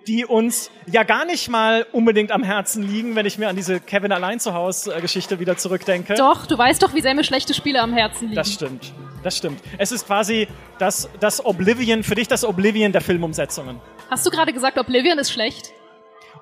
die 0.07 0.25
uns 0.25 0.71
ja 0.87 1.03
gar 1.03 1.25
nicht 1.25 1.49
mal 1.49 1.87
unbedingt 1.93 2.31
am 2.31 2.43
Herzen 2.43 2.83
liegen, 2.83 3.17
wenn 3.17 3.27
ich 3.27 3.39
mir 3.39 3.49
an 3.49 3.57
diese 3.57 3.81
Kevin 3.81 4.13
allein 4.13 4.41
zu 4.41 4.55
Hause 4.55 4.95
äh, 4.95 5.01
Geschichte 5.01 5.41
wieder 5.41 5.57
zurückdenke. 5.57 6.15
Doch, 6.15 6.47
du 6.47 6.57
weißt 6.57 6.83
doch, 6.83 6.95
wie 6.95 7.01
sehr 7.01 7.15
mir 7.15 7.25
schlechte 7.25 7.55
Spiele 7.55 7.81
am 7.81 7.93
Herzen 7.93 8.27
liegen. 8.27 8.37
Das 8.37 8.53
stimmt. 8.53 8.93
Das 9.23 9.37
stimmt. 9.37 9.61
Es 9.79 9.91
ist 9.91 10.07
quasi 10.07 10.47
das, 10.79 11.09
das 11.19 11.45
Oblivion, 11.45 12.05
für 12.05 12.15
dich 12.15 12.29
das 12.29 12.45
Oblivion 12.45 12.93
der 12.93 13.01
Filmumsetzungen. 13.01 13.81
Hast 14.09 14.25
du 14.25 14.31
gerade 14.31 14.53
gesagt, 14.53 14.79
Oblivion 14.79 15.19
ist 15.19 15.33
schlecht? 15.33 15.73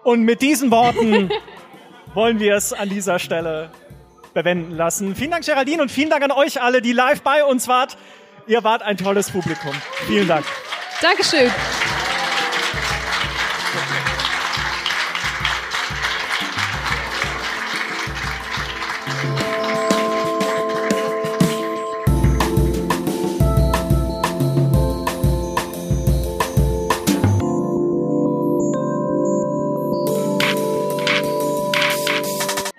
Und 0.02 0.22
mit 0.22 0.42
diesen 0.42 0.70
Worten 0.70 1.30
wollen 2.14 2.40
wir 2.40 2.56
es 2.56 2.74
an 2.74 2.90
dieser 2.90 3.18
Stelle 3.18 3.70
bewenden 4.34 4.72
lassen. 4.72 5.14
Vielen 5.14 5.30
Dank, 5.30 5.46
Geraldine, 5.46 5.80
und 5.80 5.90
vielen 5.90 6.10
Dank 6.10 6.22
an 6.22 6.32
euch 6.32 6.60
alle, 6.60 6.82
die 6.82 6.92
live 6.92 7.22
bei 7.22 7.44
uns 7.44 7.68
wart. 7.68 7.96
Ihr 8.46 8.62
wart 8.64 8.82
ein 8.82 8.98
tolles 8.98 9.30
Publikum. 9.30 9.72
Vielen 10.06 10.28
Dank. 10.28 10.44
Dankeschön. 11.00 11.50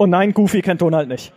Und 0.05 0.11
nein, 0.11 0.35
Goofy 0.35 0.61
kennt 0.61 0.83
Donald 0.83 1.09
nicht. 1.09 1.33